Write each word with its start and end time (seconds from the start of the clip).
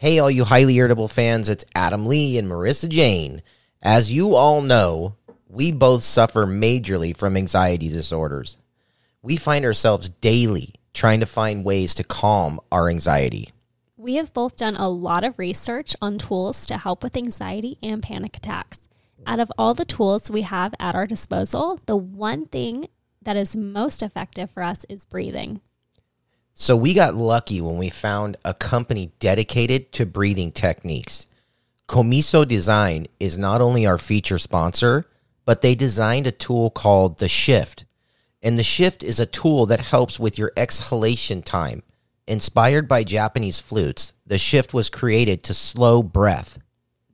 Hey, 0.00 0.20
all 0.20 0.30
you 0.30 0.44
highly 0.44 0.76
irritable 0.76 1.08
fans, 1.08 1.48
it's 1.48 1.64
Adam 1.74 2.06
Lee 2.06 2.38
and 2.38 2.48
Marissa 2.48 2.88
Jane. 2.88 3.42
As 3.82 4.12
you 4.12 4.36
all 4.36 4.62
know, 4.62 5.16
we 5.48 5.72
both 5.72 6.04
suffer 6.04 6.46
majorly 6.46 7.16
from 7.16 7.36
anxiety 7.36 7.88
disorders. 7.88 8.58
We 9.22 9.36
find 9.36 9.64
ourselves 9.64 10.08
daily 10.08 10.76
trying 10.94 11.18
to 11.18 11.26
find 11.26 11.64
ways 11.64 11.96
to 11.96 12.04
calm 12.04 12.60
our 12.70 12.88
anxiety. 12.88 13.50
We 13.96 14.14
have 14.14 14.32
both 14.32 14.56
done 14.56 14.76
a 14.76 14.88
lot 14.88 15.24
of 15.24 15.36
research 15.36 15.96
on 16.00 16.18
tools 16.18 16.64
to 16.68 16.78
help 16.78 17.02
with 17.02 17.16
anxiety 17.16 17.76
and 17.82 18.00
panic 18.00 18.36
attacks. 18.36 18.78
Out 19.26 19.40
of 19.40 19.50
all 19.58 19.74
the 19.74 19.84
tools 19.84 20.30
we 20.30 20.42
have 20.42 20.74
at 20.78 20.94
our 20.94 21.08
disposal, 21.08 21.80
the 21.86 21.96
one 21.96 22.46
thing 22.46 22.86
that 23.20 23.36
is 23.36 23.56
most 23.56 24.00
effective 24.04 24.48
for 24.48 24.62
us 24.62 24.86
is 24.88 25.06
breathing. 25.06 25.60
So 26.60 26.76
we 26.76 26.92
got 26.92 27.14
lucky 27.14 27.60
when 27.60 27.78
we 27.78 27.88
found 27.88 28.36
a 28.44 28.52
company 28.52 29.12
dedicated 29.20 29.92
to 29.92 30.04
breathing 30.04 30.50
techniques. 30.50 31.28
Komuso 31.88 32.46
Design 32.46 33.06
is 33.20 33.38
not 33.38 33.60
only 33.60 33.86
our 33.86 33.96
feature 33.96 34.38
sponsor, 34.38 35.06
but 35.44 35.62
they 35.62 35.76
designed 35.76 36.26
a 36.26 36.32
tool 36.32 36.70
called 36.70 37.18
the 37.18 37.28
Shift. 37.28 37.84
And 38.42 38.58
the 38.58 38.64
Shift 38.64 39.04
is 39.04 39.20
a 39.20 39.24
tool 39.24 39.66
that 39.66 39.78
helps 39.78 40.18
with 40.18 40.36
your 40.36 40.50
exhalation 40.56 41.42
time. 41.42 41.84
Inspired 42.26 42.88
by 42.88 43.04
Japanese 43.04 43.60
flutes, 43.60 44.12
the 44.26 44.36
Shift 44.36 44.74
was 44.74 44.90
created 44.90 45.44
to 45.44 45.54
slow 45.54 46.02
breath. 46.02 46.58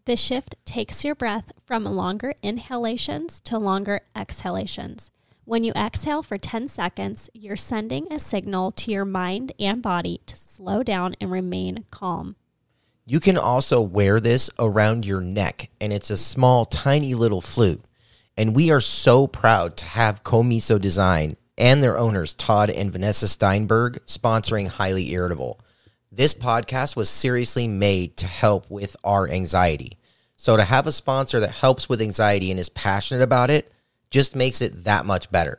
The 0.06 0.16
shift 0.16 0.56
takes 0.64 1.04
your 1.04 1.14
breath 1.14 1.52
from 1.66 1.84
longer 1.84 2.34
inhalations 2.42 3.40
to 3.40 3.58
longer 3.58 4.00
exhalations. 4.16 5.10
When 5.46 5.62
you 5.62 5.72
exhale 5.74 6.22
for 6.22 6.38
10 6.38 6.68
seconds, 6.68 7.28
you're 7.34 7.54
sending 7.54 8.10
a 8.10 8.18
signal 8.18 8.70
to 8.70 8.90
your 8.90 9.04
mind 9.04 9.52
and 9.58 9.82
body 9.82 10.22
to 10.24 10.36
slow 10.38 10.82
down 10.82 11.14
and 11.20 11.30
remain 11.30 11.84
calm. 11.90 12.36
You 13.04 13.20
can 13.20 13.36
also 13.36 13.82
wear 13.82 14.20
this 14.20 14.48
around 14.58 15.04
your 15.04 15.20
neck, 15.20 15.68
and 15.82 15.92
it's 15.92 16.08
a 16.08 16.16
small, 16.16 16.64
tiny 16.64 17.12
little 17.12 17.42
flute. 17.42 17.82
And 18.38 18.56
we 18.56 18.70
are 18.70 18.80
so 18.80 19.26
proud 19.26 19.76
to 19.76 19.84
have 19.84 20.24
Komuso 20.24 20.80
Design 20.80 21.36
and 21.58 21.82
their 21.82 21.98
owners, 21.98 22.32
Todd 22.32 22.70
and 22.70 22.90
Vanessa 22.90 23.28
Steinberg, 23.28 24.00
sponsoring 24.06 24.68
Highly 24.68 25.12
Irritable. 25.12 25.60
This 26.10 26.32
podcast 26.32 26.96
was 26.96 27.10
seriously 27.10 27.68
made 27.68 28.16
to 28.16 28.26
help 28.26 28.70
with 28.70 28.96
our 29.04 29.28
anxiety. 29.28 29.98
So 30.38 30.56
to 30.56 30.64
have 30.64 30.86
a 30.86 30.92
sponsor 30.92 31.38
that 31.40 31.50
helps 31.50 31.86
with 31.86 32.00
anxiety 32.00 32.50
and 32.50 32.58
is 32.58 32.70
passionate 32.70 33.22
about 33.22 33.50
it 33.50 33.70
just 34.14 34.36
makes 34.36 34.60
it 34.60 34.84
that 34.84 35.04
much 35.04 35.32
better. 35.32 35.58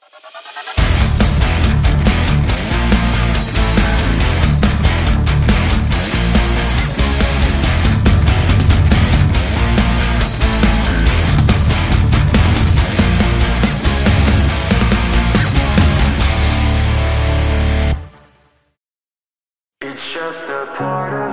It's 19.80 20.12
just 20.12 20.44
a 20.44 20.72
part 20.76 21.12
of 21.12 21.27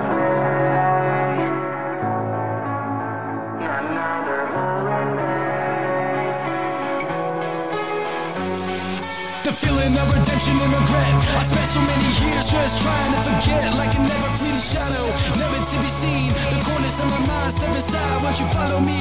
spent 11.46 11.70
so 11.70 11.80
many 11.80 12.10
years 12.26 12.50
just 12.50 12.82
trying 12.82 13.12
to 13.14 13.20
forget, 13.22 13.72
like 13.78 13.94
a 13.94 14.00
never 14.02 14.30
fleeting 14.38 14.58
shadow, 14.58 15.06
never 15.38 15.58
to 15.62 15.76
be 15.78 15.90
seen. 15.90 16.28
The 16.50 16.58
corners 16.66 16.98
of 16.98 17.06
my 17.06 17.22
mind 17.26 17.54
step 17.54 17.74
aside, 17.76 18.22
won't 18.22 18.40
you 18.40 18.46
follow 18.50 18.80
me? 18.80 18.98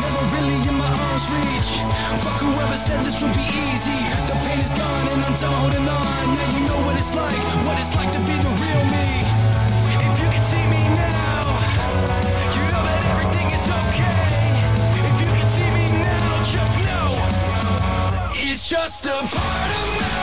Never 0.00 0.22
really 0.32 0.56
in 0.64 0.76
my 0.80 0.88
arms 0.88 1.26
reach. 1.28 1.70
Fuck 2.24 2.40
whoever 2.40 2.76
said 2.76 3.04
this 3.04 3.20
would 3.20 3.36
be 3.36 3.44
easy. 3.68 4.00
The 4.28 4.36
pain 4.44 4.58
is 4.64 4.72
gone 4.72 5.06
and 5.12 5.20
I'm 5.26 5.36
done 5.36 5.52
holding 5.60 5.88
on. 5.88 6.24
Now 6.36 6.48
you 6.56 6.62
know 6.68 6.80
what 6.86 6.96
it's 6.96 7.14
like, 7.14 7.44
what 7.68 7.76
it's 7.78 7.94
like 7.94 8.10
to 8.16 8.20
be 8.24 8.34
the 8.44 8.52
real 8.62 8.82
me. 8.96 9.08
If 10.08 10.14
you 10.20 10.28
can 10.32 10.44
see 10.50 10.64
me 10.72 10.82
now, 10.96 11.44
you 12.56 12.62
know 12.72 12.82
that 12.88 13.02
everything 13.12 13.48
is 13.58 13.66
okay. 13.80 14.24
If 15.10 15.16
you 15.20 15.30
can 15.36 15.48
see 15.52 15.68
me 15.76 15.86
now, 16.00 16.32
just 16.56 16.76
know. 16.86 17.08
It's 18.32 18.68
just 18.68 19.04
a 19.04 19.20
part 19.20 19.70
of 19.80 19.86
me. 20.00 20.21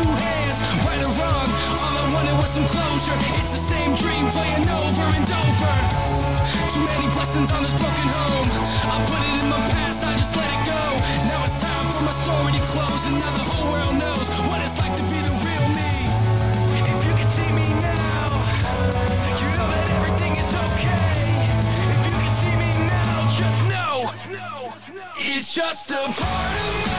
Two 0.00 0.12
hands 0.24 0.58
Right 0.84 1.02
or 1.04 1.12
wrong, 1.18 1.48
all 1.76 1.94
I 2.02 2.04
wanted 2.14 2.36
was 2.40 2.50
some 2.50 2.66
closure 2.66 3.16
It's 3.40 3.52
the 3.52 3.64
same 3.72 3.94
dream 3.96 4.24
playing 4.32 4.68
over 4.68 5.06
and 5.18 5.28
over 5.44 5.72
Too 6.72 6.84
many 6.84 7.06
lessons 7.20 7.52
on 7.52 7.62
this 7.62 7.74
broken 7.74 8.08
home. 8.18 8.48
I 8.94 8.96
put 9.06 9.20
it 9.28 9.34
in 9.42 9.48
my 9.50 9.60
past, 9.70 10.04
I 10.04 10.12
just 10.16 10.34
let 10.36 10.48
it 10.56 10.62
go. 10.66 10.82
Now 11.28 11.44
it's 11.44 11.60
time 11.60 11.86
for 11.92 12.02
my 12.08 12.14
story 12.24 12.52
to 12.58 12.62
close, 12.72 13.02
and 13.06 13.16
now 13.22 13.32
the 13.36 13.46
whole 13.50 13.68
world 13.72 13.94
knows 14.02 14.26
what 14.48 14.58
it's 14.64 14.78
like 14.78 14.94
to 14.96 15.04
be 15.12 15.18
the 15.28 15.34
real 15.44 15.66
me. 15.78 15.94
If 16.94 17.00
you 17.06 17.12
can 17.18 17.28
see 17.36 17.50
me 17.58 17.66
now, 17.82 18.28
you 19.40 19.48
know 19.56 19.68
that 19.72 19.86
everything 19.98 20.32
is 20.42 20.50
okay. 20.66 21.18
If 21.94 22.00
you 22.06 22.14
can 22.22 22.32
see 22.40 22.54
me 22.62 22.70
now, 22.96 23.16
just 23.40 23.60
know 23.72 23.94
it's 25.18 25.54
just 25.54 25.90
a 25.90 26.02
part 26.20 26.54
of 26.60 26.84
me. 26.84 26.89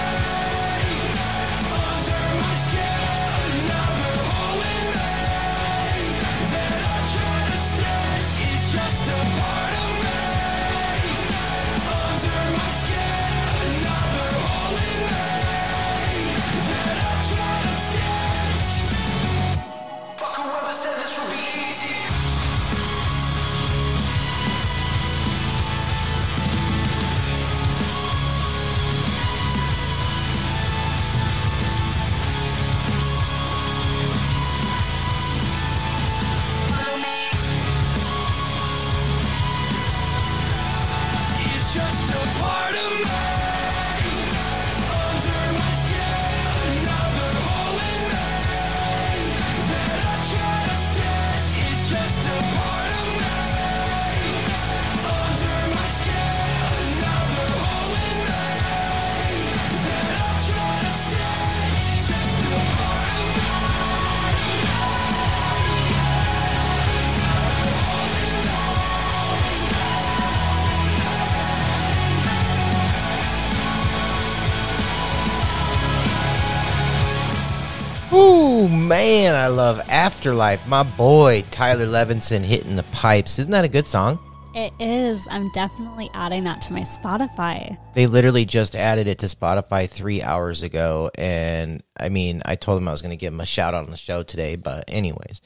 I 79.41 79.47
love 79.47 79.81
Afterlife. 79.89 80.67
My 80.67 80.83
boy, 80.83 81.43
Tyler 81.49 81.87
Levinson, 81.87 82.41
hitting 82.41 82.75
the 82.75 82.83
pipes. 82.83 83.39
Isn't 83.39 83.49
that 83.49 83.65
a 83.65 83.69
good 83.69 83.87
song? 83.87 84.19
It 84.53 84.71
is. 84.79 85.27
I'm 85.31 85.49
definitely 85.49 86.11
adding 86.13 86.43
that 86.43 86.61
to 86.61 86.73
my 86.73 86.81
Spotify. 86.81 87.75
They 87.95 88.05
literally 88.05 88.45
just 88.45 88.75
added 88.75 89.07
it 89.07 89.17
to 89.17 89.25
Spotify 89.25 89.89
three 89.89 90.21
hours 90.21 90.61
ago. 90.61 91.09
And 91.17 91.81
I 91.99 92.09
mean, 92.09 92.43
I 92.45 92.55
told 92.55 92.77
them 92.77 92.87
I 92.87 92.91
was 92.91 93.01
going 93.01 93.17
to 93.17 93.17
give 93.17 93.33
them 93.33 93.41
a 93.41 93.45
shout 93.47 93.73
out 93.73 93.83
on 93.83 93.89
the 93.89 93.97
show 93.97 94.21
today. 94.21 94.57
But, 94.57 94.83
anyways, 94.87 95.41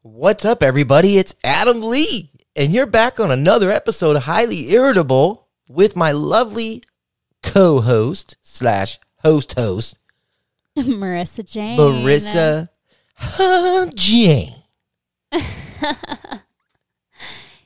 what's 0.00 0.46
up, 0.46 0.62
everybody? 0.62 1.18
It's 1.18 1.34
Adam 1.44 1.82
Lee. 1.82 2.30
And 2.56 2.72
you're 2.72 2.86
back 2.86 3.20
on 3.20 3.30
another 3.30 3.70
episode 3.70 4.16
of 4.16 4.22
Highly 4.22 4.72
Irritable 4.72 5.48
with 5.68 5.96
my 5.96 6.12
lovely 6.12 6.82
co 7.42 7.82
host 7.82 8.38
slash 8.40 8.98
host 9.16 9.52
host, 9.52 9.98
Marissa 10.78 11.46
Jane. 11.46 11.78
Marissa 11.78 12.70
huh, 13.32 13.90
Jane. 13.94 14.54
Do 15.32 15.40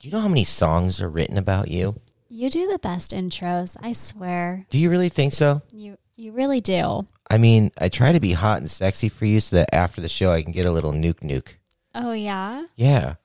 you 0.01 0.11
know 0.11 0.21
how 0.21 0.27
many 0.27 0.43
songs 0.43 1.01
are 1.01 1.09
written 1.09 1.37
about 1.37 1.69
you? 1.69 1.99
You 2.29 2.49
do 2.49 2.67
the 2.67 2.79
best 2.79 3.11
intros, 3.11 3.75
I 3.81 3.93
swear. 3.93 4.65
Do 4.69 4.79
you 4.79 4.89
really 4.89 5.09
think 5.09 5.33
so? 5.33 5.61
You 5.71 5.97
you 6.15 6.31
really 6.31 6.61
do. 6.61 7.07
I 7.29 7.37
mean, 7.37 7.71
I 7.77 7.89
try 7.89 8.11
to 8.11 8.19
be 8.19 8.33
hot 8.33 8.59
and 8.59 8.69
sexy 8.69 9.09
for 9.09 9.25
you 9.25 9.39
so 9.39 9.55
that 9.57 9.73
after 9.73 10.01
the 10.01 10.09
show 10.09 10.31
I 10.31 10.41
can 10.41 10.51
get 10.51 10.65
a 10.65 10.71
little 10.71 10.91
nuke 10.91 11.19
nuke. 11.21 11.55
Oh 11.93 12.13
yeah? 12.13 12.65
Yeah. 12.75 13.15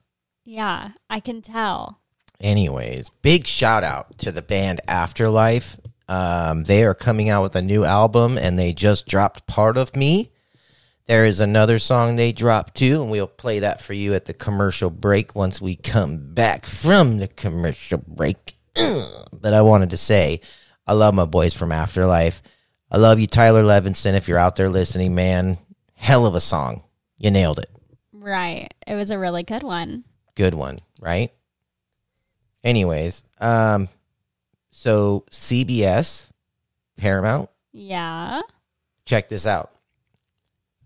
Yeah, 0.43 0.91
I 1.09 1.19
can 1.19 1.41
tell. 1.41 1.99
Anyways, 2.39 3.09
big 3.21 3.47
shout 3.47 3.83
out 3.83 4.17
to 4.19 4.31
the 4.31 4.41
band 4.41 4.81
Afterlife. 4.87 5.77
Um, 6.07 6.65
they 6.65 6.83
are 6.83 6.93
coming 6.93 7.29
out 7.29 7.41
with 7.41 7.55
a 7.55 7.61
new 7.61 7.83
album 7.83 8.37
and 8.37 8.59
they 8.59 8.73
just 8.73 9.07
dropped 9.07 9.47
Part 9.47 9.77
of 9.77 9.95
Me. 9.95 10.31
There 11.07 11.25
is 11.25 11.39
another 11.39 11.77
song 11.77 12.15
they 12.15 12.31
dropped 12.31 12.75
too, 12.75 13.01
and 13.01 13.11
we'll 13.11 13.27
play 13.27 13.59
that 13.59 13.79
for 13.79 13.93
you 13.93 14.13
at 14.15 14.25
the 14.25 14.33
commercial 14.33 14.89
break 14.89 15.35
once 15.35 15.61
we 15.61 15.75
come 15.75 16.33
back 16.33 16.65
from 16.65 17.17
the 17.19 17.27
commercial 17.27 17.99
break. 18.07 18.55
But 19.41 19.53
I 19.53 19.61
wanted 19.61 19.91
to 19.91 19.97
say, 19.97 20.41
I 20.87 20.93
love 20.93 21.13
my 21.13 21.25
boys 21.25 21.53
from 21.53 21.71
Afterlife. 21.71 22.41
I 22.89 22.97
love 22.97 23.19
you, 23.19 23.27
Tyler 23.27 23.61
Levinson. 23.61 24.15
If 24.15 24.27
you're 24.27 24.39
out 24.39 24.55
there 24.55 24.69
listening, 24.69 25.13
man, 25.13 25.59
hell 25.93 26.25
of 26.25 26.33
a 26.33 26.41
song. 26.41 26.81
You 27.19 27.29
nailed 27.29 27.59
it. 27.59 27.69
Right. 28.11 28.73
It 28.87 28.95
was 28.95 29.11
a 29.11 29.19
really 29.19 29.43
good 29.43 29.61
one. 29.61 30.03
good 30.33 30.55
one, 30.55 30.79
right? 30.99 31.31
Anyways, 32.63 33.23
um, 33.39 33.87
so 34.71 35.25
CBS, 35.31 36.27
Paramount, 36.97 37.49
Yeah. 37.71 38.41
check 39.05 39.27
this 39.29 39.45
out. 39.45 39.71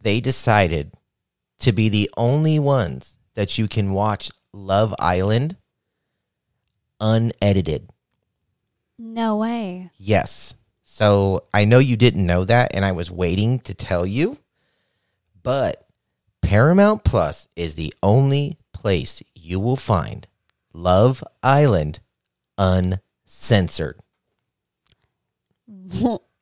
They 0.01 0.21
decided 0.21 0.93
to 1.59 1.71
be 1.71 1.89
the 1.89 2.09
only 2.17 2.59
ones 2.59 3.17
that 3.35 3.57
you 3.57 3.67
can 3.67 3.91
watch 3.91 4.31
Love 4.53 4.95
Island 4.99 5.57
unedited. 6.99 7.89
No 8.97 9.37
way. 9.37 9.91
Yes. 9.97 10.55
So 10.83 11.43
I 11.53 11.65
know 11.65 11.79
you 11.79 11.95
didn't 11.95 12.25
know 12.25 12.43
that, 12.45 12.75
and 12.75 12.83
I 12.83 12.91
was 12.91 13.09
waiting 13.11 13.59
to 13.59 13.73
tell 13.73 14.05
you, 14.05 14.37
but 15.41 15.87
Paramount 16.41 17.03
Plus 17.03 17.47
is 17.55 17.75
the 17.75 17.93
only 18.03 18.57
place 18.73 19.21
you 19.35 19.59
will 19.59 19.77
find 19.77 20.27
Love 20.73 21.23
Island 21.43 21.99
uncensored. 22.57 23.99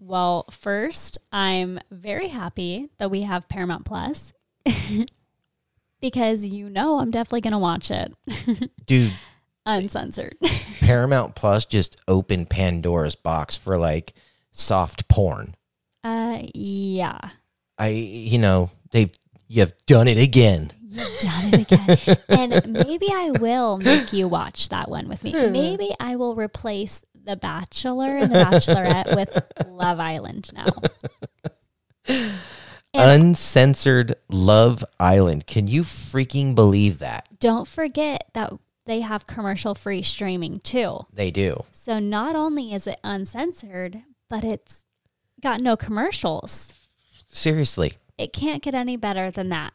Well, 0.08 0.46
first, 0.50 1.18
I'm 1.34 1.82
very 1.92 2.30
happy 2.30 2.88
that 2.98 3.12
we 3.12 3.24
have 3.24 3.50
Paramount 3.50 3.84
Plus 3.84 4.32
because 6.02 6.46
you 6.46 6.70
know 6.70 7.00
I'm 7.00 7.12
definitely 7.12 7.42
going 7.42 7.52
to 7.52 7.58
watch 7.58 7.92
it 7.92 8.14
Dude, 8.86 9.12
uncensored. 9.66 10.38
Paramount 10.80 11.36
Plus 11.36 11.66
just 11.66 12.02
opened 12.08 12.50
Pandora's 12.50 13.18
box 13.18 13.58
for 13.58 13.78
like 13.78 14.14
soft 14.52 15.10
porn. 15.10 15.56
Uh, 16.06 16.40
yeah. 16.54 17.20
I, 17.78 17.90
you 17.90 18.40
know, 18.40 18.72
they've 18.92 19.12
you've 19.50 19.74
done 19.88 20.08
it 20.08 20.18
again. 20.18 20.72
You've 20.88 21.20
done 21.20 21.54
it 21.54 21.70
again. 21.70 22.18
and 22.30 22.72
maybe 22.72 23.10
I 23.12 23.32
will 23.42 23.78
make 23.78 24.14
you 24.14 24.30
watch 24.30 24.70
that 24.70 24.90
one 24.90 25.10
with 25.10 25.22
me. 25.22 25.34
Maybe 25.34 25.94
I 26.00 26.16
will 26.16 26.34
replace 26.34 27.02
The 27.28 27.36
Bachelor 27.38 28.18
and 28.18 28.32
The 28.34 28.40
Bachelorette 28.40 29.16
with 29.16 29.44
Love 29.68 30.00
Island 30.00 30.50
now. 30.54 30.72
And- 32.08 32.32
Uncensored 32.94 34.16
Love 34.30 34.84
Island. 35.00 35.46
Can 35.46 35.68
you 35.68 35.84
freaking 35.84 36.56
believe 36.56 37.00
that? 37.00 37.28
Don't 37.40 37.68
forget 37.68 38.26
that 38.34 38.54
they 38.86 39.02
have 39.02 39.28
commercial 39.28 39.76
free 39.76 40.02
streaming 40.02 40.62
too. 40.62 41.06
They 41.14 41.30
do. 41.30 41.66
So 41.72 42.00
not 42.00 42.36
only 42.36 42.74
is 42.74 42.88
it 42.88 43.00
uncensored, 43.04 44.02
but 44.30 44.44
it's 44.44 44.86
got 45.42 45.60
no 45.62 45.76
commercials. 45.76 46.74
Seriously. 47.28 47.94
It 48.18 48.34
can't 48.34 48.64
get 48.64 48.74
any 48.74 48.96
better 48.98 49.30
than 49.30 49.50
that. 49.50 49.74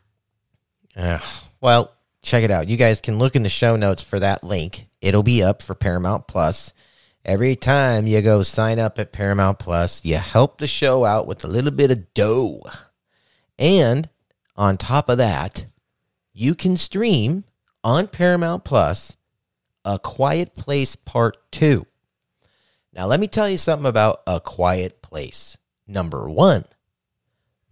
Ugh. 0.96 1.22
Well, 1.60 1.92
check 2.22 2.42
it 2.42 2.50
out. 2.50 2.66
You 2.68 2.76
guys 2.76 3.00
can 3.00 3.18
look 3.18 3.36
in 3.36 3.42
the 3.44 3.48
show 3.48 3.76
notes 3.76 4.02
for 4.02 4.18
that 4.18 4.42
link. 4.42 4.86
It'll 5.00 5.22
be 5.22 5.42
up 5.42 5.62
for 5.62 5.74
Paramount 5.74 6.26
Plus. 6.26 6.72
Every 7.24 7.54
time 7.54 8.08
you 8.08 8.20
go 8.20 8.42
sign 8.42 8.80
up 8.80 8.98
at 8.98 9.12
Paramount 9.12 9.60
Plus, 9.60 10.04
you 10.04 10.16
help 10.16 10.58
the 10.58 10.66
show 10.66 11.04
out 11.04 11.28
with 11.28 11.44
a 11.44 11.48
little 11.48 11.70
bit 11.70 11.92
of 11.92 12.12
dough. 12.14 12.62
And 13.56 14.08
on 14.56 14.76
top 14.76 15.08
of 15.08 15.18
that, 15.18 15.66
you 16.32 16.56
can 16.56 16.76
stream 16.76 17.44
on 17.84 18.08
Paramount 18.08 18.64
Plus 18.64 19.16
A 19.84 20.00
Quiet 20.00 20.56
Place 20.56 20.96
Part 20.96 21.36
2. 21.52 21.86
Now, 22.92 23.06
let 23.06 23.20
me 23.20 23.28
tell 23.28 23.48
you 23.48 23.56
something 23.56 23.86
about 23.86 24.22
A 24.26 24.40
Quiet 24.40 25.00
Place. 25.00 25.56
Number 25.86 26.28
one, 26.28 26.64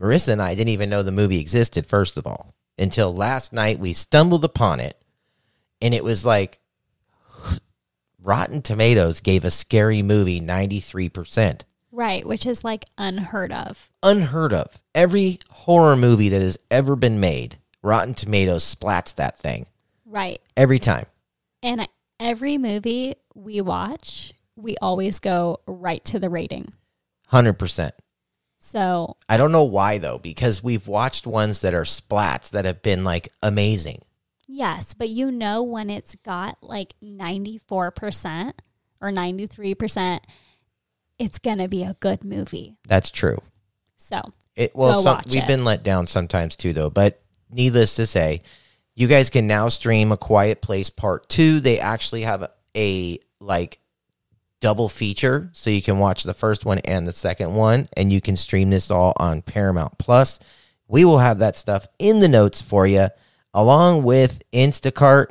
Marissa 0.00 0.28
and 0.28 0.40
I 0.40 0.54
didn't 0.54 0.68
even 0.68 0.90
know 0.90 1.02
the 1.02 1.10
movie 1.10 1.40
existed, 1.40 1.86
first 1.86 2.16
of 2.16 2.24
all, 2.24 2.54
until 2.78 3.12
last 3.12 3.52
night 3.52 3.80
we 3.80 3.94
stumbled 3.94 4.44
upon 4.44 4.78
it. 4.78 4.96
And 5.82 5.92
it 5.92 6.04
was 6.04 6.24
like, 6.24 6.59
Rotten 8.22 8.62
Tomatoes 8.62 9.20
gave 9.20 9.44
a 9.44 9.50
scary 9.50 10.02
movie 10.02 10.40
93%. 10.40 11.62
Right, 11.92 12.26
which 12.26 12.46
is 12.46 12.62
like 12.62 12.84
unheard 12.98 13.52
of. 13.52 13.88
Unheard 14.02 14.52
of. 14.52 14.80
Every 14.94 15.38
horror 15.50 15.96
movie 15.96 16.28
that 16.28 16.40
has 16.40 16.58
ever 16.70 16.96
been 16.96 17.18
made, 17.20 17.58
Rotten 17.82 18.14
Tomatoes 18.14 18.62
splats 18.74 19.14
that 19.16 19.38
thing 19.38 19.66
Right. 20.04 20.40
every 20.56 20.78
time. 20.78 21.06
And 21.62 21.88
every 22.18 22.58
movie 22.58 23.14
we 23.34 23.60
watch, 23.60 24.32
we 24.56 24.76
always 24.82 25.18
go 25.18 25.60
right 25.66 26.04
to 26.06 26.18
the 26.18 26.30
rating. 26.30 26.72
100%. 27.32 27.92
So, 28.58 29.16
I 29.28 29.36
don't 29.38 29.52
know 29.52 29.64
why 29.64 29.96
though, 29.98 30.18
because 30.18 30.62
we've 30.62 30.86
watched 30.86 31.26
ones 31.26 31.60
that 31.60 31.74
are 31.74 31.84
splats 31.84 32.50
that 32.50 32.66
have 32.66 32.82
been 32.82 33.04
like 33.04 33.32
amazing. 33.42 34.02
Yes, 34.50 34.94
but 34.94 35.08
you 35.08 35.30
know 35.30 35.62
when 35.62 35.90
it's 35.90 36.16
got 36.16 36.58
like 36.62 36.94
94% 37.02 38.52
or 39.00 39.10
93%, 39.10 40.20
it's 41.18 41.38
going 41.38 41.58
to 41.58 41.68
be 41.68 41.82
a 41.82 41.96
good 42.00 42.24
movie. 42.24 42.76
That's 42.88 43.10
true. 43.10 43.38
So, 43.96 44.32
It 44.56 44.74
well, 44.74 45.00
some, 45.00 45.22
we've 45.26 45.42
it. 45.42 45.46
been 45.46 45.64
let 45.64 45.82
down 45.82 46.06
sometimes 46.06 46.56
too, 46.56 46.72
though. 46.72 46.90
But 46.90 47.22
needless 47.50 47.96
to 47.96 48.06
say, 48.06 48.42
you 48.94 49.06
guys 49.06 49.30
can 49.30 49.46
now 49.46 49.68
stream 49.68 50.12
A 50.12 50.16
Quiet 50.16 50.62
Place 50.62 50.90
Part 50.90 51.28
Two. 51.28 51.60
They 51.60 51.78
actually 51.78 52.22
have 52.22 52.42
a, 52.42 52.50
a 52.76 53.18
like 53.38 53.78
double 54.60 54.88
feature, 54.88 55.50
so 55.52 55.70
you 55.70 55.82
can 55.82 55.98
watch 55.98 56.22
the 56.22 56.34
first 56.34 56.64
one 56.64 56.78
and 56.80 57.06
the 57.06 57.12
second 57.12 57.54
one, 57.54 57.88
and 57.96 58.12
you 58.12 58.20
can 58.20 58.36
stream 58.36 58.70
this 58.70 58.90
all 58.90 59.12
on 59.16 59.42
Paramount 59.42 59.98
Plus. 59.98 60.38
We 60.88 61.04
will 61.04 61.18
have 61.18 61.38
that 61.38 61.56
stuff 61.56 61.86
in 61.98 62.20
the 62.20 62.28
notes 62.28 62.60
for 62.60 62.86
you, 62.86 63.08
along 63.54 64.02
with 64.02 64.42
Instacart. 64.52 65.30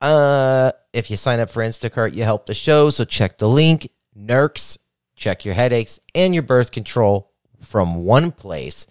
Uh, 0.00 0.72
if 0.92 1.10
you 1.10 1.16
sign 1.16 1.40
up 1.40 1.50
for 1.50 1.62
Instacart, 1.62 2.14
you 2.14 2.24
help 2.24 2.46
the 2.46 2.54
show. 2.54 2.90
So 2.90 3.04
check 3.04 3.38
the 3.38 3.48
link. 3.48 3.90
Nurx, 4.18 4.78
check 5.16 5.44
your 5.44 5.54
headaches 5.54 5.98
and 6.14 6.34
your 6.34 6.42
birth 6.42 6.72
control 6.72 7.32
from 7.62 8.04
one 8.04 8.30
place. 8.30 8.86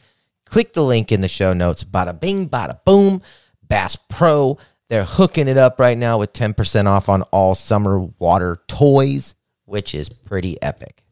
Click 0.46 0.74
the 0.74 0.84
link 0.84 1.12
in 1.12 1.22
the 1.22 1.28
show 1.28 1.54
notes. 1.54 1.84
Bada 1.84 2.18
bing, 2.18 2.50
bada 2.50 2.84
boom. 2.86 3.22
Bass 3.64 3.96
Pro. 3.96 4.58
They're 4.90 5.06
hooking 5.06 5.48
it 5.48 5.58
up 5.58 5.80
right 5.80 5.98
now 5.98 6.18
with 6.18 6.34
10% 6.34 6.86
off 6.86 7.08
on 7.08 7.22
all 7.24 7.56
summer 7.56 8.00
water 8.20 8.62
toys, 8.68 9.36
which 9.64 9.96
is 9.96 10.10
pretty 10.10 10.62
epic. 10.62 11.06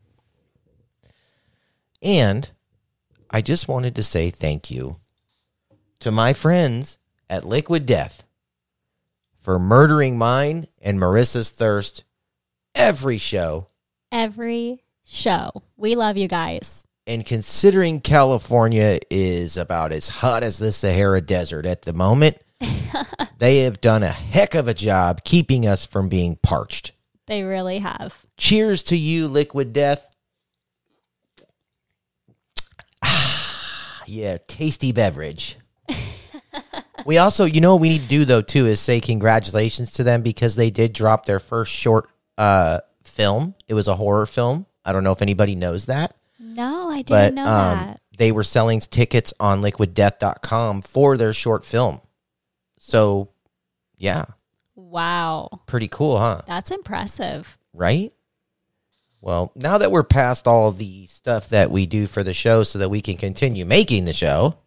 And 2.01 2.51
I 3.29 3.41
just 3.41 3.67
wanted 3.67 3.95
to 3.95 4.03
say 4.03 4.29
thank 4.29 4.69
you 4.69 4.97
to 6.01 6.11
my 6.11 6.33
friends 6.33 6.98
at 7.29 7.45
Liquid 7.45 7.85
Death 7.85 8.23
for 9.41 9.59
murdering 9.59 10.17
mine 10.17 10.67
and 10.81 10.99
Marissa's 10.99 11.49
thirst 11.49 12.03
every 12.75 13.17
show. 13.17 13.67
every 14.11 14.83
show. 15.03 15.49
We 15.77 15.95
love 15.95 16.17
you 16.17 16.27
guys. 16.27 16.85
And 17.07 17.25
considering 17.25 18.01
California 18.01 18.99
is 19.09 19.57
about 19.57 19.91
as 19.91 20.09
hot 20.09 20.43
as 20.43 20.59
the 20.59 20.71
Sahara 20.71 21.21
Desert 21.21 21.65
at 21.65 21.81
the 21.81 21.93
moment, 21.93 22.37
they 23.39 23.59
have 23.59 23.81
done 23.81 24.03
a 24.03 24.09
heck 24.09 24.53
of 24.53 24.67
a 24.67 24.73
job 24.73 25.23
keeping 25.23 25.65
us 25.65 25.87
from 25.87 26.09
being 26.09 26.37
parched. 26.43 26.91
They 27.25 27.43
really 27.43 27.79
have. 27.79 28.25
Cheers 28.37 28.83
to 28.83 28.97
you, 28.97 29.27
Liquid 29.27 29.73
Death. 29.73 30.07
yeah, 34.05 34.37
tasty 34.47 34.91
beverage. 34.91 35.57
We 37.09 37.17
also, 37.17 37.45
you 37.45 37.59
know, 37.59 37.73
what 37.73 37.81
we 37.81 37.89
need 37.89 38.03
to 38.03 38.07
do 38.07 38.23
though 38.23 38.43
too 38.43 38.67
is 38.67 38.79
say 38.79 39.01
congratulations 39.01 39.91
to 39.93 40.03
them 40.03 40.21
because 40.21 40.55
they 40.55 40.69
did 40.69 40.93
drop 40.93 41.25
their 41.25 41.39
first 41.39 41.71
short 41.73 42.07
uh, 42.37 42.81
film. 43.03 43.55
It 43.67 43.73
was 43.73 43.87
a 43.87 43.95
horror 43.95 44.27
film. 44.27 44.67
I 44.85 44.91
don't 44.91 45.03
know 45.03 45.11
if 45.11 45.23
anybody 45.23 45.55
knows 45.55 45.87
that, 45.87 46.15
No, 46.39 46.87
I 46.91 46.97
didn't 47.01 47.07
but 47.09 47.33
know 47.33 47.45
um, 47.45 47.77
that. 47.79 48.01
they 48.15 48.31
were 48.31 48.43
selling 48.43 48.79
tickets 48.79 49.33
on 49.39 49.63
liquiddeath.com 49.63 50.83
for 50.83 51.17
their 51.17 51.33
short 51.33 51.65
film. 51.65 51.99
So, 52.77 53.29
yeah, 53.97 54.25
Wow. 54.75 55.49
pretty 55.65 55.87
cool, 55.87 56.19
huh? 56.19 56.41
That's 56.45 56.69
impressive. 56.69 57.57
right? 57.73 58.13
Well, 59.19 59.51
now 59.55 59.79
that 59.79 59.91
we're 59.91 60.03
past 60.03 60.47
all 60.47 60.71
the 60.71 61.07
stuff 61.07 61.49
that 61.49 61.71
we 61.71 61.87
do 61.87 62.05
for 62.05 62.23
the 62.23 62.33
show 62.35 62.61
so 62.61 62.77
that 62.79 62.89
we 62.89 63.01
can 63.01 63.17
continue 63.17 63.65
making 63.65 64.05
the 64.05 64.13
show, 64.13 64.59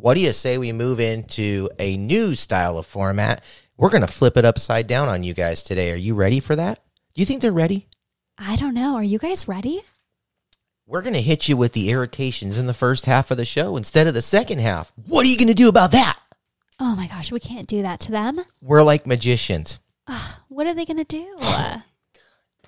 what 0.00 0.14
do 0.14 0.20
you 0.20 0.32
say 0.32 0.56
we 0.58 0.72
move 0.72 0.98
into 0.98 1.68
a 1.78 1.96
new 1.96 2.34
style 2.34 2.78
of 2.78 2.86
format? 2.86 3.44
We're 3.76 3.90
going 3.90 4.00
to 4.00 4.06
flip 4.06 4.36
it 4.36 4.44
upside 4.44 4.86
down 4.86 5.08
on 5.08 5.22
you 5.22 5.34
guys 5.34 5.62
today. 5.62 5.92
Are 5.92 5.96
you 5.96 6.14
ready 6.14 6.40
for 6.40 6.56
that? 6.56 6.80
Do 7.14 7.20
you 7.20 7.26
think 7.26 7.42
they're 7.42 7.52
ready? 7.52 7.86
I 8.38 8.56
don't 8.56 8.74
know. 8.74 8.94
Are 8.94 9.04
you 9.04 9.18
guys 9.18 9.46
ready? 9.46 9.82
We're 10.86 11.02
going 11.02 11.14
to 11.14 11.20
hit 11.22 11.48
you 11.48 11.56
with 11.56 11.72
the 11.72 11.90
irritations 11.90 12.56
in 12.56 12.66
the 12.66 12.74
first 12.74 13.06
half 13.06 13.30
of 13.30 13.36
the 13.36 13.44
show 13.44 13.76
instead 13.76 14.06
of 14.06 14.14
the 14.14 14.22
second 14.22 14.60
half. 14.60 14.92
What 15.06 15.24
are 15.24 15.28
you 15.28 15.36
going 15.36 15.48
to 15.48 15.54
do 15.54 15.68
about 15.68 15.92
that? 15.92 16.18
Oh 16.78 16.96
my 16.96 17.06
gosh, 17.06 17.30
we 17.30 17.40
can't 17.40 17.66
do 17.66 17.82
that 17.82 18.00
to 18.00 18.10
them. 18.10 18.40
We're 18.62 18.82
like 18.82 19.06
magicians. 19.06 19.80
What 20.48 20.66
are 20.66 20.74
they 20.74 20.84
going 20.84 20.96
to 20.96 21.04
do? 21.04 21.36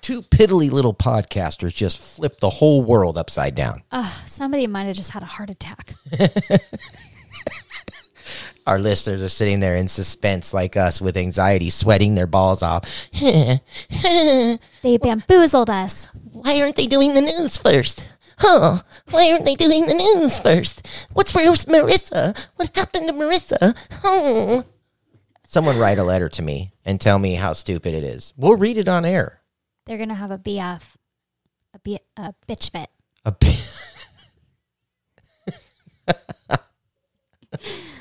Two 0.01 0.21
piddly 0.21 0.69
little 0.71 0.93
podcasters 0.93 1.73
just 1.73 1.97
flip 1.97 2.39
the 2.39 2.49
whole 2.49 2.83
world 2.83 3.17
upside 3.17 3.55
down. 3.55 3.83
uh, 3.91 4.11
somebody 4.25 4.67
might 4.67 4.83
have 4.83 4.95
just 4.95 5.11
had 5.11 5.23
a 5.23 5.25
heart 5.27 5.49
attack. 5.49 5.95
our 8.65 8.79
listeners 8.79 9.21
are 9.21 9.29
sitting 9.29 9.59
there 9.59 9.75
in 9.75 9.87
suspense 9.87 10.53
like 10.53 10.75
us 10.77 11.01
with 11.01 11.17
anxiety 11.17 11.69
sweating 11.69 12.15
their 12.15 12.27
balls 12.27 12.61
off. 12.63 13.09
They 14.83 14.97
bamboozled 14.97 15.69
us. 15.69 16.07
why 16.31 16.61
aren't 16.61 16.75
they 16.75 16.87
doing 16.87 17.13
the 17.13 17.21
news 17.21 17.57
first? 17.57 18.05
Huh? 18.37 18.79
Why 19.11 19.31
aren't 19.31 19.45
they 19.45 19.55
doing 19.55 19.85
the 19.85 19.93
news 19.93 20.37
first? 20.39 20.85
What's 21.13 21.33
with 21.33 21.65
marissa? 21.67 22.37
What 22.57 22.75
happened 22.75 23.07
to 23.07 23.13
marissa? 23.13 23.77
Oh. 24.03 24.63
someone 25.45 25.77
write 25.79 25.99
a 25.99 26.03
letter 26.03 26.27
to 26.29 26.41
me 26.41 26.73
and 26.83 26.99
tell 26.99 27.17
me 27.19 27.35
how 27.35 27.53
stupid 27.53 27.93
it 27.93 28.03
is. 28.03 28.33
We'll 28.35 28.57
read 28.57 28.77
it 28.77 28.89
on 28.89 29.05
air. 29.05 29.39
They're 29.85 29.97
going 29.97 30.09
to 30.09 30.15
have 30.15 30.31
a 30.31 30.37
BF, 30.37 30.81
a, 31.73 31.79
B, 31.79 31.99
a 32.17 32.33
bitch 32.47 32.71
fit. 32.71 32.89
a 33.23 33.31
bit 33.31 33.79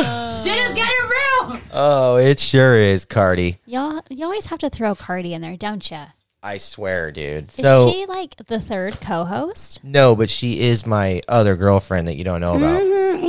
Shit 0.42 0.58
is 0.58 0.74
getting 0.74 1.08
real. 1.08 1.60
oh 1.72 2.16
it 2.16 2.40
sure 2.40 2.76
is 2.76 3.04
cardi 3.04 3.58
Y'all, 3.66 4.02
you 4.08 4.24
always 4.24 4.46
have 4.46 4.58
to 4.60 4.70
throw 4.70 4.94
Cardi 4.94 5.34
in 5.34 5.42
there, 5.42 5.56
don't 5.56 5.88
you? 5.90 5.98
i 6.42 6.56
swear 6.56 7.12
dude 7.12 7.48
Is 7.48 7.54
so 7.56 7.90
she 7.90 8.06
like 8.06 8.34
the 8.46 8.58
third 8.58 8.98
co-host? 9.00 9.80
no 9.84 10.16
but 10.16 10.30
she 10.30 10.60
is 10.60 10.86
my 10.86 11.20
other 11.28 11.56
girlfriend 11.56 12.08
that 12.08 12.16
you 12.16 12.24
don't 12.24 12.40
know 12.40 12.56
about 12.56 12.82
mm-hmm. 12.82 13.20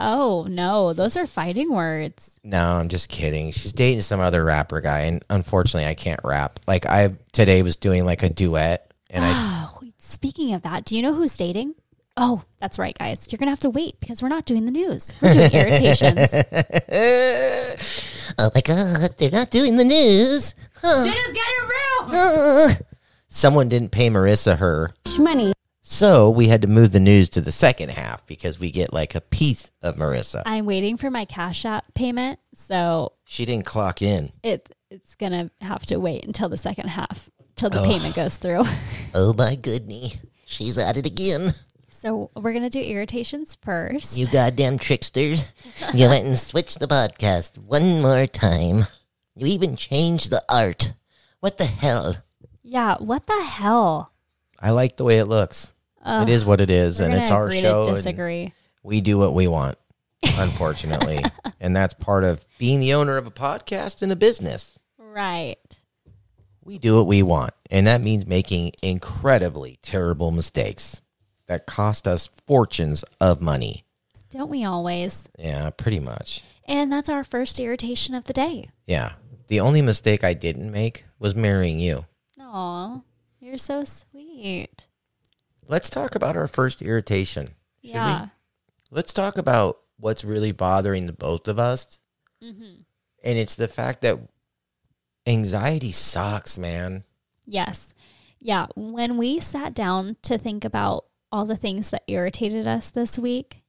Oh 0.00 0.46
no, 0.48 0.92
those 0.92 1.16
are 1.16 1.26
fighting 1.26 1.72
words. 1.72 2.38
No, 2.44 2.74
I'm 2.74 2.88
just 2.88 3.08
kidding. 3.08 3.50
She's 3.50 3.72
dating 3.72 4.02
some 4.02 4.20
other 4.20 4.44
rapper 4.44 4.80
guy, 4.80 5.00
and 5.02 5.24
unfortunately, 5.28 5.88
I 5.88 5.94
can't 5.94 6.20
rap. 6.22 6.60
Like 6.68 6.86
I 6.86 7.14
today 7.32 7.62
was 7.62 7.74
doing 7.74 8.04
like 8.04 8.22
a 8.22 8.28
duet, 8.28 8.92
and 9.10 9.24
I 9.24 9.32
Oh, 9.34 9.78
wait, 9.82 10.00
speaking 10.00 10.54
of 10.54 10.62
that, 10.62 10.84
do 10.84 10.94
you 10.94 11.02
know 11.02 11.14
who's 11.14 11.36
dating? 11.36 11.74
Oh, 12.20 12.42
that's 12.58 12.80
right, 12.80 12.98
guys. 12.98 13.28
You're 13.30 13.38
gonna 13.38 13.52
have 13.52 13.60
to 13.60 13.70
wait 13.70 13.94
because 14.00 14.22
we're 14.22 14.28
not 14.28 14.44
doing 14.44 14.64
the 14.64 14.72
news. 14.72 15.14
We're 15.22 15.32
doing 15.32 15.52
irritations. 15.52 16.26
oh 18.38 18.50
my 18.54 18.60
god, 18.60 19.16
they're 19.18 19.30
not 19.30 19.50
doing 19.50 19.76
the 19.76 19.84
news. 19.84 20.54
Shit 20.82 21.14
is 21.14 21.32
getting 21.32 21.68
real. 21.68 22.70
Someone 23.28 23.68
didn't 23.68 23.90
pay 23.90 24.08
Marissa 24.10 24.58
her, 24.58 24.92
Money. 25.18 25.52
so 25.80 26.28
we 26.30 26.48
had 26.48 26.62
to 26.62 26.68
move 26.68 26.90
the 26.92 26.98
news 26.98 27.28
to 27.30 27.40
the 27.40 27.52
second 27.52 27.90
half 27.90 28.26
because 28.26 28.58
we 28.58 28.72
get 28.72 28.92
like 28.92 29.14
a 29.14 29.20
piece 29.20 29.70
of 29.82 29.94
Marissa. 29.96 30.42
I'm 30.44 30.66
waiting 30.66 30.96
for 30.96 31.10
my 31.10 31.24
Cash 31.24 31.64
App 31.64 31.84
payment, 31.94 32.40
so 32.56 33.12
She 33.26 33.44
didn't 33.44 33.66
clock 33.66 34.02
in. 34.02 34.30
it 34.42 34.74
it's 34.90 35.14
gonna 35.14 35.50
have 35.60 35.84
to 35.86 35.98
wait 36.00 36.24
until 36.24 36.48
the 36.48 36.56
second 36.56 36.88
half 36.88 37.30
till 37.54 37.70
the 37.70 37.80
oh. 37.80 37.84
payment 37.84 38.14
goes 38.16 38.38
through. 38.38 38.62
Oh 39.14 39.34
my 39.36 39.54
goodness, 39.56 40.16
she's 40.46 40.78
at 40.78 40.96
it 40.96 41.06
again. 41.06 41.52
So 42.00 42.30
we're 42.36 42.52
gonna 42.52 42.70
do 42.70 42.80
irritations 42.80 43.58
first. 43.60 44.16
You 44.16 44.28
goddamn 44.28 44.78
tricksters. 44.78 45.52
You 45.94 46.08
went 46.08 46.26
and 46.26 46.38
switched 46.38 46.78
the 46.78 46.86
podcast 46.86 47.58
one 47.58 48.02
more 48.02 48.26
time. 48.28 48.86
You 49.34 49.46
even 49.46 49.74
changed 49.74 50.30
the 50.30 50.42
art. 50.48 50.92
What 51.40 51.58
the 51.58 51.64
hell? 51.66 52.16
yeah, 52.62 52.96
what 52.98 53.26
the 53.26 53.42
hell? 53.42 54.12
I 54.60 54.70
like 54.70 54.96
the 54.96 55.02
way 55.04 55.18
it 55.18 55.24
looks. 55.24 55.72
it 56.06 56.28
is 56.28 56.44
what 56.44 56.60
it 56.60 56.70
is, 56.70 57.00
and 57.00 57.12
it's 57.14 57.32
our 57.32 57.50
show. 57.50 57.86
To 57.86 57.96
disagree. 57.96 58.52
we 58.84 59.00
do 59.00 59.18
what 59.18 59.34
we 59.34 59.48
want, 59.48 59.76
unfortunately. 60.36 61.24
and 61.60 61.74
that's 61.74 61.94
part 61.94 62.22
of 62.22 62.44
being 62.58 62.78
the 62.78 62.94
owner 62.94 63.16
of 63.16 63.26
a 63.26 63.32
podcast 63.32 64.02
and 64.02 64.12
a 64.12 64.16
business. 64.16 64.78
Right. 64.98 65.56
We 66.62 66.78
do 66.78 66.96
what 66.96 67.08
we 67.08 67.24
want, 67.24 67.54
and 67.72 67.88
that 67.88 68.02
means 68.02 68.24
making 68.24 68.72
incredibly 68.82 69.78
terrible 69.82 70.30
mistakes 70.30 71.00
that 71.48 71.66
cost 71.66 72.06
us 72.06 72.30
fortunes 72.46 73.04
of 73.20 73.42
money. 73.42 73.84
Don't 74.30 74.50
we 74.50 74.64
always? 74.64 75.28
Yeah, 75.38 75.70
pretty 75.70 75.98
much. 75.98 76.44
And 76.66 76.92
that's 76.92 77.08
our 77.08 77.24
first 77.24 77.58
irritation 77.58 78.14
of 78.14 78.24
the 78.24 78.34
day. 78.34 78.68
Yeah. 78.86 79.14
The 79.48 79.60
only 79.60 79.80
mistake 79.80 80.22
I 80.22 80.34
didn't 80.34 80.70
make 80.70 81.06
was 81.18 81.34
marrying 81.34 81.80
you. 81.80 82.04
Aw, 82.38 83.00
you're 83.40 83.58
so 83.58 83.84
sweet. 83.84 84.86
Let's 85.66 85.88
talk 85.90 86.14
about 86.14 86.36
our 86.36 86.46
first 86.46 86.82
irritation. 86.82 87.48
Should 87.82 87.94
yeah. 87.94 88.22
we? 88.22 88.28
Let's 88.90 89.14
talk 89.14 89.38
about 89.38 89.78
what's 89.98 90.24
really 90.24 90.52
bothering 90.52 91.06
the 91.06 91.12
both 91.14 91.48
of 91.48 91.58
us. 91.58 92.00
Mm-hmm. 92.44 92.82
And 93.24 93.38
it's 93.38 93.54
the 93.54 93.68
fact 93.68 94.02
that 94.02 94.18
anxiety 95.26 95.92
sucks, 95.92 96.58
man. 96.58 97.04
Yes. 97.46 97.94
Yeah. 98.38 98.66
When 98.76 99.16
we 99.16 99.40
sat 99.40 99.74
down 99.74 100.16
to 100.22 100.36
think 100.36 100.64
about 100.64 101.06
all 101.30 101.44
the 101.44 101.56
things 101.56 101.90
that 101.90 102.04
irritated 102.06 102.66
us 102.66 102.90
this 102.90 103.18
week, 103.18 103.62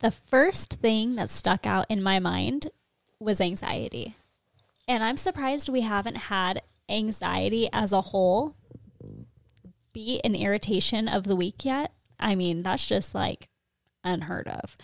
the 0.00 0.10
first 0.10 0.74
thing 0.74 1.14
that 1.16 1.30
stuck 1.30 1.66
out 1.66 1.86
in 1.88 2.02
my 2.02 2.18
mind 2.18 2.70
was 3.20 3.40
anxiety. 3.40 4.16
And 4.88 5.02
I'm 5.02 5.16
surprised 5.16 5.68
we 5.68 5.82
haven't 5.82 6.16
had 6.16 6.62
anxiety 6.88 7.68
as 7.72 7.92
a 7.92 8.00
whole 8.00 8.56
be 9.92 10.20
an 10.24 10.34
irritation 10.34 11.08
of 11.08 11.24
the 11.24 11.36
week 11.36 11.64
yet. 11.64 11.92
I 12.18 12.34
mean, 12.34 12.62
that's 12.62 12.86
just 12.86 13.14
like 13.14 13.48
unheard 14.04 14.48
of. 14.48 14.76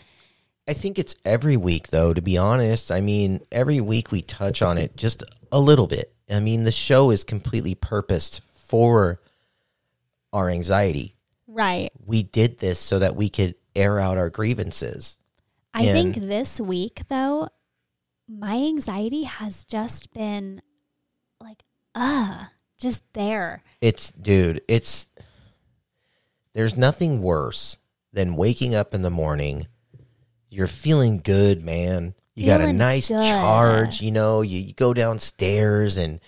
I 0.68 0.75
think 0.75 0.99
it's 0.99 1.16
every 1.25 1.56
week, 1.56 1.88
though, 1.88 2.12
to 2.12 2.20
be 2.20 2.37
honest. 2.37 2.92
I 2.92 3.00
mean, 3.00 3.40
every 3.50 3.80
week 3.80 4.12
we 4.12 4.20
touch 4.20 4.61
on 4.61 4.76
it 4.76 4.97
just 4.97 5.23
a 5.50 5.61
little 5.61 5.87
bit. 5.87 6.12
I 6.30 6.40
mean, 6.40 6.64
the 6.64 6.73
show 6.73 7.11
is 7.11 7.25
completely 7.25 7.75
purposed 7.75 8.42
for 8.54 9.20
our 10.32 10.50
anxiety. 10.50 11.14
Right. 11.49 11.90
We 12.05 12.23
did 12.23 12.59
this 12.59 12.78
so 12.78 12.99
that 12.99 13.17
we 13.17 13.31
could 13.31 13.55
air 13.75 13.99
out 13.99 14.19
our 14.19 14.28
grievances. 14.31 15.19
I 15.73 15.85
And- 15.85 16.14
think 16.14 16.28
this 16.28 16.61
week, 16.61 17.02
though, 17.09 17.49
my 18.28 18.57
anxiety 18.57 19.23
has 19.23 19.64
just 19.64 20.12
been 20.12 20.61
like, 21.40 21.64
uh, 21.95 22.45
just 22.78 23.02
there. 23.14 23.62
It's, 23.81 24.11
dude, 24.11 24.61
it's, 24.69 25.09
there's 26.52 26.76
nothing 26.76 27.23
worse 27.23 27.78
than 28.12 28.37
waking 28.37 28.75
up 28.75 28.95
in 28.95 29.02
the 29.02 29.11
morning. 29.11 29.67
You're 30.50 30.67
feeling 30.67 31.21
good, 31.21 31.64
man. 31.64 32.14
You 32.35 32.47
got 32.47 32.61
a 32.61 32.73
nice 32.73 33.09
good. 33.09 33.23
charge, 33.23 34.00
you 34.00 34.12
know, 34.12 34.43
you, 34.43 34.61
you 34.61 34.73
go 34.75 34.95
downstairs 34.95 35.97
and 35.97 36.21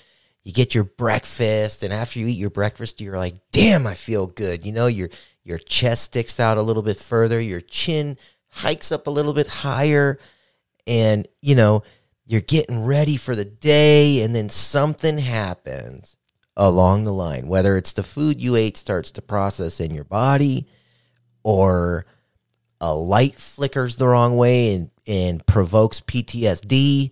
you 0.45 0.53
get 0.53 0.75
your 0.75 0.85
breakfast 0.85 1.83
and 1.83 1.93
after 1.93 2.19
you 2.19 2.27
eat 2.27 2.39
your 2.39 2.51
breakfast 2.51 3.01
you're 3.01 3.17
like, 3.17 3.37
"Damn, 3.53 3.87
I 3.87 3.95
feel 3.95 4.27
good." 4.27 4.65
You 4.65 4.73
know, 4.73 4.87
your 4.87 5.11
your 5.45 5.59
chest 5.59 6.05
sticks 6.05 6.39
out 6.41 6.59
a 6.59 6.63
little 6.63 6.83
bit 6.83 6.97
further, 6.97 7.41
your 7.41 7.61
chin 7.61 8.17
hikes 8.51 8.93
up 8.93 9.07
a 9.07 9.11
little 9.11 9.33
bit 9.33 9.47
higher 9.47 10.19
and, 10.87 11.27
you 11.41 11.55
know, 11.55 11.83
you're 12.27 12.41
getting 12.41 12.85
ready 12.85 13.17
for 13.17 13.35
the 13.35 13.45
day 13.45 14.23
and 14.23 14.35
then 14.35 14.49
something 14.49 15.19
happens 15.19 16.17
along 16.57 17.05
the 17.05 17.13
line, 17.13 17.49
whether 17.49 17.77
it's 17.77 17.93
the 17.93 18.03
food 18.03 18.41
you 18.41 18.57
ate 18.57 18.77
starts 18.77 19.11
to 19.13 19.23
process 19.23 19.81
in 19.81 19.93
your 19.93 20.05
body 20.05 20.67
or 21.43 22.07
a 22.81 22.95
light 22.95 23.35
flickers 23.35 23.97
the 23.97 24.07
wrong 24.07 24.37
way 24.37 24.75
and, 24.75 24.91
and 25.07 25.47
provokes 25.47 26.01
PTSD, 26.01 27.11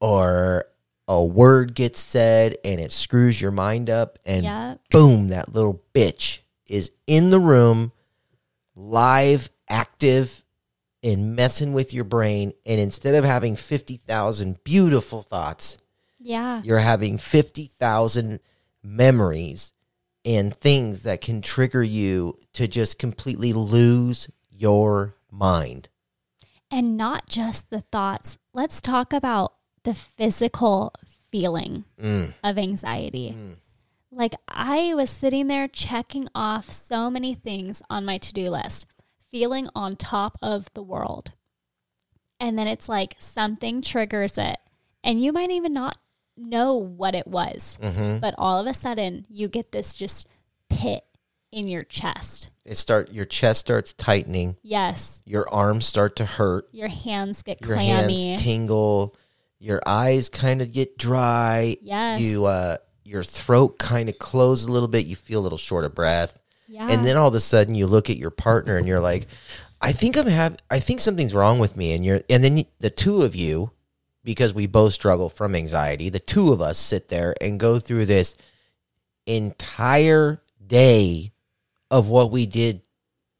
or 0.00 0.66
a 1.08 1.22
word 1.24 1.74
gets 1.74 2.00
said 2.00 2.56
and 2.64 2.80
it 2.80 2.92
screws 2.92 3.40
your 3.40 3.50
mind 3.50 3.90
up, 3.90 4.18
and 4.24 4.44
Yep. 4.44 4.80
boom, 4.90 5.28
that 5.28 5.52
little 5.52 5.82
bitch 5.94 6.40
is 6.66 6.90
in 7.06 7.30
the 7.30 7.40
room, 7.40 7.92
live, 8.74 9.50
active, 9.68 10.44
and 11.02 11.36
messing 11.36 11.72
with 11.74 11.92
your 11.92 12.04
brain. 12.04 12.52
And 12.64 12.80
instead 12.80 13.14
of 13.14 13.24
having 13.24 13.56
50,000 13.56 14.62
beautiful 14.64 15.22
thoughts, 15.22 15.76
Yeah. 16.18 16.62
you're 16.64 16.78
having 16.78 17.18
50,000 17.18 18.40
memories 18.82 19.72
and 20.24 20.56
things 20.56 21.00
that 21.00 21.20
can 21.20 21.42
trigger 21.42 21.82
you 21.82 22.38
to 22.54 22.66
just 22.66 22.98
completely 22.98 23.52
lose 23.52 24.28
your 24.48 25.16
mind. 25.30 25.90
And 26.70 26.96
not 26.96 27.28
just 27.28 27.68
the 27.68 27.82
thoughts. 27.92 28.38
Let's 28.54 28.80
talk 28.80 29.12
about 29.12 29.52
the 29.84 29.94
physical 29.94 30.92
feeling 31.30 31.84
Mm. 32.00 32.32
of 32.42 32.58
anxiety. 32.58 33.34
Like 34.10 34.34
I 34.48 34.94
was 34.94 35.10
sitting 35.10 35.48
there 35.48 35.66
checking 35.68 36.28
off 36.34 36.70
so 36.70 37.10
many 37.10 37.34
things 37.34 37.82
on 37.90 38.04
my 38.04 38.18
to 38.18 38.32
do 38.32 38.48
list, 38.50 38.86
feeling 39.30 39.68
on 39.74 39.96
top 39.96 40.38
of 40.40 40.68
the 40.74 40.82
world. 40.82 41.32
And 42.40 42.58
then 42.58 42.66
it's 42.66 42.88
like 42.88 43.16
something 43.18 43.80
triggers 43.82 44.38
it, 44.38 44.56
and 45.02 45.20
you 45.22 45.32
might 45.32 45.50
even 45.50 45.72
not 45.72 45.96
know 46.36 46.74
what 46.74 47.14
it 47.14 47.26
was, 47.26 47.78
Mm-hmm. 47.82 48.18
but 48.18 48.34
all 48.38 48.58
of 48.60 48.66
a 48.66 48.74
sudden 48.74 49.26
you 49.28 49.48
get 49.48 49.72
this 49.72 49.94
just 49.94 50.26
pit 50.68 51.04
in 51.52 51.68
your 51.68 51.84
chest. 51.84 52.50
It 52.64 52.76
start 52.76 53.12
your 53.12 53.24
chest 53.24 53.60
starts 53.60 53.92
tightening, 53.92 54.56
Yes, 54.62 55.22
your 55.24 55.48
arms 55.52 55.86
start 55.86 56.16
to 56.16 56.24
hurt, 56.24 56.68
your 56.72 56.88
hands 56.88 57.42
get 57.42 57.60
your 57.64 57.76
clammy. 57.76 58.26
hands 58.28 58.42
tingle, 58.42 59.14
your 59.58 59.80
eyes 59.86 60.28
kind 60.28 60.60
of 60.62 60.72
get 60.72 60.98
dry. 60.98 61.76
yes. 61.82 62.20
You 62.20 62.46
uh 62.46 62.76
your 63.04 63.22
throat 63.22 63.78
kind 63.78 64.08
of 64.08 64.18
closes 64.18 64.66
a 64.66 64.72
little 64.72 64.88
bit, 64.88 65.06
you 65.06 65.14
feel 65.16 65.40
a 65.40 65.42
little 65.44 65.58
short 65.58 65.84
of 65.84 65.94
breath. 65.94 66.38
yeah. 66.68 66.86
And 66.90 67.04
then 67.04 67.16
all 67.16 67.28
of 67.28 67.34
a 67.34 67.40
sudden 67.40 67.74
you 67.74 67.86
look 67.86 68.08
at 68.10 68.16
your 68.16 68.30
partner 68.30 68.76
and 68.78 68.88
you're 68.88 69.00
like, 69.00 69.26
I 69.80 69.92
think 69.92 70.16
I'm 70.16 70.26
have 70.26 70.56
I 70.70 70.80
think 70.80 71.00
something's 71.00 71.34
wrong 71.34 71.58
with 71.58 71.76
me 71.76 71.92
and 71.94 72.04
you're 72.04 72.22
and 72.30 72.42
then 72.42 72.56
you- 72.58 72.64
the 72.78 72.90
two 72.90 73.22
of 73.22 73.34
you 73.36 73.70
because 74.24 74.54
we 74.54 74.66
both 74.66 74.94
struggle 74.94 75.28
from 75.28 75.54
anxiety, 75.54 76.08
the 76.08 76.18
two 76.18 76.50
of 76.52 76.60
us 76.62 76.78
sit 76.78 77.08
there 77.08 77.34
and 77.42 77.60
go 77.60 77.78
through 77.78 78.06
this 78.06 78.36
entire 79.26 80.40
day 80.66 81.32
of 81.90 82.08
what 82.08 82.30
we 82.30 82.46
did 82.46 82.82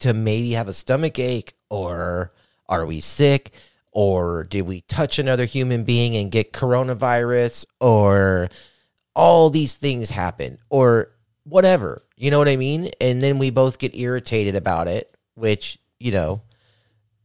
to 0.00 0.12
maybe 0.12 0.52
have 0.52 0.68
a 0.68 0.74
stomach 0.74 1.18
ache 1.18 1.54
or 1.70 2.32
are 2.68 2.84
we 2.86 3.00
sick 3.00 3.52
or 3.94 4.44
did 4.44 4.62
we 4.62 4.82
touch 4.82 5.18
another 5.18 5.46
human 5.46 5.84
being 5.84 6.16
and 6.16 6.30
get 6.30 6.52
coronavirus 6.52 7.64
or 7.80 8.50
all 9.14 9.48
these 9.48 9.74
things 9.74 10.10
happen 10.10 10.58
or 10.68 11.10
whatever 11.44 12.02
you 12.16 12.30
know 12.30 12.38
what 12.38 12.48
i 12.48 12.56
mean 12.56 12.90
and 13.00 13.22
then 13.22 13.38
we 13.38 13.50
both 13.50 13.78
get 13.78 13.96
irritated 13.96 14.56
about 14.56 14.88
it 14.88 15.16
which 15.34 15.78
you 15.98 16.12
know 16.12 16.42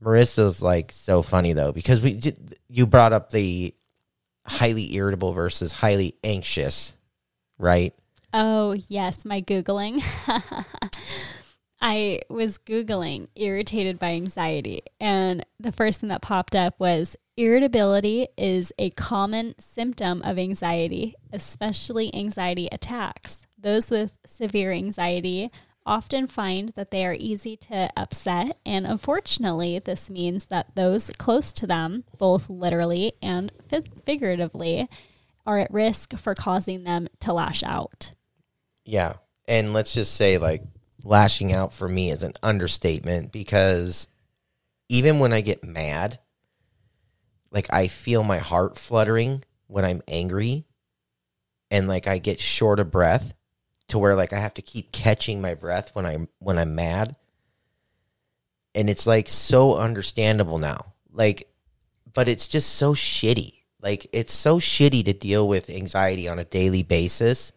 marissa's 0.04 0.62
like 0.62 0.92
so 0.92 1.22
funny 1.22 1.54
though 1.54 1.72
because 1.72 2.02
we 2.02 2.14
did, 2.14 2.58
you 2.70 2.86
brought 2.86 3.12
up 3.14 3.32
the 3.32 3.74
highly 4.46 4.96
irritable 4.96 5.34
versus 5.34 5.72
highly 5.72 6.16
anxious 6.24 6.96
right 7.58 7.94
Oh, 8.34 8.76
yes, 8.88 9.26
my 9.26 9.42
Googling. 9.42 10.04
I 11.82 12.22
was 12.30 12.58
Googling 12.58 13.28
irritated 13.36 14.00
by 14.00 14.12
anxiety, 14.12 14.82
and 15.00 15.46
the 15.60 15.72
first 15.72 16.00
thing 16.00 16.10
that 16.10 16.22
popped 16.22 16.56
up 16.56 16.76
was 16.78 17.16
irritability 17.38 18.28
is 18.38 18.74
a 18.78 18.90
common 18.92 19.56
symptom 19.60 20.22
of 20.24 20.38
anxiety, 20.38 21.16
especially 21.32 22.14
anxiety 22.14 22.68
attacks. 22.72 23.38
Those 23.58 23.90
with 23.90 24.12
severe 24.26 24.74
anxiety 24.74 25.52
often 25.86 26.28
find 26.28 26.74
that 26.76 26.92
they 26.92 27.06
are 27.06 27.16
easy 27.18 27.56
to 27.56 27.90
upset, 27.96 28.58
and 28.66 28.86
unfortunately, 28.86 29.80
this 29.80 30.10
means 30.10 30.48
that 30.48 30.76
those 30.76 31.10
close 31.18 31.54
to 31.54 31.66
them, 31.66 32.04
both 32.18 32.50
literally 32.50 33.14
and 33.22 33.54
fi- 33.70 33.84
figuratively, 34.06 34.90
are 35.46 35.60
at 35.60 35.74
risk 35.74 36.18
for 36.18 36.36
causing 36.36 36.84
them 36.84 37.08
to 37.22 37.32
lash 37.32 37.64
out. 37.64 38.12
Yeah. 38.84 39.14
And 39.48 39.74
let's 39.74 39.94
just 39.94 40.14
say, 40.16 40.38
like, 40.38 40.62
lashing 41.04 41.54
out 41.54 41.74
for 41.74 41.88
me 41.88 42.12
is 42.12 42.24
an 42.24 42.34
understatement 42.44 43.32
because 43.32 44.08
even 44.88 45.20
when 45.20 45.34
I 45.34 45.42
get 45.42 45.64
mad, 45.64 46.20
like, 47.52 47.68
I 47.72 47.88
feel 47.88 48.24
my 48.24 48.38
heart 48.38 48.78
fluttering 48.78 49.44
when 49.68 49.86
I'm 49.86 50.02
angry 50.08 50.66
and, 51.72 51.88
like, 51.88 52.08
I 52.08 52.18
get 52.18 52.40
short 52.40 52.80
of 52.80 52.92
breath 52.92 53.34
to 53.90 54.00
where, 54.00 54.16
like, 54.16 54.34
I 54.34 54.40
have 54.40 54.54
to 54.56 54.62
keep 54.62 54.92
catching 54.92 55.42
my 55.42 55.54
breath 55.56 55.92
when 55.94 56.06
I'm, 56.06 56.28
when 56.40 56.58
I'm 56.58 56.76
mad. 56.76 57.16
And 58.76 58.90
it's, 58.90 59.08
like, 59.08 59.30
so 59.30 59.78
understandable 59.78 60.60
now. 60.60 60.94
Like, 61.12 61.50
but 62.14 62.30
it's 62.30 62.48
just 62.48 62.76
so 62.76 62.94
shitty. 62.94 63.54
Like, 63.82 64.08
it's 64.12 64.34
so 64.34 64.60
shitty 64.60 65.06
to 65.06 65.14
deal 65.14 65.48
with 65.48 65.70
anxiety 65.70 66.28
on 66.28 66.40
a 66.40 66.44
daily 66.44 66.84
basis 66.84 67.52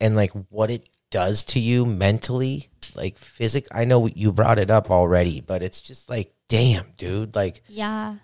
and 0.00 0.16
like 0.16 0.32
what 0.50 0.70
it 0.70 0.88
does 1.14 1.44
to 1.44 1.60
you 1.60 1.86
mentally, 1.86 2.68
like 2.96 3.16
physic. 3.16 3.68
I 3.72 3.84
know 3.84 4.06
you 4.08 4.32
brought 4.32 4.58
it 4.58 4.68
up 4.68 4.90
already, 4.90 5.40
but 5.40 5.62
it's 5.62 5.80
just 5.80 6.10
like, 6.10 6.34
damn, 6.48 6.86
dude. 6.96 7.36
Like, 7.36 7.62
Yeah. 7.68 8.16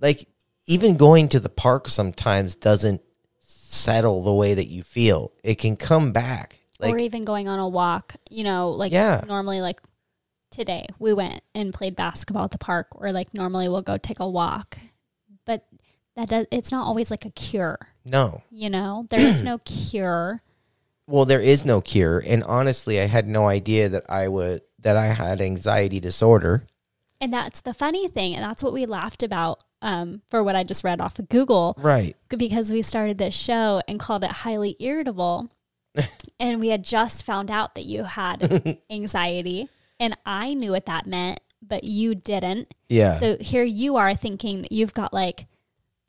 like 0.00 0.26
even 0.66 0.96
going 0.96 1.28
to 1.28 1.38
the 1.40 1.48
park 1.48 1.86
sometimes 1.86 2.56
doesn't 2.56 3.00
settle 3.38 4.24
the 4.24 4.32
way 4.32 4.54
that 4.54 4.66
you 4.66 4.82
feel. 4.82 5.32
It 5.44 5.56
can 5.56 5.76
come 5.76 6.10
back. 6.12 6.58
Like, 6.80 6.94
or 6.94 6.98
even 6.98 7.24
going 7.24 7.48
on 7.48 7.60
a 7.60 7.68
walk, 7.68 8.16
you 8.28 8.42
know, 8.42 8.70
like 8.70 8.90
Yeah. 8.92 9.22
normally 9.28 9.60
like 9.60 9.80
today 10.50 10.86
we 10.98 11.12
went 11.14 11.42
and 11.54 11.72
played 11.72 11.94
basketball 11.96 12.44
at 12.44 12.50
the 12.50 12.58
park 12.58 12.88
or 12.96 13.12
like 13.12 13.32
normally 13.32 13.68
we'll 13.68 13.82
go 13.82 13.96
take 13.96 14.18
a 14.20 14.28
walk 14.28 14.78
But 15.46 15.64
that 16.16 16.28
does 16.28 16.46
it's 16.50 16.70
not 16.72 16.86
always 16.86 17.08
like 17.10 17.24
a 17.24 17.30
cure. 17.30 17.78
No. 18.04 18.42
You 18.50 18.68
know, 18.68 19.06
there 19.10 19.20
is 19.20 19.42
no 19.44 19.58
cure. 19.58 20.42
Well, 21.06 21.24
there 21.24 21.40
is 21.40 21.64
no 21.64 21.80
cure, 21.80 22.22
and 22.26 22.42
honestly, 22.44 23.00
I 23.00 23.06
had 23.06 23.26
no 23.26 23.48
idea 23.48 23.88
that 23.88 24.04
I 24.08 24.28
would 24.28 24.62
that 24.78 24.96
I 24.96 25.06
had 25.06 25.40
anxiety 25.40 26.00
disorder. 26.00 26.64
And 27.20 27.32
that's 27.32 27.60
the 27.60 27.74
funny 27.74 28.08
thing, 28.08 28.34
and 28.34 28.44
that's 28.44 28.62
what 28.62 28.72
we 28.72 28.84
laughed 28.86 29.22
about 29.22 29.62
um, 29.80 30.22
for 30.30 30.42
what 30.42 30.56
I 30.56 30.64
just 30.64 30.82
read 30.84 31.00
off 31.00 31.18
of 31.18 31.28
Google. 31.28 31.74
Right. 31.78 32.16
because 32.28 32.70
we 32.72 32.82
started 32.82 33.18
this 33.18 33.34
show 33.34 33.80
and 33.86 33.98
called 34.00 34.24
it 34.24 34.30
highly 34.30 34.76
irritable 34.80 35.48
and 36.40 36.58
we 36.60 36.68
had 36.68 36.82
just 36.82 37.24
found 37.26 37.50
out 37.50 37.74
that 37.74 37.84
you 37.84 38.04
had 38.04 38.78
anxiety 38.90 39.68
and 40.00 40.16
i 40.24 40.54
knew 40.54 40.70
what 40.70 40.86
that 40.86 41.06
meant 41.06 41.38
but 41.60 41.84
you 41.84 42.14
didn't 42.14 42.72
Yeah. 42.88 43.18
so 43.20 43.36
here 43.40 43.62
you 43.64 43.96
are 43.96 44.14
thinking 44.14 44.62
that 44.62 44.72
you've 44.72 44.94
got 44.94 45.12
like 45.12 45.46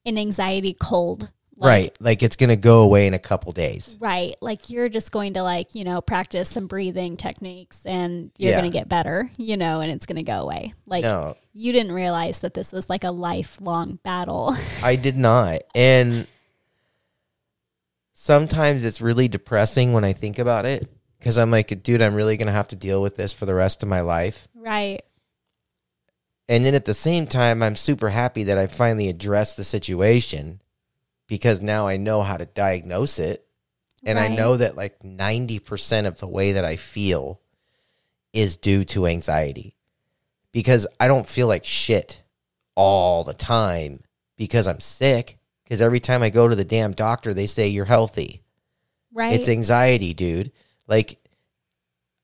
an 0.06 0.18
anxiety 0.18 0.74
cold 0.80 1.32
like, 1.64 1.70
right. 1.70 1.98
Like 2.00 2.24
it's 2.24 2.36
gonna 2.36 2.56
go 2.56 2.82
away 2.82 3.08
in 3.08 3.14
a 3.14 3.20
couple 3.20 3.52
days. 3.54 3.98
right 4.00 4.36
like 4.42 4.70
you're 4.70 4.90
just 4.90 5.12
going 5.12 5.34
to 5.36 5.44
like 5.44 5.74
you 5.76 5.84
know 5.84 6.02
practice 6.02 6.50
some 6.50 6.68
breathing 6.68 7.18
techniques 7.18 7.82
and 7.86 8.32
you're 8.38 8.52
Yeah. 8.52 8.60
going 8.60 8.72
to 8.72 8.78
get 8.78 8.88
better 8.90 9.30
you 9.38 9.58
know 9.58 9.80
and 9.82 9.92
it's 9.92 10.06
going 10.06 10.18
to 10.18 10.24
go 10.24 10.42
away 10.42 10.74
like 10.86 11.04
No, 11.04 11.36
you 11.54 11.72
didn't 11.72 11.94
realize 11.94 12.40
that 12.40 12.54
this 12.54 12.72
was 12.72 12.90
like 12.90 13.04
a 13.04 13.12
lifelong 13.12 14.00
battle 14.04 14.56
I 14.84 14.96
did 14.98 15.16
not. 15.18 15.62
And 15.74 16.28
sometimes 18.14 18.86
it's 18.86 19.02
really 19.02 19.28
depressing 19.28 19.94
when 19.94 20.04
I 20.04 20.14
think 20.14 20.40
about 20.40 20.66
it 20.66 20.88
because 21.20 21.38
I'm 21.38 21.52
like, 21.52 21.84
dude, 21.84 22.02
I'm 22.02 22.16
really 22.16 22.38
gonna 22.38 22.52
have 22.52 22.68
to 22.70 22.76
deal 22.76 23.02
with 23.02 23.16
this 23.16 23.34
for 23.34 23.46
the 23.46 23.54
rest 23.56 23.82
of 23.84 23.90
my 23.90 24.02
life. 24.02 24.48
right 24.56 25.02
And 26.50 26.66
then 26.66 26.76
at 26.76 26.86
the 26.86 26.94
same 26.94 27.26
time, 27.28 27.64
I'm 27.64 27.76
super 27.78 28.10
happy 28.10 28.44
that 28.44 28.58
I 28.58 28.68
finally 28.68 29.08
addressed 29.10 29.56
the 29.58 29.64
situation 29.64 30.60
because 31.28 31.62
now 31.62 31.88
I 31.88 31.98
know 31.98 32.22
how 32.22 32.38
to 32.38 32.46
diagnose 32.46 33.20
it. 33.20 33.46
And 34.06 34.20
I 34.20 34.28
know 34.28 34.58
that 34.58 34.76
like 34.76 35.00
90% 35.00 36.08
of 36.08 36.20
the 36.20 36.28
way 36.28 36.54
that 36.54 36.66
I 36.66 36.76
feel 36.76 37.40
is 38.34 38.58
due 38.58 38.84
to 38.86 39.08
anxiety 39.08 39.78
because 40.52 40.86
I 41.00 41.08
don't 41.08 41.28
feel 41.28 41.48
like 41.48 41.64
shit 41.64 42.24
all 42.76 43.24
the 43.24 43.34
time 43.34 44.04
because 44.38 44.68
I'm 44.68 44.80
sick. 44.80 45.38
Because 45.64 45.82
every 45.82 46.02
time 46.02 46.22
I 46.22 46.30
go 46.30 46.48
to 46.48 46.56
the 46.56 46.66
damn 46.66 46.92
doctor, 46.92 47.34
they 47.34 47.48
say 47.48 47.68
you're 47.68 47.86
healthy. 47.86 48.44
right 49.14 49.34
It's 49.34 49.48
anxiety, 49.48 50.14
dude. 50.14 50.52
Like, 50.88 51.18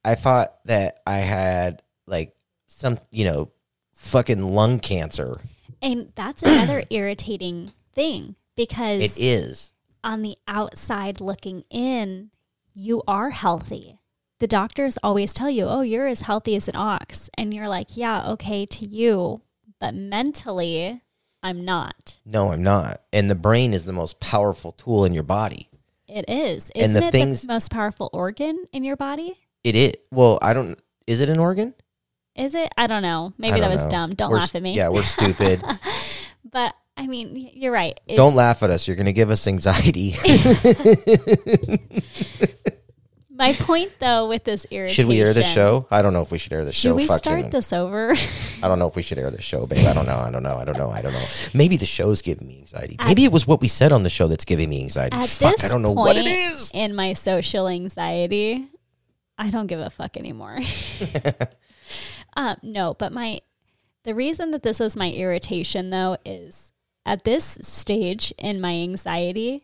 I 0.04 0.16
thought 0.16 0.56
that 0.66 1.00
I 1.08 1.18
had 1.18 1.82
like 2.06 2.36
some, 2.68 3.00
you 3.12 3.24
know, 3.24 3.52
fucking 3.94 4.54
lung 4.54 4.80
cancer. 4.80 5.40
And 5.82 6.12
that's 6.16 6.44
another 6.44 6.84
irritating 6.92 7.72
thing 7.94 8.36
because 8.68 9.02
It 9.02 9.14
is. 9.18 9.74
on 10.04 10.22
the 10.22 10.38
outside 10.48 11.20
looking 11.22 11.64
in, 11.70 12.32
you 12.74 13.02
are 13.08 13.30
healthy. 13.32 14.00
The 14.40 14.48
doctors 14.48 14.98
always 15.04 15.34
tell 15.34 15.50
you, 15.50 15.66
oh, 15.66 15.82
you're 15.82 16.08
as 16.08 16.22
healthy 16.22 16.56
as 16.56 16.68
an 16.68 16.76
ox. 16.76 17.30
And 17.38 17.54
you're 17.54 17.68
like, 17.68 17.98
yeah, 17.98 18.30
okay 18.32 18.66
to 18.68 18.86
you. 18.86 19.42
But 19.80 19.94
mentally, 19.96 21.02
I'm 21.44 21.64
not. 21.66 22.20
No, 22.26 22.52
I'm 22.52 22.64
not. 22.64 23.02
And 23.12 23.30
the 23.30 23.36
brain 23.36 23.74
is 23.74 23.86
the 23.86 23.94
most 23.94 24.20
powerful 24.20 24.72
tool 24.74 25.06
in 25.06 25.14
your 25.14 25.24
body. 25.24 25.70
It 26.08 26.26
is. 26.30 26.72
Isn't 26.76 27.00
the 27.02 27.08
it 27.08 27.12
things- 27.12 27.42
the 27.44 27.54
most 27.54 27.72
powerful 27.72 28.10
organ 28.14 28.66
in 28.72 28.84
your 28.84 28.96
body? 28.98 29.38
It 29.64 29.76
is. 29.76 29.94
Well, 30.12 30.40
I 30.42 30.54
don't. 30.54 30.80
Is 31.08 31.22
it 31.22 31.30
an 31.30 31.40
organ? 31.40 31.74
Is 32.36 32.56
it? 32.56 32.72
I 32.78 32.88
don't 32.88 33.02
know. 33.02 33.34
Maybe 33.38 33.60
that 33.60 33.66
don't 33.68 33.72
was 33.74 33.84
know. 33.84 33.90
dumb. 33.92 34.16
Don't 34.16 34.32
We're 34.32 34.38
laugh 34.38 34.56
at 34.56 34.62
me. 34.64 34.74
Yeah, 34.76 34.90
we're 34.90 35.04
stupid. 35.04 35.62
But 36.52 36.74
I 37.00 37.08
mean, 37.08 37.50
you're 37.54 37.72
right. 37.72 37.98
It's- 38.08 38.18
don't 38.18 38.36
laugh 38.36 38.62
at 38.62 38.70
us. 38.70 38.86
You're 38.86 38.98
going 38.98 39.06
to 39.06 39.14
give 39.14 39.30
us 39.30 39.48
anxiety. 39.48 40.16
My 43.32 43.54
point, 43.54 43.94
though, 44.00 44.28
with 44.28 44.44
this 44.44 44.66
irritation. 44.70 45.04
should 45.04 45.08
we 45.08 45.22
air 45.22 45.34
the 45.34 45.44
show? 45.44 45.88
I 45.90 46.02
don't 46.02 46.12
know 46.12 46.24
if 46.24 46.30
we 46.30 46.38
should 46.38 46.52
air 46.52 46.66
the 46.66 46.74
show. 46.74 46.90
Should 46.90 46.96
we 46.98 47.08
Fucking- 47.08 47.20
start 47.20 47.52
this 47.52 47.72
over? 47.72 48.14
I 48.62 48.68
don't 48.68 48.80
know 48.80 48.88
if 48.90 48.98
we 48.98 49.02
should 49.02 49.18
air 49.18 49.32
the 49.32 49.42
show, 49.42 49.66
babe. 49.66 49.88
I 49.88 49.94
don't 49.94 50.06
know. 50.08 50.18
I 50.18 50.30
don't 50.30 50.44
know. 50.44 50.58
I 50.58 50.66
don't 50.66 50.78
know. 50.78 50.92
I 50.92 51.02
don't 51.02 51.14
know. 51.14 51.24
Maybe 51.54 51.78
the 51.78 51.86
show's 51.86 52.22
giving 52.22 52.46
me 52.50 52.58
anxiety. 52.60 52.98
At- 53.00 53.08
Maybe 53.08 53.24
it 53.24 53.32
was 53.32 53.48
what 53.48 53.62
we 53.62 53.70
said 53.70 53.94
on 53.94 54.04
the 54.04 54.10
show 54.10 54.28
that's 54.28 54.44
giving 54.44 54.70
me 54.70 54.82
anxiety. 54.82 55.16
Fuck, 55.26 55.64
I 55.64 55.70
don't 55.70 55.82
know 55.82 55.94
what 55.94 56.18
it 56.18 56.28
is. 56.28 56.72
In 56.74 56.94
my 56.96 57.14
social 57.14 57.70
anxiety, 57.70 58.68
I 59.38 59.52
don't 59.52 59.68
give 59.68 59.80
a 59.80 59.90
fuck 59.90 60.18
anymore. 60.18 60.60
um, 62.36 62.58
no, 62.62 62.94
but 62.94 63.14
my 63.14 63.40
the 64.04 64.14
reason 64.14 64.52
that 64.52 64.64
this 64.64 64.82
is 64.82 64.98
my 64.98 65.12
irritation 65.12 65.92
though 65.92 66.18
is 66.26 66.69
at 67.06 67.24
this 67.24 67.58
stage 67.62 68.34
in 68.38 68.60
my 68.62 68.74
anxiety, 68.74 69.64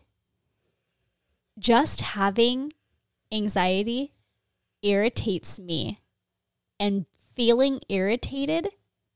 just 1.58 2.02
having 2.02 2.74
anxiety 3.32 4.14
irritates 4.82 5.60
me, 5.60 6.00
and 6.80 7.06
feeling 7.34 7.80
irritated 7.90 8.68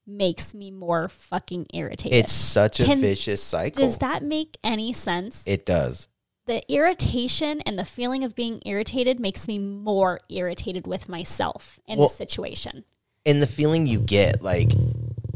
makes 0.07 0.53
me 0.55 0.71
more 0.71 1.07
fucking 1.07 1.67
irritated. 1.73 2.17
It's 2.17 2.31
such 2.31 2.79
a 2.79 2.85
Can- 2.85 2.99
vicious 2.99 3.43
cycle. 3.43 3.83
Does 3.83 3.99
that 3.99 4.23
make 4.23 4.57
any 4.63 4.93
sense? 4.93 5.43
it 5.45 5.65
does. 5.65 6.07
the 6.45 6.63
irritation 6.73 7.61
and 7.61 7.77
the 7.77 7.85
feeling 7.85 8.23
of 8.23 8.33
being 8.33 8.59
irritated 8.65 9.19
makes 9.19 9.47
me 9.47 9.59
more 9.59 10.19
irritated 10.29 10.87
with 10.87 11.07
myself 11.07 11.79
in 11.87 11.99
Well- 11.99 12.07
the 12.07 12.15
situation. 12.15 12.85
and 13.23 13.39
the 13.39 13.45
feeling 13.45 13.85
you 13.85 13.99
get 13.99 14.41
like 14.41 14.71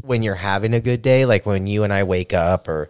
when 0.04 0.22
you're 0.22 0.34
having 0.34 0.74
a 0.74 0.80
good 0.80 1.02
day 1.02 1.26
like 1.26 1.46
when 1.46 1.66
you 1.66 1.82
and 1.84 1.92
i 1.92 2.02
wake 2.02 2.32
up 2.32 2.68
or 2.68 2.88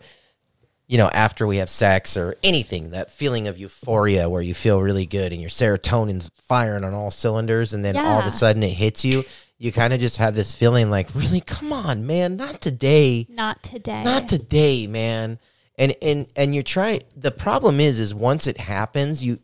you 0.87 0.98
know 0.98 1.09
after 1.09 1.46
we 1.46 1.59
have 1.59 1.70
sex 1.70 2.16
or 2.16 2.37
anything 2.42 2.90
that 2.90 3.11
feeling 3.11 3.46
of 3.46 3.59
euphoria 3.59 4.29
where 4.29 4.42
you 4.42 4.55
feel 4.55 4.81
really 4.81 5.07
good 5.07 5.33
and 5.33 5.40
your 5.40 5.50
serotonin's 5.50 6.31
firing 6.46 6.85
on 6.85 6.92
all 6.94 7.11
cylinders 7.11 7.72
and 7.72 7.85
then 7.85 7.96
all 7.96 8.20
of 8.20 8.27
a 8.27 8.31
sudden 8.31 8.62
it 8.62 8.70
hits 8.70 9.05
you 9.05 9.22
you 9.59 9.72
kind 9.72 9.92
of 9.92 10.00
just 10.00 10.18
have 10.18 10.35
this 10.35 10.55
feeling 10.55 10.90
like 10.90 11.09
really? 11.14 11.40
Come 11.40 11.72
on 11.72 12.07
man 12.07 12.37
not 12.37 12.61
today. 12.61 13.27
Not 13.29 13.62
today. 13.62 14.03
not 14.05 14.29
today 14.29 14.87
man. 14.87 15.38
And 15.77 15.94
and 16.03 16.27
and 16.37 16.55
you 16.55 16.62
try 16.62 17.00
the 17.16 17.31
problem 17.31 17.81
is 17.81 17.98
is 17.98 18.14
once 18.14 18.46
it 18.46 18.59
happens 18.59 19.24
you 19.24 19.40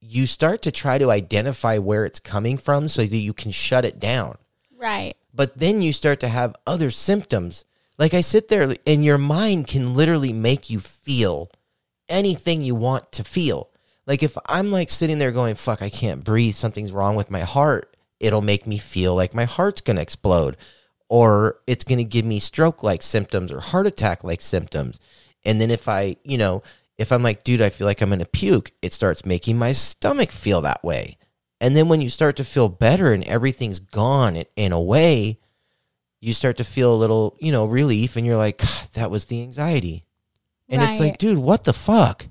you 0.00 0.26
start 0.26 0.62
to 0.62 0.70
try 0.70 0.98
to 0.98 1.10
identify 1.10 1.78
where 1.78 2.06
it's 2.06 2.20
coming 2.20 2.58
from 2.58 2.88
so 2.88 3.04
that 3.04 3.16
you 3.16 3.34
can 3.34 3.50
shut 3.50 3.84
it 3.84 3.98
down. 3.98 4.38
Right. 4.76 5.14
But 5.34 5.58
then 5.58 5.80
you 5.80 5.92
start 5.92 6.20
to 6.20 6.28
have 6.28 6.56
other 6.66 6.90
symptoms. 6.90 7.64
Like 7.98 8.14
I 8.14 8.20
sit 8.20 8.48
there 8.48 8.74
and 8.86 9.04
your 9.04 9.18
mind 9.18 9.68
can 9.68 9.94
literally 9.94 10.32
make 10.32 10.70
you 10.70 10.80
feel 10.80 11.50
anything 12.08 12.60
you 12.60 12.74
want 12.74 13.12
to 13.12 13.24
feel. 13.24 13.70
Like 14.06 14.22
if 14.22 14.36
I'm 14.46 14.72
like 14.72 14.90
sitting 14.90 15.18
there 15.18 15.32
going, 15.32 15.54
fuck, 15.54 15.82
I 15.82 15.90
can't 15.90 16.24
breathe, 16.24 16.54
something's 16.54 16.92
wrong 16.92 17.14
with 17.14 17.30
my 17.30 17.40
heart, 17.40 17.96
it'll 18.18 18.42
make 18.42 18.66
me 18.66 18.78
feel 18.78 19.14
like 19.14 19.34
my 19.34 19.44
heart's 19.44 19.80
to 19.82 20.00
explode 20.00 20.56
or 21.08 21.58
it's 21.66 21.84
going 21.84 21.98
to 21.98 22.04
give 22.04 22.24
me 22.24 22.38
stroke 22.38 22.82
like 22.82 23.02
symptoms 23.02 23.52
or 23.52 23.60
heart 23.60 23.86
attack 23.86 24.24
like 24.24 24.40
symptoms. 24.40 25.00
And 25.44 25.60
then 25.60 25.70
if 25.70 25.88
I, 25.88 26.16
you 26.22 26.38
know, 26.38 26.62
if 26.98 27.12
I'm 27.12 27.22
like, 27.22 27.44
dude, 27.44 27.60
I 27.60 27.70
feel 27.70 27.86
like 27.86 28.00
I'm 28.00 28.10
going 28.10 28.20
to 28.20 28.26
puke, 28.26 28.72
it 28.80 28.92
starts 28.92 29.24
making 29.24 29.58
my 29.58 29.72
stomach 29.72 30.30
feel 30.30 30.60
that 30.62 30.84
way. 30.84 31.16
And 31.60 31.76
then 31.76 31.88
when 31.88 32.00
you 32.00 32.08
start 32.08 32.36
to 32.36 32.44
feel 32.44 32.68
better 32.68 33.12
and 33.12 33.22
everything's 33.24 33.78
gone 33.78 34.36
in, 34.36 34.46
in 34.56 34.72
a 34.72 34.80
way, 34.80 35.38
you 36.20 36.32
start 36.32 36.56
to 36.58 36.64
feel 36.64 36.94
a 36.94 36.96
little, 36.96 37.36
you 37.40 37.52
know, 37.52 37.66
relief 37.66 38.16
and 38.16 38.26
you're 38.26 38.36
like, 38.36 38.58
God, 38.58 38.88
that 38.94 39.10
was 39.10 39.26
the 39.26 39.42
anxiety. 39.42 40.04
And 40.68 40.82
it's 40.82 41.00
like, 41.00 41.18
dude, 41.18 41.38
what 41.38 41.64
the 41.64 41.72
fuck? 41.72 42.28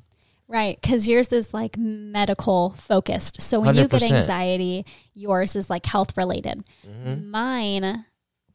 Right. 0.48 0.80
Because 0.82 1.08
yours 1.08 1.32
is 1.34 1.54
like 1.54 1.78
medical 1.78 2.72
focused. 2.72 3.42
So 3.42 3.60
when 3.60 3.76
you 3.76 3.88
get 3.88 4.02
anxiety, 4.02 4.86
yours 5.13 5.56
is 5.56 5.70
like 5.70 5.86
health 5.86 6.18
related. 6.18 6.63
Mm-hmm. 6.88 7.30
Mine, 7.30 8.06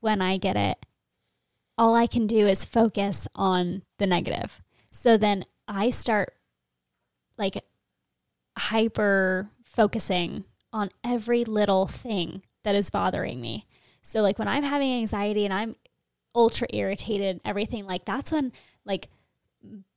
when 0.01 0.23
I 0.23 0.39
get 0.39 0.57
it, 0.57 0.85
all 1.77 1.95
I 1.95 2.07
can 2.07 2.27
do 2.27 2.47
is 2.47 2.65
focus 2.65 3.29
on 3.35 3.83
the 3.99 4.07
negative. 4.07 4.63
So 4.91 5.17
then 5.17 5.45
I 5.69 5.91
start 5.91 6.35
like 7.37 7.63
hyper 8.57 9.51
focusing 9.65 10.45
on 10.75 10.91
every 11.05 11.45
little 11.45 11.87
thing 11.87 12.43
that 12.65 12.75
is 12.75 12.91
bothering 12.91 13.41
me. 13.41 13.67
So 14.03 14.21
like 14.21 14.39
when 14.39 14.49
I'm 14.49 14.65
having 14.65 14.93
anxiety 14.93 15.45
and 15.45 15.55
I'm 15.55 15.77
ultra 16.35 16.67
irritated, 16.71 17.41
everything 17.45 17.87
like 17.87 18.05
that's 18.05 18.33
when 18.33 18.53
like 18.85 19.09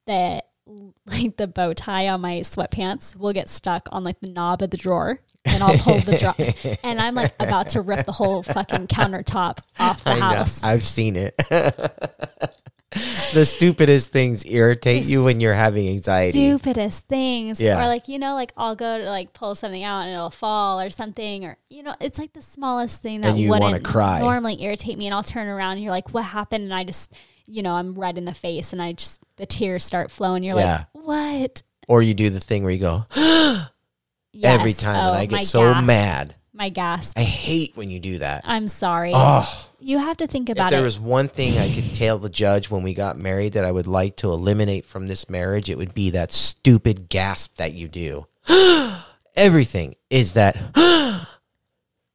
the 0.06 0.44
like 1.06 1.36
the 1.38 1.48
bow 1.48 1.74
tie 1.74 2.08
on 2.08 2.22
my 2.22 2.40
sweatpants 2.40 3.16
will 3.16 3.34
get 3.34 3.50
stuck 3.50 3.90
on 3.92 4.04
like 4.04 4.20
the 4.20 4.30
knob 4.30 4.62
of 4.62 4.70
the 4.70 4.78
drawer 4.78 5.20
and 5.46 5.64
I'll 5.64 5.78
pull 5.78 6.00
the 6.00 6.18
drawer 6.18 6.78
and 6.84 7.00
I'm 7.00 7.16
like 7.16 7.34
about 7.40 7.70
to 7.70 7.82
rip 7.82 8.06
the 8.06 8.12
whole 8.12 8.44
fucking 8.44 8.88
countertop 8.88 9.60
off 9.80 10.04
the 10.04 10.12
I 10.12 10.20
know. 10.20 10.26
house. 10.38 10.64
I've 10.64 10.84
seen 10.84 11.16
it. 11.16 11.36
the 12.92 13.44
stupidest 13.46 14.12
things 14.12 14.46
irritate 14.46 15.06
you 15.06 15.24
when 15.24 15.42
you're 15.42 15.54
having 15.54 15.90
anxiety. 15.90 16.32
stupidest 16.50 17.08
things. 17.08 17.60
Yeah. 17.60 17.84
Or 17.84 17.88
like, 17.88 18.08
you 18.08 18.18
know, 18.18 18.34
like 18.34 18.54
I'll 18.56 18.76
go 18.76 18.98
to 19.00 19.06
like 19.10 19.34
pull 19.34 19.56
something 19.56 19.84
out 19.84 20.02
and 20.04 20.12
it'll 20.12 20.30
fall 20.30 20.80
or 20.80 20.90
something 20.90 21.46
or 21.46 21.58
you 21.70 21.84
know, 21.84 21.96
it's 22.00 22.18
like 22.18 22.34
the 22.34 22.42
smallest 22.42 23.02
thing 23.02 23.22
that 23.22 23.36
And 23.36 23.50
wouldn't 23.50 23.84
cry. 23.84 24.20
normally 24.20 24.62
irritate 24.64 24.98
me 24.98 25.06
and 25.06 25.14
I'll 25.14 25.24
turn 25.24 25.48
around 25.48 25.74
and 25.74 25.84
you're 25.84 25.92
like, 25.92 26.14
What 26.14 26.24
happened? 26.26 26.64
And 26.64 26.74
I 26.74 26.84
just 26.86 27.12
you 27.46 27.62
know, 27.62 27.74
I'm 27.74 27.94
red 27.96 28.18
in 28.18 28.26
the 28.26 28.34
face 28.34 28.72
and 28.74 28.82
I 28.82 28.94
just 28.94 29.20
the 29.38 29.46
tears 29.46 29.84
start 29.84 30.10
flowing. 30.10 30.44
You're 30.44 30.56
Yeah. 30.58 30.86
like, 30.96 31.06
what? 31.06 31.64
Or 31.90 32.02
you 32.02 32.14
do 32.14 32.30
the 32.30 32.40
thing 32.40 32.64
where 32.64 32.72
you 32.72 32.80
go 32.80 33.06
every 33.16 34.72
Yes. 34.72 34.78
time, 34.78 34.96
and 34.96 35.16
Oh, 35.16 35.20
I 35.20 35.26
get 35.26 35.44
so 35.44 35.62
gasp. 35.74 35.86
mad. 35.86 36.36
My 36.58 36.70
gasp. 36.70 37.14
I 37.16 37.22
hate 37.22 37.74
when 37.76 37.92
you 37.92 38.00
do 38.00 38.18
that. 38.18 38.42
I'm 38.44 38.68
sorry. 38.68 39.12
Oh, 39.14 39.70
You 39.80 40.00
have 40.00 40.18
to 40.18 40.26
think 40.28 40.50
about 40.50 40.64
it. 40.64 40.66
if 40.66 40.72
there 40.72 40.82
it. 40.82 40.86
was 40.86 41.00
one 41.00 41.28
thing 41.28 41.56
I 41.60 41.72
could 41.72 41.94
tell 41.94 42.18
the 42.18 42.30
judge 42.30 42.72
when 42.72 42.82
we 42.82 42.96
got 42.96 43.16
married 43.16 43.54
that 43.54 43.64
I 43.64 43.72
would 43.72 43.86
like 43.86 44.16
to 44.18 44.32
eliminate 44.32 44.84
from 44.84 45.08
this 45.08 45.30
marriage, 45.30 45.70
it 45.70 45.78
would 45.78 45.94
be 45.94 46.10
that 46.12 46.32
stupid 46.32 47.10
gasp 47.10 47.58
that 47.58 47.74
you 47.74 47.88
do. 47.88 48.26
Everything 49.36 49.96
is 50.10 50.34
that 50.34 50.56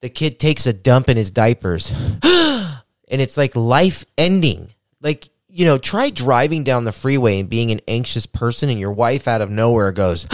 the 0.01 0.09
kid 0.11 0.41
takes 0.41 0.67
a 0.67 0.73
dump 0.73 1.09
in 1.09 1.17
his 1.17 1.31
diapers 1.31 1.93
and 2.25 2.81
it's 3.09 3.37
like 3.37 3.55
life 3.55 4.05
ending. 4.19 4.73
Like, 5.01 5.29
you 5.49 5.67
know, 5.67 5.79
try 5.79 6.11
driving 6.11 6.65
down 6.65 6.83
the 6.83 6.91
freeway 6.93 7.39
and 7.39 7.49
being 7.49 7.71
an 7.71 7.81
anxious 7.87 8.27
person 8.27 8.71
and 8.71 8.81
your 8.81 8.91
wife 8.93 9.29
out 9.29 9.41
of 9.41 9.51
nowhere 9.51 9.93
goes, 9.93 10.27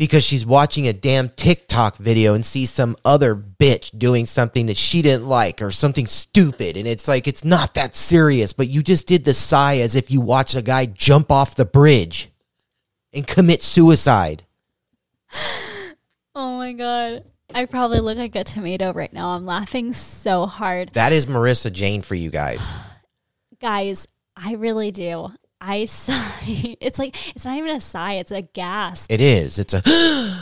because 0.00 0.24
she's 0.24 0.46
watching 0.46 0.88
a 0.88 0.94
damn 0.94 1.28
TikTok 1.28 1.98
video 1.98 2.32
and 2.32 2.46
sees 2.46 2.70
some 2.70 2.96
other 3.04 3.36
bitch 3.36 3.98
doing 3.98 4.24
something 4.24 4.64
that 4.64 4.78
she 4.78 5.02
didn't 5.02 5.26
like 5.26 5.60
or 5.60 5.70
something 5.70 6.06
stupid. 6.06 6.78
And 6.78 6.88
it's 6.88 7.06
like, 7.06 7.28
it's 7.28 7.44
not 7.44 7.74
that 7.74 7.94
serious, 7.94 8.54
but 8.54 8.68
you 8.68 8.82
just 8.82 9.06
did 9.06 9.26
the 9.26 9.34
sigh 9.34 9.76
as 9.76 9.94
if 9.94 10.10
you 10.10 10.22
watched 10.22 10.54
a 10.54 10.62
guy 10.62 10.86
jump 10.86 11.30
off 11.30 11.54
the 11.54 11.66
bridge 11.66 12.30
and 13.12 13.26
commit 13.26 13.62
suicide. 13.62 14.44
oh 16.34 16.56
my 16.56 16.72
God. 16.72 17.24
I 17.54 17.66
probably 17.66 18.00
look 18.00 18.16
like 18.16 18.36
a 18.36 18.44
tomato 18.44 18.94
right 18.94 19.12
now. 19.12 19.32
I'm 19.32 19.44
laughing 19.44 19.92
so 19.92 20.46
hard. 20.46 20.94
That 20.94 21.12
is 21.12 21.26
Marissa 21.26 21.70
Jane 21.70 22.00
for 22.00 22.14
you 22.14 22.30
guys. 22.30 22.72
Guys, 23.60 24.06
I 24.34 24.54
really 24.54 24.90
do. 24.92 25.30
I 25.60 25.84
sigh. 25.84 26.26
It's 26.80 26.98
like, 26.98 27.34
it's 27.36 27.44
not 27.44 27.56
even 27.58 27.76
a 27.76 27.80
sigh, 27.80 28.14
it's 28.14 28.30
a 28.30 28.42
gasp. 28.42 29.10
It 29.10 29.20
is. 29.20 29.58
It's 29.58 29.74
a, 29.74 29.82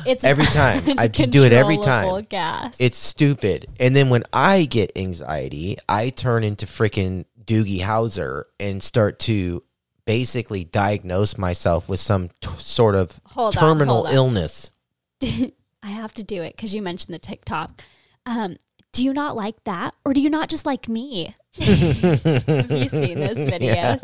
It's 0.07 0.23
every 0.25 0.45
time. 0.61 0.83
I 0.99 1.09
can 1.09 1.31
do 1.31 1.45
it 1.45 1.53
every 1.53 1.79
time. 1.79 2.25
Gasp. 2.29 2.81
it's 2.81 2.97
stupid. 2.97 3.67
And 3.81 3.95
then 3.97 4.09
when 4.11 4.23
I 4.33 4.65
get 4.67 4.93
anxiety, 4.97 5.77
I 5.89 6.11
turn 6.11 6.45
into 6.45 6.67
freaking 6.67 7.25
Doogie 7.45 7.81
Howser 7.81 8.45
and 8.61 8.83
start 8.83 9.19
to 9.21 9.63
basically 10.07 10.65
diagnose 10.65 11.37
myself 11.37 11.89
with 11.89 12.01
some 12.01 12.29
t- 12.41 12.49
sort 12.59 12.95
of 12.95 13.21
Hold 13.27 13.55
terminal 13.55 14.07
on. 14.07 14.15
illness. 14.15 14.71
I 15.23 15.53
have 15.83 16.15
to 16.15 16.23
do 16.23 16.43
it 16.43 16.57
because 16.57 16.75
you 16.75 16.81
mentioned 16.83 17.15
the 17.15 17.19
TikTok. 17.19 17.83
Um, 18.25 18.57
do 18.93 19.05
you 19.05 19.13
not 19.13 19.37
like 19.37 19.63
that, 19.65 19.95
or 20.05 20.15
do 20.15 20.21
you 20.21 20.31
not 20.31 20.49
just 20.49 20.67
like 20.67 20.89
me? 20.89 21.35
have 21.59 22.71
you 22.71 22.89
seen 22.89 23.19
those 23.19 23.37
videos? 23.53 24.01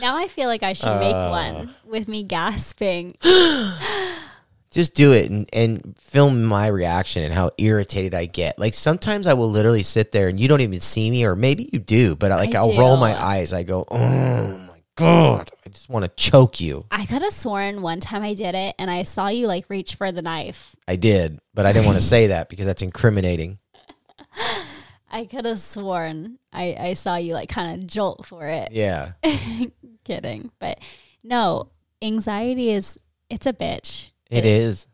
now 0.00 0.16
I 0.16 0.28
feel 0.28 0.48
like 0.48 0.62
I 0.62 0.72
should 0.72 0.98
make 1.00 1.14
Uh. 1.14 1.28
one 1.30 1.74
with 1.84 2.08
me 2.08 2.22
gasping. 2.22 3.14
just 4.70 4.94
do 4.94 5.12
it 5.12 5.28
and, 5.30 5.48
and 5.52 5.98
film 6.00 6.44
my 6.44 6.68
reaction 6.68 7.24
and 7.24 7.34
how 7.34 7.50
irritated 7.58 8.14
I 8.14 8.26
get. 8.26 8.58
Like 8.58 8.74
sometimes 8.74 9.26
I 9.26 9.34
will 9.34 9.50
literally 9.50 9.82
sit 9.82 10.12
there 10.12 10.28
and 10.28 10.38
you 10.38 10.46
don't 10.48 10.60
even 10.60 10.80
see 10.80 11.10
me, 11.10 11.24
or 11.24 11.34
maybe 11.36 11.68
you 11.72 11.78
do, 11.80 12.14
but 12.16 12.30
like 12.30 12.54
I 12.54 12.60
I'll 12.60 12.76
roll 12.78 12.96
my 12.96 13.20
eyes. 13.20 13.52
I 13.52 13.62
go, 13.64 13.84
oh 13.90 14.69
god, 15.00 15.50
I 15.66 15.68
just 15.68 15.88
want 15.88 16.04
to 16.04 16.10
choke 16.16 16.60
you. 16.60 16.84
I 16.90 17.06
could 17.06 17.22
have 17.22 17.32
sworn 17.32 17.82
one 17.82 18.00
time 18.00 18.22
I 18.22 18.34
did 18.34 18.54
it, 18.54 18.74
and 18.78 18.90
I 18.90 19.02
saw 19.02 19.28
you 19.28 19.46
like 19.46 19.68
reach 19.68 19.94
for 19.94 20.12
the 20.12 20.22
knife. 20.22 20.76
I 20.86 20.96
did, 20.96 21.38
but 21.54 21.66
I 21.66 21.72
didn't 21.72 21.86
want 21.86 21.98
to 21.98 22.04
say 22.04 22.28
that 22.28 22.48
because 22.48 22.66
that's 22.66 22.82
incriminating. 22.82 23.58
I 25.12 25.24
could 25.24 25.44
have 25.44 25.58
sworn 25.58 26.38
I, 26.52 26.76
I 26.78 26.94
saw 26.94 27.16
you 27.16 27.34
like 27.34 27.48
kind 27.48 27.80
of 27.80 27.86
jolt 27.86 28.26
for 28.26 28.46
it. 28.46 28.72
Yeah, 28.72 29.12
Kidding, 30.04 30.50
but 30.58 30.78
no, 31.24 31.70
anxiety 32.02 32.70
is 32.70 32.98
it's 33.28 33.46
a 33.46 33.52
bitch. 33.52 34.10
it 34.30 34.44
is. 34.44 34.86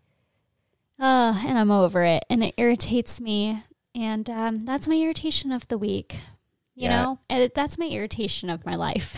Uh, 0.98 1.42
and 1.46 1.58
I'm 1.58 1.70
over 1.70 2.04
it, 2.04 2.24
and 2.30 2.42
it 2.42 2.54
irritates 2.56 3.20
me, 3.20 3.62
and 3.94 4.28
um, 4.30 4.64
that's 4.64 4.88
my 4.88 4.96
irritation 4.96 5.52
of 5.52 5.68
the 5.68 5.76
week. 5.76 6.16
You 6.76 6.84
Yeah. 6.90 7.02
know, 7.02 7.18
and 7.30 7.50
that's 7.54 7.78
my 7.78 7.86
irritation 7.86 8.50
of 8.50 8.64
my 8.66 8.74
life. 8.76 9.16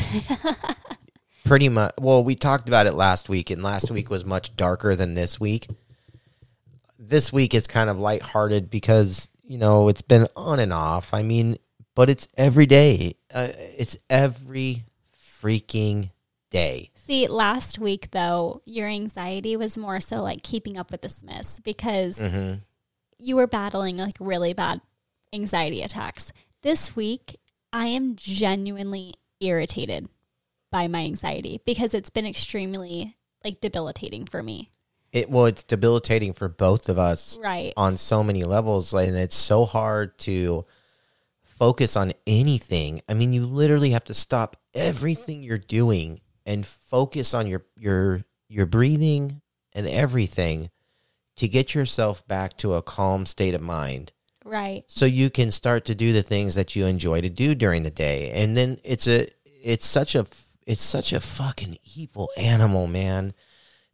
Pretty 1.44 1.68
much. 1.68 1.92
Well, 2.00 2.22
we 2.22 2.34
talked 2.34 2.68
about 2.68 2.86
it 2.86 2.92
last 2.94 3.28
week, 3.28 3.50
and 3.50 3.62
last 3.62 3.90
week 3.90 4.10
was 4.10 4.24
much 4.24 4.54
darker 4.56 4.94
than 4.94 5.14
this 5.14 5.40
week. 5.40 5.66
This 6.98 7.32
week 7.32 7.54
is 7.54 7.66
kind 7.66 7.88
of 7.90 7.98
lighthearted 7.98 8.70
because, 8.70 9.28
you 9.42 9.56
know, 9.58 9.88
it's 9.88 10.02
been 10.02 10.28
on 10.36 10.60
and 10.60 10.72
off. 10.72 11.14
I 11.14 11.22
mean, 11.22 11.56
but 11.94 12.10
it's 12.10 12.28
every 12.36 12.66
day. 12.66 13.14
Uh, 13.32 13.48
it's 13.56 13.96
every 14.10 14.82
freaking 15.40 16.10
day. 16.50 16.90
See, 16.94 17.26
last 17.26 17.78
week 17.78 18.10
though, 18.10 18.60
your 18.66 18.86
anxiety 18.88 19.56
was 19.56 19.78
more 19.78 20.00
so 20.00 20.22
like 20.22 20.42
keeping 20.42 20.76
up 20.76 20.90
with 20.90 21.00
the 21.02 21.08
Smiths 21.08 21.60
because 21.60 22.18
hmm 22.18 22.54
you 23.20 23.34
were 23.34 23.48
battling 23.48 23.96
like 23.96 24.14
really 24.20 24.52
bad 24.52 24.80
anxiety 25.32 25.82
attacks. 25.82 26.32
This 26.62 26.94
week, 26.94 27.36
I 27.72 27.88
am 27.88 28.16
genuinely 28.16 29.14
irritated 29.40 30.08
by 30.70 30.88
my 30.88 31.00
anxiety 31.00 31.60
because 31.64 31.94
it's 31.94 32.10
been 32.10 32.26
extremely 32.26 33.16
like 33.44 33.60
debilitating 33.60 34.26
for 34.26 34.42
me. 34.42 34.70
It 35.12 35.30
well, 35.30 35.46
it's 35.46 35.62
debilitating 35.62 36.34
for 36.34 36.48
both 36.48 36.88
of 36.88 36.98
us 36.98 37.38
Right. 37.42 37.72
on 37.76 37.96
so 37.96 38.22
many 38.22 38.44
levels, 38.44 38.92
and 38.92 39.16
it's 39.16 39.36
so 39.36 39.64
hard 39.64 40.18
to 40.20 40.66
focus 41.42 41.96
on 41.96 42.12
anything. 42.26 43.00
I 43.08 43.14
mean, 43.14 43.32
you 43.32 43.46
literally 43.46 43.90
have 43.90 44.04
to 44.04 44.14
stop 44.14 44.56
everything 44.74 45.42
you're 45.42 45.58
doing 45.58 46.20
and 46.44 46.66
focus 46.66 47.32
on 47.34 47.46
your 47.46 47.64
your 47.76 48.24
your 48.48 48.66
breathing 48.66 49.40
and 49.74 49.86
everything 49.86 50.70
to 51.36 51.48
get 51.48 51.74
yourself 51.74 52.26
back 52.26 52.56
to 52.58 52.74
a 52.74 52.82
calm 52.82 53.24
state 53.24 53.54
of 53.54 53.60
mind 53.62 54.12
Right. 54.48 54.84
so 54.86 55.04
you 55.04 55.28
can 55.30 55.52
start 55.52 55.84
to 55.86 55.94
do 55.94 56.12
the 56.12 56.22
things 56.22 56.54
that 56.54 56.74
you 56.74 56.86
enjoy 56.86 57.20
to 57.20 57.28
do 57.28 57.54
during 57.54 57.82
the 57.82 57.90
day. 57.90 58.30
And 58.30 58.56
then 58.56 58.78
it's 58.82 59.06
a 59.06 59.28
it's 59.44 59.86
such 59.86 60.14
a 60.14 60.26
it's 60.66 60.82
such 60.82 61.12
a 61.12 61.20
fucking 61.20 61.78
evil 61.96 62.30
animal 62.36 62.86
man. 62.86 63.34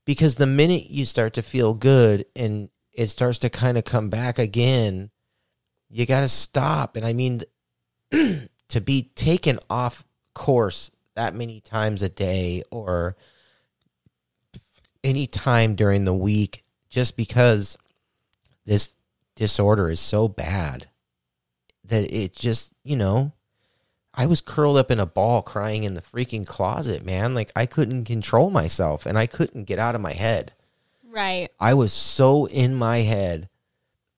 Because 0.05 0.35
the 0.35 0.47
minute 0.47 0.91
you 0.91 1.07
start 1.07 1.35
to 1.35 1.43
feel 1.43 1.75
good 1.75 2.27
and 2.37 2.69
it 2.93 3.09
starts 3.09 3.39
to 3.41 3.51
kind 3.51 3.77
of 3.79 3.85
come 3.85 4.11
back 4.11 4.39
again 4.39 5.11
you 5.95 6.07
got 6.07 6.21
to 6.21 6.29
stop. 6.29 6.97
And 6.97 7.07
i 7.07 7.13
mean 7.13 7.43
to 8.11 8.81
be 8.81 9.11
taken 9.15 9.59
off 9.71 10.05
course 10.35 10.91
that 11.15 11.35
many 11.35 11.61
times 11.61 12.03
a 12.03 12.09
day 12.09 12.63
or 12.71 13.17
any 15.05 15.27
time 15.27 15.77
during 15.77 16.05
the 16.05 16.15
week 16.15 16.65
just 16.91 17.17
because 17.17 17.79
this 18.67 18.91
disorder 19.37 19.91
is 19.91 20.01
so 20.01 20.29
bad 20.29 20.89
that 21.85 22.11
it 22.13 22.35
just, 22.35 22.75
you 22.83 22.97
know, 22.97 23.33
I 24.15 24.27
was 24.27 24.41
curled 24.41 24.77
up 24.77 24.91
in 24.91 25.01
a 25.01 25.07
ball 25.07 25.43
crying 25.43 25.85
in 25.85 25.95
the 25.95 26.01
freaking 26.01 26.47
closet, 26.47 27.05
man. 27.05 27.35
Like 27.35 27.51
I 27.57 27.67
couldn't 27.67 28.05
control 28.05 28.51
myself 28.51 29.07
and 29.07 29.19
I 29.19 29.27
couldn't 29.27 29.65
get 29.65 29.79
out 29.79 29.95
of 29.95 30.01
my 30.01 30.13
head. 30.13 30.53
Right. 31.09 31.49
I 31.59 31.75
was 31.75 31.93
so 31.93 32.47
in 32.47 32.75
my 32.75 32.99
head 32.99 33.49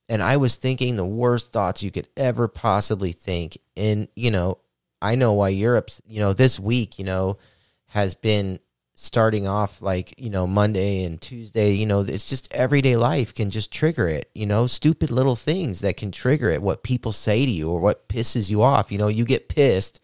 and 0.08 0.22
I 0.22 0.36
was 0.36 0.56
thinking 0.56 0.96
the 0.96 1.04
worst 1.04 1.52
thoughts 1.52 1.82
you 1.82 1.90
could 1.90 2.08
ever 2.16 2.46
possibly 2.46 3.12
think. 3.12 3.58
And, 3.76 4.08
you 4.14 4.30
know, 4.30 4.58
I 5.00 5.14
know 5.14 5.32
why 5.32 5.48
Europe's, 5.48 6.00
you 6.06 6.20
know, 6.20 6.32
this 6.32 6.60
week, 6.60 6.98
you 6.98 7.04
know, 7.04 7.38
has 7.88 8.14
been 8.14 8.60
starting 8.98 9.46
off 9.46 9.82
like, 9.82 10.14
you 10.18 10.30
know, 10.30 10.46
Monday 10.46 11.04
and 11.04 11.20
Tuesday, 11.20 11.72
you 11.72 11.84
know, 11.84 12.00
it's 12.00 12.28
just 12.28 12.52
everyday 12.52 12.96
life 12.96 13.34
can 13.34 13.50
just 13.50 13.70
trigger 13.70 14.08
it, 14.08 14.30
you 14.34 14.46
know, 14.46 14.66
stupid 14.66 15.10
little 15.10 15.36
things 15.36 15.80
that 15.80 15.98
can 15.98 16.10
trigger 16.10 16.48
it, 16.48 16.62
what 16.62 16.82
people 16.82 17.12
say 17.12 17.44
to 17.44 17.52
you 17.52 17.70
or 17.70 17.78
what 17.78 18.08
pisses 18.08 18.48
you 18.48 18.62
off. 18.62 18.90
You 18.90 18.96
know, 18.96 19.08
you 19.08 19.26
get 19.26 19.50
pissed 19.50 20.00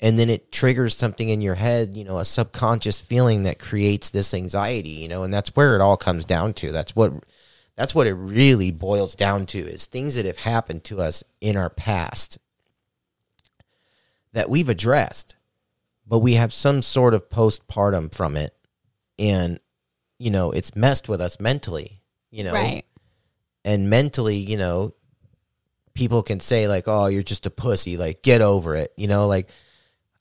and 0.00 0.18
then 0.18 0.28
it 0.28 0.52
triggers 0.52 0.94
something 0.94 1.30
in 1.30 1.40
your 1.40 1.54
head, 1.54 1.96
you 1.96 2.04
know, 2.04 2.18
a 2.18 2.26
subconscious 2.26 3.00
feeling 3.00 3.44
that 3.44 3.58
creates 3.58 4.10
this 4.10 4.34
anxiety, 4.34 4.90
you 4.90 5.08
know, 5.08 5.22
and 5.22 5.32
that's 5.32 5.56
where 5.56 5.74
it 5.74 5.80
all 5.80 5.96
comes 5.96 6.26
down 6.26 6.52
to. 6.54 6.72
That's 6.72 6.94
what 6.94 7.12
that's 7.74 7.94
what 7.94 8.06
it 8.06 8.12
really 8.12 8.70
boils 8.70 9.14
down 9.14 9.46
to 9.46 9.58
is 9.58 9.86
things 9.86 10.14
that 10.16 10.26
have 10.26 10.38
happened 10.38 10.84
to 10.84 11.00
us 11.00 11.24
in 11.40 11.56
our 11.56 11.70
past 11.70 12.36
that 14.34 14.50
we've 14.50 14.68
addressed, 14.68 15.36
but 16.06 16.20
we 16.20 16.34
have 16.34 16.52
some 16.52 16.82
sort 16.82 17.14
of 17.14 17.28
postpartum 17.28 18.14
from 18.14 18.36
it 18.36 18.54
and 19.18 19.58
you 20.18 20.30
know, 20.30 20.52
it's 20.52 20.76
messed 20.76 21.08
with 21.08 21.20
us 21.20 21.38
mentally, 21.40 22.00
you 22.30 22.44
know. 22.44 22.52
Right. 22.52 22.84
And 23.64 23.90
mentally, 23.90 24.36
you 24.36 24.56
know, 24.56 24.94
people 25.94 26.22
can 26.22 26.40
say 26.40 26.68
like, 26.68 26.84
"Oh, 26.86 27.06
you're 27.06 27.22
just 27.22 27.46
a 27.46 27.50
pussy," 27.50 27.96
like 27.96 28.22
get 28.22 28.40
over 28.40 28.74
it, 28.74 28.92
you 28.96 29.08
know, 29.08 29.26
like 29.26 29.48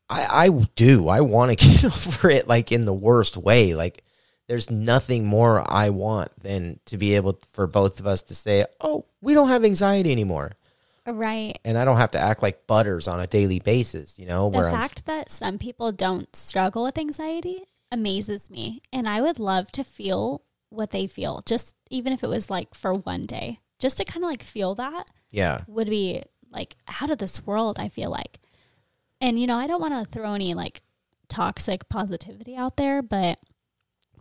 I, 0.10 0.46
I 0.46 0.50
do. 0.76 1.08
I 1.08 1.22
want 1.22 1.58
to 1.58 1.68
get 1.68 1.86
over 1.86 2.30
it 2.30 2.48
like 2.48 2.72
in 2.72 2.86
the 2.86 2.94
worst 2.94 3.38
way. 3.38 3.76
Like 3.76 4.04
there's 4.48 4.70
nothing 4.70 5.26
more 5.26 5.64
I 5.66 5.90
want 5.90 6.32
than 6.42 6.80
to 6.86 6.98
be 6.98 7.16
able 7.16 7.40
for 7.52 7.68
both 7.68 8.00
of 8.00 8.08
us 8.08 8.24
to 8.24 8.36
say, 8.36 8.66
"Oh, 8.82 9.06
we 9.22 9.34
don't 9.34 9.50
have 9.50 9.66
anxiety 9.66 10.12
anymore." 10.12 10.52
Right. 11.06 11.60
and 11.66 11.78
I 11.78 11.86
don't 11.86 11.98
have 11.98 12.12
to 12.12 12.20
act 12.20 12.42
like 12.42 12.66
butters 12.66 13.08
on 13.08 13.20
a 13.20 13.28
daily 13.28 13.60
basis, 13.60 14.18
you 14.18 14.26
know, 14.26 14.50
The 14.72 14.78
fact 14.78 15.06
that 15.06 15.30
some 15.30 15.58
people 15.58 15.92
don't 15.92 16.34
struggle 16.36 16.84
with 16.84 16.98
anxiety 16.98 17.64
amazes 17.92 18.50
me. 18.50 18.82
And 18.92 19.08
I 19.08 19.22
would 19.22 19.40
love 19.40 19.72
to 19.74 19.84
feel 19.84 20.44
what 20.70 20.92
they 20.92 21.08
feel, 21.08 21.42
just 21.46 21.76
even 21.90 22.14
if 22.14 22.24
it 22.24 22.28
was 22.28 22.50
like 22.50 22.74
for 22.74 22.94
one 22.94 23.26
day, 23.26 23.60
just 23.80 23.98
to 23.98 24.06
kind 24.06 24.24
of 24.24 24.30
like 24.30 24.44
feel 24.44 24.76
that 24.76 25.08
yeah. 25.32 25.64
would 25.68 25.90
be 25.90 26.24
like 26.52 26.76
out 27.02 27.10
of 27.10 27.18
this 27.18 27.46
world, 27.46 27.78
I 27.80 27.90
feel 27.90 28.10
like. 28.10 28.40
And, 29.20 29.40
you 29.40 29.48
know, 29.48 29.58
I 29.58 29.68
don't 29.68 29.82
want 29.82 29.94
to 29.94 30.10
throw 30.10 30.34
any 30.34 30.54
like 30.54 30.82
toxic 31.28 31.90
positivity 31.90 32.56
out 32.56 32.78
there, 32.78 33.02
but 33.02 33.40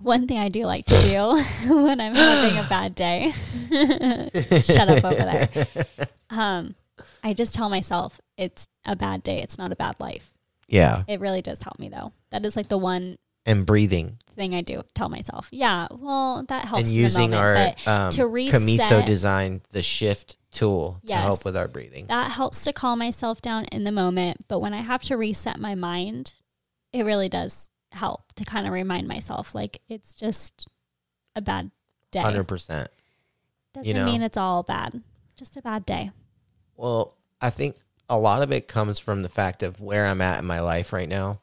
one 0.02 0.26
thing 0.26 0.38
I 0.38 0.48
do 0.48 0.64
like 0.64 0.86
to 0.86 1.02
do 1.02 1.44
when 1.84 2.00
I'm 2.00 2.14
having 2.14 2.58
a 2.58 2.68
bad 2.68 2.94
day, 2.94 3.32
shut 4.62 4.88
up 4.88 5.04
over 5.04 5.14
there. 5.14 5.48
Um, 6.30 6.76
I 7.22 7.34
just 7.34 7.54
tell 7.54 7.68
myself 7.68 8.18
it's 8.38 8.66
a 8.86 8.96
bad 8.96 9.22
day. 9.22 9.42
It's 9.42 9.58
not 9.58 9.70
a 9.70 9.76
bad 9.76 9.96
life. 10.00 10.32
Yeah. 10.66 11.02
It 11.06 11.20
really 11.20 11.42
does 11.42 11.60
help 11.60 11.78
me 11.78 11.90
though. 11.90 12.12
That 12.30 12.46
is 12.46 12.56
like 12.56 12.68
the 12.68 12.78
one 12.78 13.18
And 13.44 13.66
breathing 13.66 14.16
thing 14.34 14.54
I 14.54 14.62
do 14.62 14.82
tell 14.94 15.10
myself. 15.10 15.48
Yeah, 15.52 15.88
well, 15.90 16.42
that 16.48 16.64
helps. 16.64 16.84
and 16.84 16.90
using 16.94 17.32
moment, 17.32 17.86
our 17.86 18.06
um, 18.06 18.12
to 18.12 18.22
Komuso 18.22 19.04
designed 19.04 19.60
the 19.72 19.82
shift 19.82 20.36
tool 20.52 21.00
to 21.06 21.14
help 21.14 21.44
with 21.44 21.54
our 21.54 21.68
breathing. 21.68 22.06
that 22.06 22.30
helps 22.30 22.64
to 22.64 22.72
calm 22.72 22.98
myself 22.98 23.42
down 23.42 23.66
in 23.66 23.84
the 23.84 23.92
moment. 23.92 24.46
But 24.48 24.60
when 24.60 24.72
I 24.72 24.80
have 24.80 25.02
to 25.04 25.18
reset 25.18 25.60
my 25.60 25.74
mind, 25.74 26.32
it 26.94 27.04
really 27.04 27.28
does 27.28 27.68
help 27.92 28.32
to 28.34 28.44
kind 28.44 28.66
of 28.66 28.72
remind 28.72 29.06
myself 29.06 29.54
like 29.54 29.80
it's 29.88 30.14
just 30.14 30.66
a 31.36 31.40
bad 31.40 31.70
day. 32.10 32.20
Hundred 32.20 32.48
percent. 32.48 32.88
Doesn't 33.74 33.94
know. 33.94 34.04
mean 34.04 34.22
it's 34.22 34.36
all 34.36 34.62
bad. 34.62 35.02
Just 35.36 35.56
a 35.56 35.62
bad 35.62 35.86
day. 35.86 36.10
Well, 36.76 37.14
I 37.40 37.50
think 37.50 37.76
a 38.08 38.18
lot 38.18 38.42
of 38.42 38.52
it 38.52 38.68
comes 38.68 38.98
from 38.98 39.22
the 39.22 39.28
fact 39.28 39.62
of 39.62 39.80
where 39.80 40.06
I'm 40.06 40.20
at 40.20 40.38
in 40.38 40.46
my 40.46 40.60
life 40.60 40.92
right 40.92 41.08
now. 41.08 41.40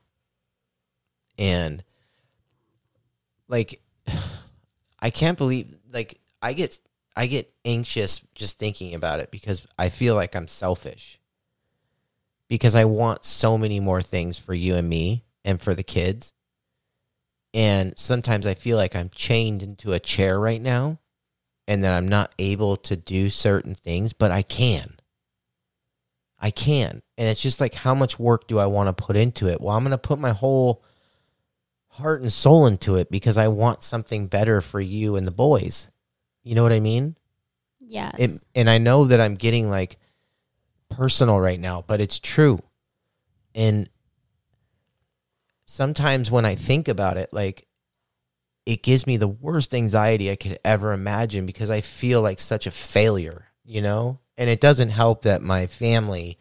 And 1.37 1.83
like 3.47 3.79
I 5.01 5.09
can't 5.09 5.37
believe 5.37 5.75
like 5.91 6.19
I 6.41 6.53
get 6.53 6.79
I 7.15 7.27
get 7.27 7.51
anxious 7.65 8.21
just 8.35 8.59
thinking 8.59 8.93
about 8.93 9.19
it 9.19 9.31
because 9.31 9.65
I 9.77 9.89
feel 9.89 10.15
like 10.15 10.35
I'm 10.35 10.47
selfish. 10.47 11.19
Because 12.47 12.75
I 12.75 12.85
want 12.85 13.25
so 13.25 13.57
many 13.57 13.79
more 13.79 14.01
things 14.01 14.39
for 14.39 14.53
you 14.53 14.75
and 14.75 14.87
me 14.87 15.23
and 15.43 15.61
for 15.61 15.75
the 15.75 15.83
kids. 15.83 16.33
And 17.53 17.97
sometimes 17.97 18.45
I 18.45 18.53
feel 18.53 18.77
like 18.77 18.95
I'm 18.95 19.09
chained 19.09 19.63
into 19.63 19.93
a 19.93 19.99
chair 19.99 20.39
right 20.39 20.61
now 20.61 20.99
and 21.67 21.83
that 21.83 21.95
I'm 21.95 22.07
not 22.07 22.33
able 22.37 22.77
to 22.77 22.95
do 22.95 23.29
certain 23.29 23.75
things, 23.75 24.13
but 24.13 24.31
I 24.31 24.41
can. 24.41 24.99
I 26.39 26.51
can. 26.51 27.01
And 27.17 27.27
it's 27.27 27.41
just 27.41 27.59
like, 27.59 27.73
how 27.73 27.93
much 27.93 28.19
work 28.19 28.47
do 28.47 28.59
I 28.59 28.65
want 28.65 28.87
to 28.87 29.03
put 29.03 29.17
into 29.17 29.47
it? 29.47 29.59
Well, 29.59 29.75
I'm 29.75 29.83
going 29.83 29.91
to 29.91 29.97
put 29.97 30.19
my 30.19 30.31
whole 30.31 30.83
heart 31.89 32.21
and 32.21 32.31
soul 32.31 32.65
into 32.65 32.95
it 32.95 33.11
because 33.11 33.37
I 33.37 33.49
want 33.49 33.83
something 33.83 34.27
better 34.27 34.61
for 34.61 34.79
you 34.79 35.15
and 35.15 35.27
the 35.27 35.31
boys. 35.31 35.89
You 36.43 36.55
know 36.55 36.63
what 36.63 36.71
I 36.71 36.79
mean? 36.79 37.15
Yes. 37.79 38.15
It, 38.17 38.31
and 38.55 38.69
I 38.69 38.77
know 38.77 39.05
that 39.05 39.19
I'm 39.19 39.35
getting 39.35 39.69
like 39.69 39.97
personal 40.89 41.39
right 41.39 41.59
now, 41.59 41.83
but 41.85 41.99
it's 41.99 42.19
true. 42.19 42.59
And 43.53 43.89
sometimes 45.69 46.31
when 46.31 46.45
I 46.45 46.55
think 46.55 46.87
about 46.87 47.17
it, 47.17 47.31
like 47.31 47.67
it 48.65 48.81
gives 48.81 49.05
me 49.05 49.17
the 49.17 49.27
worst 49.27 49.75
anxiety 49.75 50.31
I 50.31 50.35
could 50.35 50.57
ever 50.65 50.93
imagine 50.93 51.45
because 51.45 51.69
I 51.69 51.81
feel 51.81 52.23
like 52.23 52.39
such 52.39 52.65
a 52.65 52.71
failure, 52.71 53.45
you 53.63 53.83
know? 53.83 54.19
And 54.35 54.49
it 54.49 54.61
doesn't 54.61 54.89
help 54.89 55.21
that 55.23 55.43
my 55.43 55.67
family, 55.67 56.39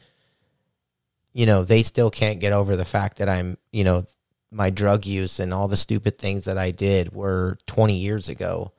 you 1.35 1.45
know, 1.45 1.63
they 1.63 1.83
still 1.83 2.11
can't 2.11 2.41
get 2.41 2.55
over 2.55 2.75
the 2.75 2.87
fact 2.87 3.19
that 3.19 3.29
I'm, 3.29 3.59
you 3.71 3.85
know, 3.85 4.07
my 4.51 4.71
drug 4.71 5.05
use 5.05 5.41
and 5.41 5.53
all 5.53 5.69
the 5.69 5.77
stupid 5.77 6.17
things 6.17 6.47
that 6.47 6.57
I 6.57 6.71
did 6.71 7.13
were 7.13 7.59
20 7.67 7.99
years 7.99 8.31
ago. 8.31 8.73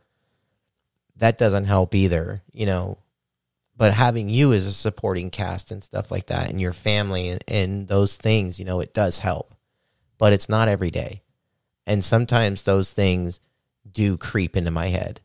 That 1.18 1.38
doesn't 1.38 1.66
help 1.66 1.94
either, 1.94 2.42
you 2.52 2.66
know. 2.66 2.98
But 3.78 3.94
having 3.94 4.30
you 4.30 4.52
as 4.54 4.66
a 4.66 4.74
supporting 4.74 5.30
cast 5.30 5.70
and 5.70 5.84
stuff 5.84 6.10
like 6.10 6.26
that 6.26 6.50
and 6.50 6.60
your 6.60 6.74
family 6.74 7.30
and, 7.30 7.44
and 7.48 7.88
those 7.88 8.18
things, 8.18 8.58
you 8.58 8.66
know, 8.66 8.80
it 8.80 8.96
does 8.96 9.20
help. 9.20 9.54
But 10.20 10.34
it's 10.34 10.48
not 10.50 10.68
every 10.68 10.92
day. 10.92 11.24
And 11.88 12.06
sometimes 12.06 12.62
those 12.62 12.92
things 12.94 13.40
do 13.92 14.16
creep 14.18 14.56
into 14.56 14.70
my 14.70 14.90
head. 14.90 15.22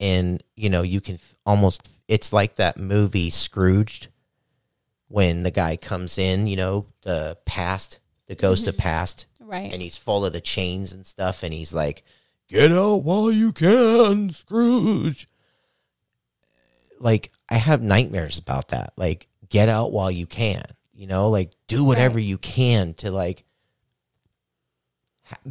And, 0.00 0.42
you 0.54 0.70
know, 0.70 0.80
you 0.80 1.02
can 1.02 1.18
almost, 1.44 1.86
it's 2.08 2.32
like 2.32 2.56
that 2.56 2.78
movie 2.78 3.28
Scrooged 3.28 4.08
when 5.08 5.42
the 5.42 5.50
guy 5.50 5.76
comes 5.76 6.16
in, 6.16 6.46
you 6.46 6.56
know, 6.56 6.86
the 7.02 7.36
past, 7.44 7.98
the 8.26 8.34
ghost 8.34 8.66
of 8.66 8.74
mm-hmm. 8.74 8.82
past, 8.82 9.26
right. 9.40 9.72
and 9.72 9.80
he's 9.80 9.96
full 9.96 10.24
of 10.24 10.32
the 10.32 10.40
chains 10.40 10.92
and 10.92 11.06
stuff, 11.06 11.42
and 11.42 11.52
he's 11.52 11.72
like, 11.72 12.02
"Get 12.48 12.72
out 12.72 13.04
while 13.04 13.30
you 13.30 13.52
can, 13.52 14.30
Scrooge." 14.30 15.28
Like 16.98 17.30
I 17.48 17.56
have 17.56 17.82
nightmares 17.82 18.38
about 18.38 18.68
that. 18.68 18.92
Like, 18.96 19.28
get 19.48 19.68
out 19.68 19.92
while 19.92 20.10
you 20.10 20.26
can. 20.26 20.64
You 20.92 21.06
know, 21.06 21.28
like 21.28 21.52
do 21.68 21.84
whatever 21.84 22.16
Right. 22.16 22.24
you 22.24 22.38
can 22.38 22.94
to 22.94 23.10
like 23.10 23.44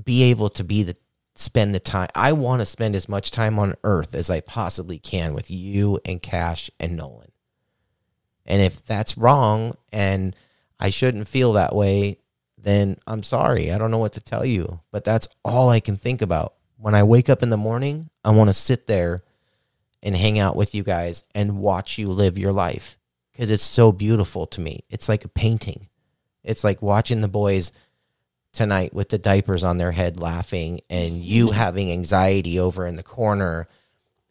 be 0.04 0.24
able 0.24 0.50
to 0.50 0.64
be 0.64 0.84
the 0.84 0.96
spend 1.36 1.76
the 1.76 1.80
time. 1.80 2.08
I 2.16 2.32
want 2.32 2.62
to 2.62 2.66
spend 2.66 2.96
as 2.96 3.10
much 3.10 3.32
time 3.32 3.60
on 3.60 3.76
Earth 3.84 4.16
as 4.16 4.30
I 4.30 4.40
possibly 4.40 4.98
can 4.98 5.34
with 5.34 5.52
you 5.52 6.00
and 6.06 6.22
Cash 6.22 6.72
and 6.80 6.96
Nolan. 6.96 7.32
And 8.46 8.62
if 8.62 8.86
that's 8.86 9.18
wrong 9.18 9.76
and 9.92 10.36
I 10.80 10.90
shouldn't 10.90 11.28
feel 11.28 11.54
that 11.54 11.76
way, 11.76 12.20
then 12.58 12.98
I'm 13.06 13.24
sorry. 13.24 13.72
I 13.72 13.78
don't 13.78 13.92
know 13.92 13.98
what 13.98 14.14
to 14.14 14.22
tell 14.22 14.46
you. 14.46 14.80
But 14.92 15.04
that's 15.04 15.28
all 15.44 15.70
I 15.70 15.80
can 15.80 15.98
think 15.98 16.22
about. 16.22 16.54
When 16.78 16.96
I 16.96 17.04
wake 17.04 17.30
up 17.30 17.44
in 17.44 17.50
the 17.50 17.58
morning, 17.58 18.10
I 18.24 18.32
want 18.32 18.50
to 18.50 18.54
sit 18.54 18.88
there 18.88 19.24
and 20.02 20.16
hang 20.16 20.40
out 20.40 20.56
with 20.56 20.76
you 20.76 20.84
guys 20.84 21.24
and 21.34 21.60
watch 21.60 21.98
you 21.98 22.10
live 22.10 22.38
your 22.38 22.52
life 22.52 22.98
because 23.32 23.52
it's 23.52 23.64
so 23.64 23.92
beautiful 23.92 24.46
to 24.48 24.62
me. 24.62 24.84
It's 24.90 25.10
like 25.10 25.26
a 25.26 25.30
painting. 25.30 25.88
It's 26.44 26.64
like 26.64 26.82
watching 26.82 27.22
the 27.22 27.28
boys 27.28 27.72
tonight 28.56 28.94
with 28.94 29.10
the 29.10 29.18
diapers 29.18 29.64
on 29.64 29.78
their 29.78 29.92
head 29.92 30.20
laughing 30.20 30.82
and 30.90 31.24
you 31.24 31.52
having 31.52 31.92
anxiety 31.92 32.60
over 32.60 32.88
in 32.88 32.96
the 32.96 33.04
corner. 33.04 33.68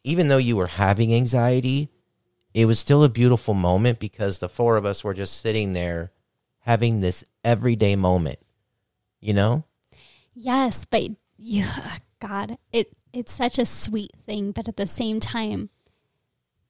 Even 0.02 0.28
though 0.28 0.38
you 0.38 0.56
were 0.56 0.66
having 0.66 1.14
anxiety, 1.14 1.88
it 2.52 2.66
was 2.66 2.78
still 2.78 3.04
a 3.04 3.08
beautiful 3.08 3.54
moment 3.54 3.98
because 3.98 4.38
the 4.38 4.48
four 4.48 4.76
of 4.76 4.84
us 4.84 5.02
were 5.02 5.14
just 5.14 5.40
sitting 5.40 5.72
there 5.72 6.12
having 6.60 7.00
this 7.00 7.24
everyday 7.42 7.96
moment, 7.96 8.38
you 9.20 9.34
know? 9.34 9.64
Yes, 10.34 10.84
but 10.88 11.10
yeah, 11.37 11.98
God, 12.20 12.58
it 12.72 12.92
it's 13.12 13.32
such 13.32 13.58
a 13.58 13.66
sweet 13.66 14.12
thing, 14.26 14.50
but 14.50 14.66
at 14.66 14.76
the 14.76 14.87
same 14.87 15.20
time, 15.20 15.70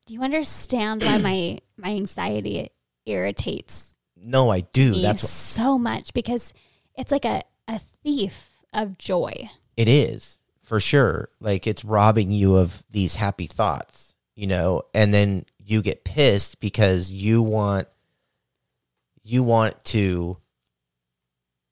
do 0.06 0.12
you 0.14 0.22
understand 0.22 1.02
why 1.02 1.18
my 1.18 1.58
my 1.76 1.90
anxiety 1.90 2.70
irritates 3.06 3.92
No, 4.16 4.50
I 4.50 4.60
do. 4.60 4.92
me 4.92 5.02
That's 5.02 5.28
so 5.28 5.78
much 5.78 6.12
because 6.12 6.52
it's 6.96 7.12
like 7.12 7.24
a, 7.24 7.42
a 7.68 7.78
thief 8.02 8.60
of 8.72 8.98
joy. 8.98 9.50
it 9.76 9.88
is 9.88 10.38
for 10.62 10.80
sure. 10.80 11.28
Like 11.40 11.66
it's 11.66 11.84
robbing 11.84 12.30
you 12.30 12.56
of 12.56 12.82
these 12.90 13.16
happy 13.16 13.46
thoughts, 13.46 14.14
you 14.34 14.46
know, 14.46 14.82
and 14.94 15.12
then 15.14 15.44
you 15.58 15.82
get 15.82 16.04
pissed 16.04 16.60
because 16.60 17.10
you 17.12 17.42
want 17.42 17.88
you 19.22 19.42
want 19.42 19.82
to 19.84 20.36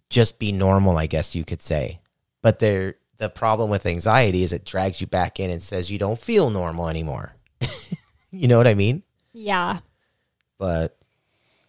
just 0.08 0.38
be 0.38 0.52
normal, 0.52 0.96
I 0.96 1.06
guess 1.06 1.34
you 1.34 1.44
could 1.44 1.62
say. 1.62 2.00
But 2.42 2.58
there 2.58 2.96
the 3.18 3.28
problem 3.28 3.70
with 3.70 3.86
anxiety 3.86 4.42
is 4.42 4.52
it 4.52 4.64
drags 4.64 5.00
you 5.00 5.06
back 5.06 5.38
in 5.38 5.50
and 5.50 5.62
says 5.62 5.90
you 5.90 5.98
don't 5.98 6.18
feel 6.18 6.50
normal 6.50 6.88
anymore. 6.88 7.34
you 8.30 8.48
know 8.48 8.58
what 8.58 8.66
I 8.66 8.74
mean? 8.74 9.02
Yeah. 9.32 9.78
but 10.58 10.98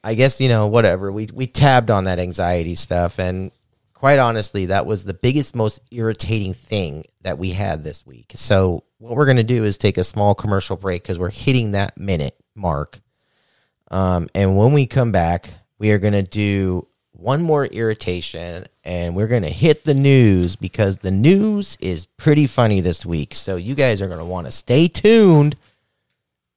I 0.03 0.15
guess 0.15 0.41
you 0.41 0.49
know 0.49 0.67
whatever 0.67 1.11
we 1.11 1.29
we 1.33 1.47
tabbed 1.47 1.89
on 1.89 2.05
that 2.05 2.19
anxiety 2.19 2.75
stuff 2.75 3.19
and 3.19 3.51
quite 3.93 4.19
honestly 4.19 4.65
that 4.67 4.85
was 4.85 5.03
the 5.03 5.13
biggest 5.13 5.55
most 5.55 5.79
irritating 5.91 6.53
thing 6.53 7.05
that 7.21 7.37
we 7.37 7.51
had 7.51 7.83
this 7.83 8.05
week. 8.05 8.33
So 8.35 8.83
what 8.97 9.15
we're 9.15 9.25
going 9.25 9.37
to 9.37 9.43
do 9.43 9.63
is 9.63 9.77
take 9.77 9.97
a 9.97 10.03
small 10.03 10.35
commercial 10.35 10.75
break 10.75 11.03
cuz 11.05 11.17
we're 11.17 11.29
hitting 11.29 11.71
that 11.71 11.97
minute 11.97 12.35
mark. 12.55 12.99
Um 13.91 14.27
and 14.35 14.57
when 14.57 14.73
we 14.73 14.85
come 14.87 15.11
back 15.11 15.51
we 15.79 15.91
are 15.91 15.99
going 15.99 16.13
to 16.13 16.23
do 16.23 16.87
one 17.11 17.41
more 17.41 17.65
irritation 17.65 18.65
and 18.83 19.15
we're 19.15 19.27
going 19.27 19.43
to 19.43 19.49
hit 19.49 19.85
the 19.85 19.93
news 19.93 20.55
because 20.55 20.97
the 20.97 21.11
news 21.11 21.77
is 21.79 22.05
pretty 22.05 22.47
funny 22.47 22.81
this 22.81 23.05
week. 23.05 23.33
So 23.33 23.55
you 23.55 23.75
guys 23.75 24.01
are 24.01 24.07
going 24.07 24.19
to 24.19 24.25
want 24.25 24.47
to 24.47 24.51
stay 24.51 24.87
tuned 24.87 25.55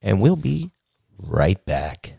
and 0.02 0.20
we'll 0.20 0.36
be 0.36 0.70
right 1.18 1.64
back. 1.64 2.14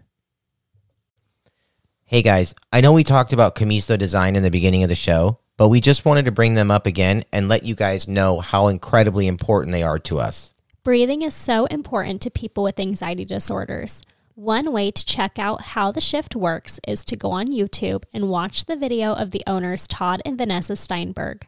Hey 2.10 2.22
guys, 2.22 2.56
I 2.72 2.80
know 2.80 2.94
we 2.94 3.04
talked 3.04 3.34
about 3.34 3.56
Komuso 3.56 3.98
Design 3.98 4.38
in 4.38 4.44
the 4.44 4.50
beginning 4.50 4.82
of 4.82 4.88
the 4.88 4.96
show, 4.96 5.40
but 5.58 5.68
we 5.68 5.82
just 5.82 6.06
wanted 6.06 6.24
to 6.24 6.32
bring 6.32 6.54
them 6.54 6.72
up 6.72 6.86
again 6.86 7.26
and 7.34 7.50
let 7.50 7.64
you 7.66 7.76
guys 7.76 8.08
know 8.08 8.40
how 8.40 8.70
incredibly 8.70 9.28
important 9.28 9.74
they 9.74 9.84
are 9.84 10.00
to 10.00 10.18
us. 10.18 10.54
Breathing 10.86 11.22
is 11.22 11.34
so 11.34 11.66
important 11.66 12.22
to 12.22 12.30
people 12.30 12.64
with 12.64 12.80
anxiety 12.80 13.26
disorders. 13.26 14.02
One 14.36 14.72
way 14.72 14.90
to 14.90 15.06
check 15.06 15.38
out 15.38 15.62
how 15.62 15.92
the 15.92 16.00
shift 16.00 16.34
works 16.34 16.80
is 16.88 17.04
to 17.04 17.18
go 17.18 17.32
on 17.32 17.48
YouTube 17.48 18.06
and 18.14 18.30
watch 18.30 18.68
the 18.68 18.78
video 18.78 19.12
of 19.12 19.32
the 19.32 19.44
owners 19.46 19.86
Todd 19.86 20.22
and 20.24 20.38
Vanessa 20.38 20.78
Steinberg. 20.78 21.46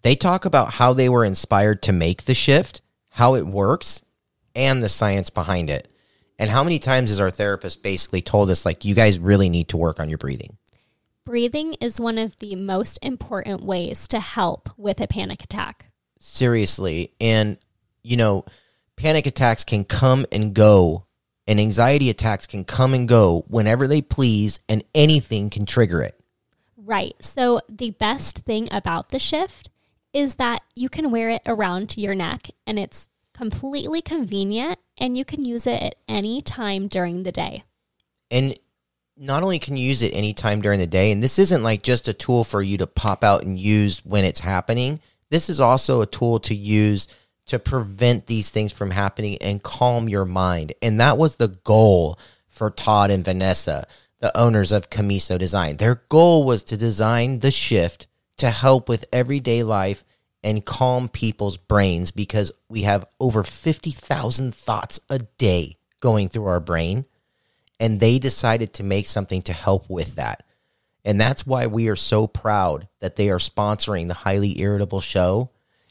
They 0.00 0.14
talk 0.14 0.46
about 0.46 0.72
how 0.72 0.94
they 0.94 1.10
were 1.10 1.26
inspired 1.26 1.82
to 1.82 1.92
make 1.92 2.24
the 2.24 2.34
shift, 2.34 2.80
how 3.10 3.34
it 3.34 3.46
works, 3.46 4.00
and 4.54 4.82
the 4.82 4.88
science 4.88 5.28
behind 5.28 5.68
it. 5.68 5.86
And 6.38 6.50
how 6.50 6.62
many 6.62 6.78
times 6.78 7.10
has 7.10 7.18
our 7.18 7.30
therapist 7.30 7.82
basically 7.82 8.22
told 8.22 8.50
us, 8.50 8.64
like, 8.64 8.84
you 8.84 8.94
guys 8.94 9.18
really 9.18 9.48
need 9.48 9.68
to 9.70 9.76
work 9.76 9.98
on 9.98 10.08
your 10.08 10.18
breathing? 10.18 10.56
Breathing 11.24 11.74
is 11.74 12.00
one 12.00 12.16
of 12.16 12.36
the 12.38 12.54
most 12.54 12.98
important 13.02 13.62
ways 13.62 14.06
to 14.08 14.20
help 14.20 14.70
with 14.76 15.00
a 15.00 15.08
panic 15.08 15.42
attack. 15.42 15.90
Seriously. 16.18 17.12
And, 17.20 17.58
you 18.02 18.16
know, 18.16 18.44
panic 18.96 19.26
attacks 19.26 19.64
can 19.64 19.84
come 19.84 20.26
and 20.30 20.54
go, 20.54 21.06
and 21.46 21.58
anxiety 21.58 22.08
attacks 22.08 22.46
can 22.46 22.64
come 22.64 22.94
and 22.94 23.08
go 23.08 23.44
whenever 23.48 23.88
they 23.88 24.00
please, 24.00 24.60
and 24.68 24.84
anything 24.94 25.50
can 25.50 25.66
trigger 25.66 26.02
it. 26.02 26.18
Right. 26.76 27.14
So, 27.20 27.60
the 27.68 27.90
best 27.90 28.38
thing 28.38 28.68
about 28.70 29.10
the 29.10 29.18
shift 29.18 29.70
is 30.12 30.36
that 30.36 30.62
you 30.74 30.88
can 30.88 31.10
wear 31.10 31.28
it 31.28 31.42
around 31.46 31.98
your 31.98 32.14
neck 32.14 32.48
and 32.66 32.78
it's 32.78 33.08
completely 33.38 34.02
convenient 34.02 34.80
and 34.98 35.16
you 35.16 35.24
can 35.24 35.44
use 35.44 35.64
it 35.64 35.80
at 35.80 35.94
any 36.08 36.42
time 36.42 36.88
during 36.88 37.22
the 37.22 37.30
day. 37.30 37.62
And 38.32 38.52
not 39.16 39.44
only 39.44 39.60
can 39.60 39.76
you 39.76 39.86
use 39.86 40.02
it 40.02 40.12
any 40.12 40.34
time 40.34 40.60
during 40.60 40.80
the 40.80 40.88
day, 40.88 41.12
and 41.12 41.22
this 41.22 41.38
isn't 41.38 41.62
like 41.62 41.82
just 41.82 42.08
a 42.08 42.12
tool 42.12 42.42
for 42.42 42.60
you 42.60 42.78
to 42.78 42.86
pop 42.88 43.22
out 43.22 43.44
and 43.44 43.56
use 43.56 44.04
when 44.04 44.24
it's 44.24 44.40
happening. 44.40 45.00
This 45.30 45.48
is 45.48 45.60
also 45.60 46.00
a 46.00 46.06
tool 46.06 46.40
to 46.40 46.54
use 46.54 47.06
to 47.46 47.60
prevent 47.60 48.26
these 48.26 48.50
things 48.50 48.72
from 48.72 48.90
happening 48.90 49.38
and 49.40 49.62
calm 49.62 50.08
your 50.08 50.24
mind. 50.24 50.72
And 50.82 50.98
that 50.98 51.16
was 51.16 51.36
the 51.36 51.56
goal 51.62 52.18
for 52.48 52.70
Todd 52.70 53.12
and 53.12 53.24
Vanessa, 53.24 53.86
the 54.18 54.36
owners 54.36 54.72
of 54.72 54.90
Komuso 54.90 55.38
Design. 55.38 55.76
Their 55.76 56.02
goal 56.08 56.42
was 56.42 56.64
to 56.64 56.76
design 56.76 57.38
the 57.38 57.52
shift 57.52 58.08
to 58.38 58.50
help 58.50 58.88
with 58.88 59.06
everyday 59.12 59.62
life 59.62 60.04
and 60.44 60.64
calm 60.64 61.08
people's 61.08 61.56
brains 61.56 62.10
because 62.10 62.52
we 62.68 62.82
have 62.82 63.04
over 63.18 63.42
50,000 63.42 64.54
thoughts 64.54 65.00
a 65.10 65.18
day 65.18 65.76
going 66.00 66.28
through 66.28 66.46
our 66.46 66.60
brain. 66.60 67.04
And 67.80 68.00
they 68.00 68.18
decided 68.18 68.72
to 68.74 68.84
make 68.84 69.06
something 69.06 69.42
to 69.42 69.52
help 69.52 69.88
with 69.88 70.16
that. 70.16 70.44
And 71.04 71.20
that's 71.20 71.46
why 71.46 71.66
we 71.66 71.88
are 71.88 71.96
so 71.96 72.26
proud 72.26 72.88
that 73.00 73.16
they 73.16 73.30
are 73.30 73.38
sponsoring 73.38 74.08
the 74.08 74.14
Highly 74.14 74.60
Irritable 74.60 75.00
Show. 75.00 75.50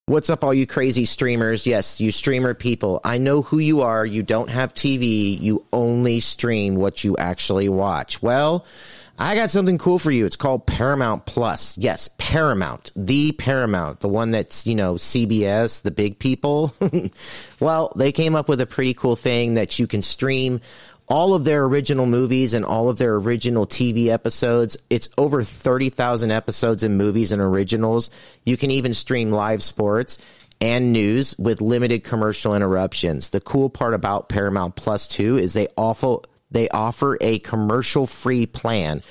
What's 0.08 0.30
up, 0.30 0.44
all 0.44 0.54
you 0.54 0.68
crazy 0.68 1.04
streamers? 1.04 1.66
Yes, 1.66 2.00
you 2.00 2.12
streamer 2.12 2.54
people. 2.54 3.00
I 3.02 3.18
know 3.18 3.42
who 3.42 3.58
you 3.58 3.80
are. 3.80 4.06
You 4.06 4.22
don't 4.22 4.50
have 4.50 4.72
TV. 4.72 5.36
You 5.40 5.66
only 5.72 6.20
stream 6.20 6.76
what 6.76 7.02
you 7.02 7.16
actually 7.16 7.68
watch. 7.68 8.22
Well, 8.22 8.64
I 9.18 9.34
got 9.34 9.50
something 9.50 9.78
cool 9.78 9.98
for 9.98 10.10
you. 10.10 10.26
It's 10.26 10.36
called 10.36 10.66
Paramount 10.66 11.24
Plus. 11.24 11.76
Yes, 11.78 12.10
Paramount, 12.18 12.92
the 12.94 13.32
Paramount, 13.32 14.00
the 14.00 14.08
one 14.08 14.30
that's, 14.30 14.66
you 14.66 14.74
know, 14.74 14.94
CBS, 14.94 15.82
the 15.82 15.90
big 15.90 16.18
people. 16.18 16.74
well, 17.60 17.92
they 17.96 18.12
came 18.12 18.36
up 18.36 18.48
with 18.48 18.60
a 18.60 18.66
pretty 18.66 18.92
cool 18.92 19.16
thing 19.16 19.54
that 19.54 19.78
you 19.78 19.86
can 19.86 20.02
stream 20.02 20.60
all 21.08 21.34
of 21.34 21.44
their 21.44 21.64
original 21.64 22.04
movies 22.04 22.52
and 22.52 22.64
all 22.64 22.90
of 22.90 22.98
their 22.98 23.14
original 23.14 23.66
TV 23.66 24.08
episodes. 24.08 24.76
It's 24.90 25.08
over 25.16 25.42
30,000 25.42 26.30
episodes 26.30 26.82
and 26.82 26.98
movies 26.98 27.32
and 27.32 27.40
originals. 27.40 28.10
You 28.44 28.56
can 28.56 28.70
even 28.70 28.92
stream 28.92 29.30
live 29.30 29.62
sports 29.62 30.18
and 30.60 30.92
news 30.92 31.34
with 31.38 31.60
limited 31.60 32.02
commercial 32.02 32.54
interruptions. 32.54 33.28
The 33.28 33.40
cool 33.40 33.70
part 33.70 33.94
about 33.94 34.28
Paramount 34.28 34.76
Plus 34.76 35.06
2 35.08 35.38
is 35.38 35.52
they 35.52 35.68
offer 35.76 36.18
they 36.50 36.68
offer 36.68 37.16
a 37.20 37.38
commercial 37.40 38.06
free 38.06 38.46
plan. 38.46 39.02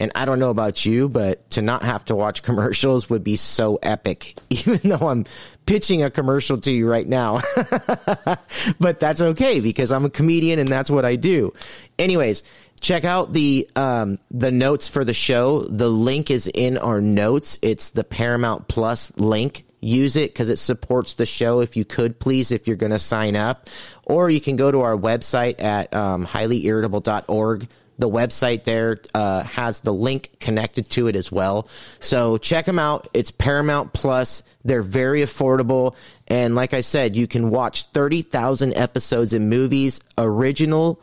And 0.00 0.12
I 0.14 0.26
don't 0.26 0.38
know 0.38 0.50
about 0.50 0.86
you, 0.86 1.08
but 1.08 1.50
to 1.50 1.62
not 1.62 1.82
have 1.82 2.04
to 2.06 2.14
watch 2.14 2.42
commercials 2.44 3.10
would 3.10 3.24
be 3.24 3.36
so 3.36 3.78
epic, 3.82 4.34
even 4.50 4.78
though 4.84 5.08
I'm 5.08 5.24
pitching 5.66 6.02
a 6.02 6.10
commercial 6.10 6.58
to 6.60 6.72
you 6.72 6.88
right 6.88 7.06
now. 7.06 7.40
but 8.80 9.00
that's 9.00 9.20
okay 9.20 9.60
because 9.60 9.92
I'm 9.92 10.04
a 10.04 10.10
comedian 10.10 10.58
and 10.58 10.68
that's 10.68 10.90
what 10.90 11.04
I 11.04 11.16
do. 11.16 11.52
Anyways, 11.98 12.42
check 12.80 13.04
out 13.04 13.32
the 13.32 13.68
um, 13.76 14.18
the 14.30 14.50
notes 14.50 14.88
for 14.88 15.04
the 15.04 15.14
show. 15.14 15.62
The 15.62 15.88
link 15.88 16.30
is 16.30 16.48
in 16.52 16.78
our 16.78 17.00
notes. 17.00 17.58
It's 17.62 17.90
the 17.90 18.04
Paramount 18.04 18.68
Plus 18.68 19.12
link. 19.16 19.64
Use 19.80 20.16
it 20.16 20.32
because 20.32 20.50
it 20.50 20.58
supports 20.58 21.14
the 21.14 21.26
show. 21.26 21.60
If 21.60 21.76
you 21.76 21.84
could, 21.84 22.18
please, 22.18 22.50
if 22.50 22.66
you're 22.66 22.76
going 22.76 22.92
to 22.92 22.98
sign 22.98 23.36
up, 23.36 23.68
or 24.04 24.28
you 24.28 24.40
can 24.40 24.56
go 24.56 24.70
to 24.70 24.80
our 24.80 24.96
website 24.96 25.62
at 25.62 25.94
um, 25.94 26.26
highlyirritable.org. 26.26 27.68
The 27.98 28.08
website 28.08 28.62
there 28.62 29.00
uh, 29.12 29.42
has 29.42 29.80
the 29.80 29.92
link 29.92 30.38
connected 30.38 30.88
to 30.90 31.08
it 31.08 31.16
as 31.16 31.32
well. 31.32 31.68
So 31.98 32.38
check 32.38 32.64
them 32.64 32.78
out. 32.78 33.08
It's 33.12 33.32
Paramount 33.32 33.92
Plus. 33.92 34.44
They're 34.64 34.82
very 34.82 35.20
affordable. 35.22 35.96
And 36.28 36.54
like 36.54 36.74
I 36.74 36.80
said, 36.80 37.16
you 37.16 37.26
can 37.26 37.50
watch 37.50 37.86
30,000 37.86 38.74
episodes 38.74 39.32
in 39.32 39.48
movies, 39.48 40.00
original, 40.16 41.00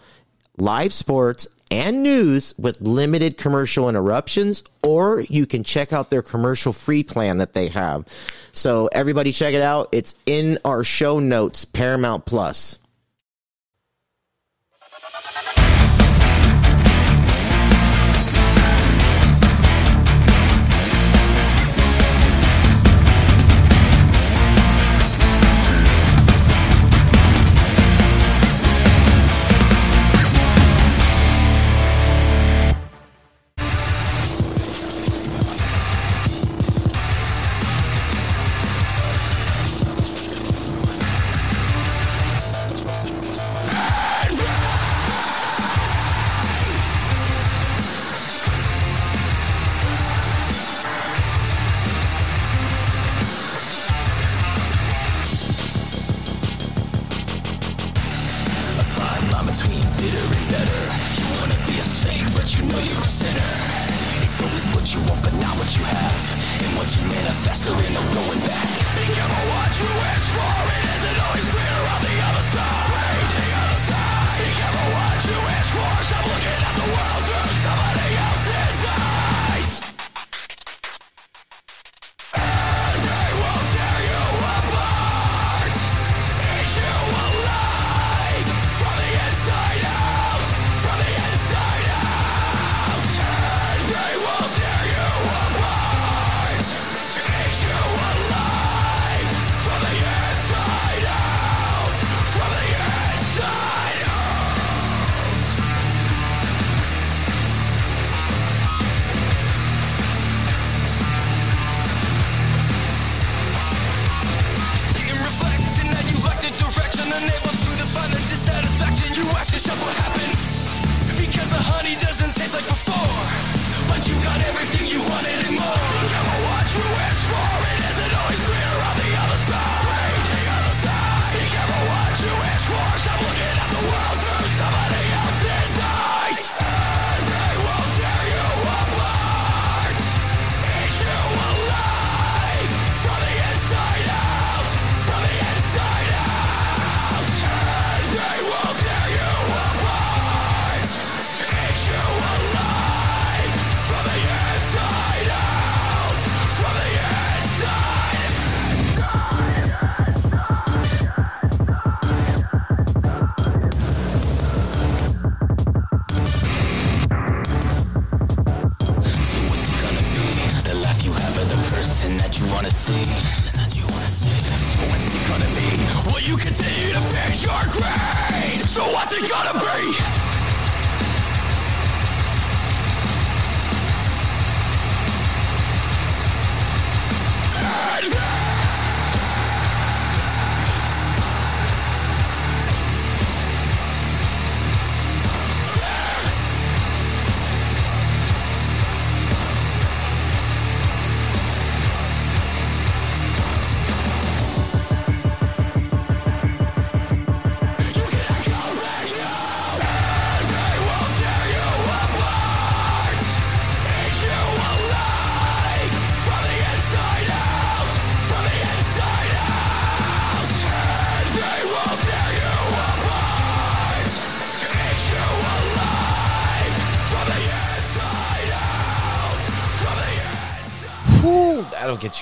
live 0.58 0.94
sports, 0.94 1.50
and 1.76 2.04
news 2.04 2.56
with 2.58 2.80
limited 2.80 3.38
commercial 3.38 3.90
interruptions, 3.90 4.64
or 4.82 5.20
you 5.22 5.46
can 5.46 5.64
check 5.64 5.92
out 5.92 6.10
their 6.10 6.22
commercial 6.22 6.72
free 6.72 7.04
plan 7.04 7.40
that 7.40 7.54
they 7.54 7.68
have. 7.68 8.06
So 8.54 8.88
everybody 8.94 9.34
check 9.34 9.54
it 9.54 9.62
out. 9.62 9.90
It's 9.92 10.16
in 10.26 10.58
our 10.64 10.86
show 10.86 11.20
notes, 11.20 11.66
Paramount 11.66 12.26
Plus. 12.26 12.80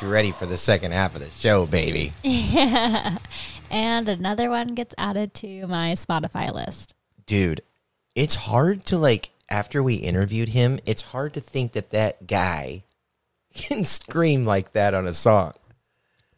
You 0.04 0.10
ready 0.10 0.32
for 0.32 0.46
the 0.46 0.58
second 0.58 0.92
half 0.92 1.16
of 1.16 1.22
the 1.22 1.30
show, 1.30 1.66
baby. 1.66 2.14
Yeah. 2.24 3.18
And 3.72 4.08
another 4.08 4.52
one 4.52 4.76
gets 4.76 4.94
added 5.00 5.34
to 5.36 5.66
my 5.66 5.94
Spotify 5.94 6.54
list. 6.54 6.94
Dude, 7.26 7.62
it's 8.14 8.36
hard 8.36 8.86
to 8.86 9.00
like 9.00 9.32
after 9.50 9.82
we 9.82 9.96
interviewed 9.96 10.50
him, 10.50 10.80
it's 10.86 11.02
hard 11.02 11.34
to 11.34 11.40
think 11.40 11.72
that 11.72 11.90
that 11.90 12.28
guy 12.28 12.84
can 13.56 13.84
scream 13.84 14.46
like 14.46 14.74
that 14.74 14.94
on 14.94 15.08
a 15.08 15.14
song. 15.14 15.54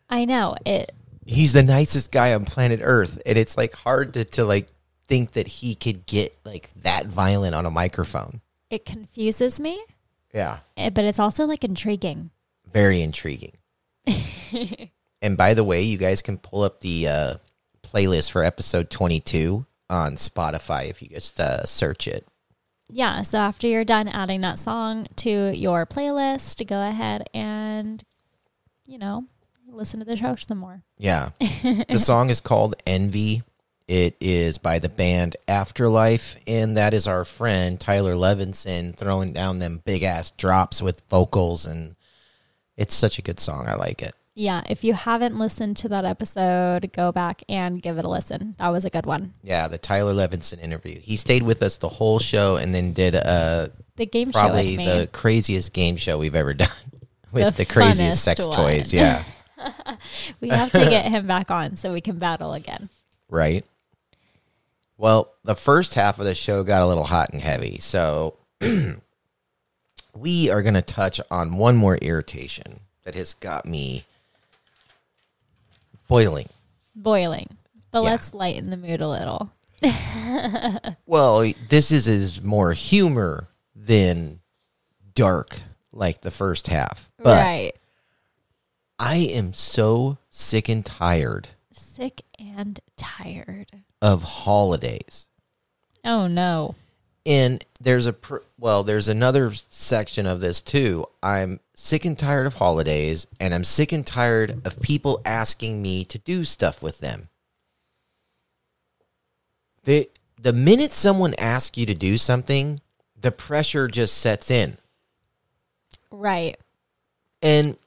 I 0.09 0.23
know 0.23 0.55
it. 0.65 0.93
He's 1.25 1.51
the 1.51 1.61
nicest 1.63 2.13
guy 2.13 2.33
on 2.33 2.45
planet 2.45 2.79
Earth, 2.81 3.21
and 3.25 3.37
it's 3.37 3.57
like 3.57 3.73
hard 3.73 4.13
to, 4.13 4.23
to 4.23 4.45
like 4.45 4.67
think 5.09 5.31
that 5.33 5.47
he 5.47 5.75
could 5.75 6.05
get 6.05 6.37
like 6.45 6.69
that 6.83 7.05
violent 7.07 7.53
on 7.53 7.65
a 7.65 7.71
microphone. 7.71 8.39
It 8.69 8.85
confuses 8.85 9.59
me, 9.59 9.83
Yeah. 10.33 10.59
eh, 10.77 10.89
but 10.89 11.03
it's 11.03 11.19
also 11.19 11.43
like 11.43 11.65
intriguing. 11.65 12.29
Very 12.75 13.01
intriguing. 13.01 13.53
and 15.21 15.37
by 15.37 15.53
the 15.53 15.63
way, 15.63 15.81
you 15.81 15.97
guys 15.97 16.21
can 16.21 16.37
pull 16.37 16.61
up 16.61 16.81
the 16.81 17.07
uh, 17.07 17.35
playlist 17.81 18.29
for 18.31 18.43
episode 18.43 18.89
22 18.89 19.65
on 19.89 20.15
Spotify 20.15 20.89
if 20.89 21.01
you 21.01 21.07
just 21.07 21.39
uh, 21.39 21.65
search 21.65 22.05
it. 22.05 22.27
Yeah. 22.89 23.21
So 23.21 23.37
after 23.37 23.65
you're 23.65 23.85
done 23.85 24.09
adding 24.09 24.41
that 24.41 24.59
song 24.59 25.07
to 25.15 25.55
your 25.55 25.85
playlist, 25.85 26.67
go 26.67 26.85
ahead 26.85 27.29
and, 27.33 28.03
you 28.85 28.99
know, 28.99 29.23
listen 29.69 30.01
to 30.01 30.05
the 30.05 30.17
show 30.17 30.35
some 30.35 30.57
more. 30.57 30.83
Yeah. 30.97 31.29
the 31.39 31.97
song 31.97 32.29
is 32.29 32.41
called 32.41 32.75
Envy. 32.85 33.41
It 33.87 34.17
is 34.19 34.57
by 34.57 34.79
the 34.79 34.89
band 34.89 35.37
Afterlife, 35.47 36.35
and 36.47 36.75
that 36.75 36.93
is 36.93 37.07
our 37.07 37.23
friend 37.23 37.79
Tyler 37.79 38.15
Levinson 38.15 38.95
throwing 38.95 39.31
down 39.31 39.59
them 39.59 39.81
big 39.85 40.01
ass 40.01 40.31
drops 40.31 40.81
with 40.81 41.03
vocals, 41.07 41.67
and 41.67 41.95
it's 42.77 42.93
such 42.95 43.17
a 43.19 43.21
good 43.21 43.39
song. 43.39 43.65
I 43.67 43.75
like 43.75 44.01
it. 44.01 44.13
Yeah. 44.37 44.63
If 44.69 44.83
you 44.83 44.93
haven't 44.93 45.37
listened 45.37 45.77
to 45.77 45.89
that 45.89 46.03
episode, 46.03 46.91
go 46.91 47.11
back 47.13 47.41
and 47.47 47.81
give 47.81 47.97
it 47.97 48.03
a 48.05 48.09
listen. 48.09 48.55
That 48.59 48.67
was 48.69 48.83
a 48.83 48.89
good 48.89 49.05
one. 49.05 49.33
Yeah, 49.43 49.67
the 49.69 49.77
Tyler 49.77 50.13
Levinson 50.13 50.61
interview. 50.61 50.99
He 50.99 51.15
stayed 51.15 51.43
with 51.43 51.63
us 51.63 51.77
the 51.77 51.87
whole 51.87 52.19
show, 52.19 52.57
and 52.57 52.73
then 52.73 52.91
did 52.91 53.15
uh, 53.15 53.69
The 53.95 54.05
game 54.05 54.31
show 54.33 54.39
probably 54.39 54.75
with 54.77 54.85
the 54.85 55.09
craziest 55.13 55.71
game 55.71 55.95
show 55.95 56.17
we've 56.17 56.35
ever 56.35 56.53
done 56.65 56.67
with 57.31 57.55
The 57.55 57.63
the, 57.63 57.65
craziest 57.65 58.21
sex 58.23 58.45
one. 58.45 58.55
toys. 58.57 58.93
Yeah, 58.93 59.23
we 60.41 60.49
have 60.49 60.71
to 60.73 60.79
get 60.79 61.05
him 61.09 61.27
back 61.27 61.49
on 61.49 61.77
so 61.77 61.93
we 61.93 62.01
can 62.01 62.17
battle 62.17 62.53
again. 62.53 62.89
right. 63.29 63.63
Well, 64.97 65.33
the 65.43 65.55
first 65.55 65.93
half 65.93 66.19
of 66.19 66.25
the 66.25 66.35
show 66.35 66.63
got 66.63 66.81
a 66.81 66.87
little 66.87 67.03
hot 67.03 67.31
and 67.33 67.41
heavy, 67.41 67.79
so 67.81 68.37
we 70.15 70.49
are 70.49 70.61
going 70.61 70.73
to 70.75 70.81
touch 70.81 71.19
on 71.29 71.57
one 71.57 71.75
more 71.75 71.97
irritation 71.97 72.79
that 73.03 73.15
has 73.15 73.33
got 73.35 73.65
me 73.65 74.05
boiling. 76.07 76.49
Boiling. 76.95 77.57
But 77.91 78.03
Yeah. 78.03 78.11
let's 78.11 78.33
lighten 78.33 78.69
the 78.69 78.77
mood 78.77 79.01
a 79.01 79.09
little. 79.09 79.51
Well, 81.05 81.51
this 81.69 81.91
is 81.91 82.07
is 82.07 82.41
more 82.41 82.73
humor 82.73 83.47
than 83.75 84.39
dark 85.13 85.59
like 85.91 86.21
the 86.21 86.31
first 86.31 86.67
half. 86.67 87.09
But 87.17 87.37
right. 87.37 87.71
I 88.97 89.15
am 89.17 89.53
so 89.53 90.17
sick 90.29 90.67
and 90.69 90.85
tired 90.85 91.49
Sick 91.71 92.23
and 92.39 92.79
tired. 92.97 93.83
of 94.01 94.23
holidays. 94.23 95.27
Oh 96.03 96.27
no. 96.27 96.75
And 97.25 97.65
there's 97.81 98.05
a 98.05 98.13
pr- 98.13 98.37
well, 98.59 98.83
there's 98.83 99.07
another 99.07 99.51
section 99.69 100.27
of 100.27 100.41
this 100.41 100.61
too. 100.61 101.05
I'm 101.23 101.59
sick 101.73 102.05
and 102.05 102.17
tired 102.17 102.45
of 102.45 102.55
holidays, 102.55 103.25
and 103.39 103.53
I'm 103.53 103.63
sick 103.63 103.91
and 103.91 104.05
tired 104.05 104.61
of 104.65 104.81
people 104.81 105.21
asking 105.25 105.81
me 105.81 106.05
to 106.05 106.19
do 106.19 106.43
stuff 106.43 106.81
with 106.81 106.99
them. 106.99 107.29
They 109.83 110.09
the 110.39 110.53
minute 110.53 110.93
someone 110.93 111.33
asks 111.39 111.77
you 111.77 111.85
to 111.87 111.95
do 111.95 112.17
something, 112.17 112.79
the 113.19 113.31
pressure 113.31 113.87
just 113.87 114.17
sets 114.17 114.51
in. 114.51 114.77
Right. 116.11 116.57
And 117.41 117.77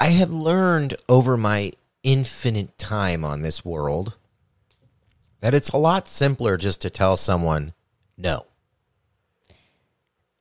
I 0.00 0.06
have 0.06 0.32
learned 0.32 0.94
over 1.08 1.36
my 1.36 1.72
infinite 2.02 2.76
time 2.78 3.24
on 3.24 3.42
this 3.42 3.64
world 3.64 4.16
that 5.40 5.54
it's 5.54 5.70
a 5.70 5.76
lot 5.76 6.08
simpler 6.08 6.56
just 6.56 6.80
to 6.82 6.90
tell 6.90 7.16
someone 7.16 7.72
no. 8.16 8.46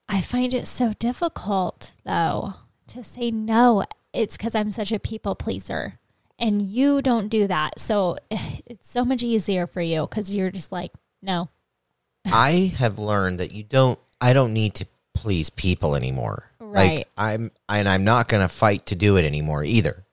I 0.08 0.22
find 0.22 0.54
it 0.54 0.68
so 0.68 0.94
difficult 0.94 1.94
though 2.04 2.54
to 2.88 3.04
say 3.04 3.32
no. 3.32 3.84
It's 4.14 4.38
because 4.38 4.56
I'm 4.56 4.72
such 4.72 4.92
a 4.92 5.00
people 5.00 5.36
pleaser. 5.36 6.00
And 6.38 6.62
you 6.62 7.02
don't 7.02 7.30
do 7.30 7.48
that. 7.48 7.80
So 7.80 8.18
it's 8.32 8.90
so 8.90 9.06
much 9.06 9.24
easier 9.24 9.68
for 9.68 9.82
you 9.82 10.08
because 10.08 10.36
you're 10.36 10.52
just 10.52 10.72
like, 10.72 10.92
no. 11.22 11.50
I 12.26 12.74
have 12.78 13.00
learned 13.00 13.40
that 13.40 13.52
you 13.52 13.64
don't 13.64 14.00
I 14.22 14.34
don't 14.34 14.54
need 14.54 14.76
to 14.76 14.88
please 15.14 15.50
people 15.50 15.96
anymore. 15.96 16.50
Right. 16.60 17.00
Like. 17.00 17.08
I'm 17.18 17.52
and 17.70 17.88
I'm 17.90 18.04
not 18.04 18.28
going 18.28 18.42
to 18.42 18.50
fight 18.50 18.86
to 18.88 18.96
do 18.96 19.18
it 19.18 19.26
anymore 19.26 19.64
either. 19.64 20.06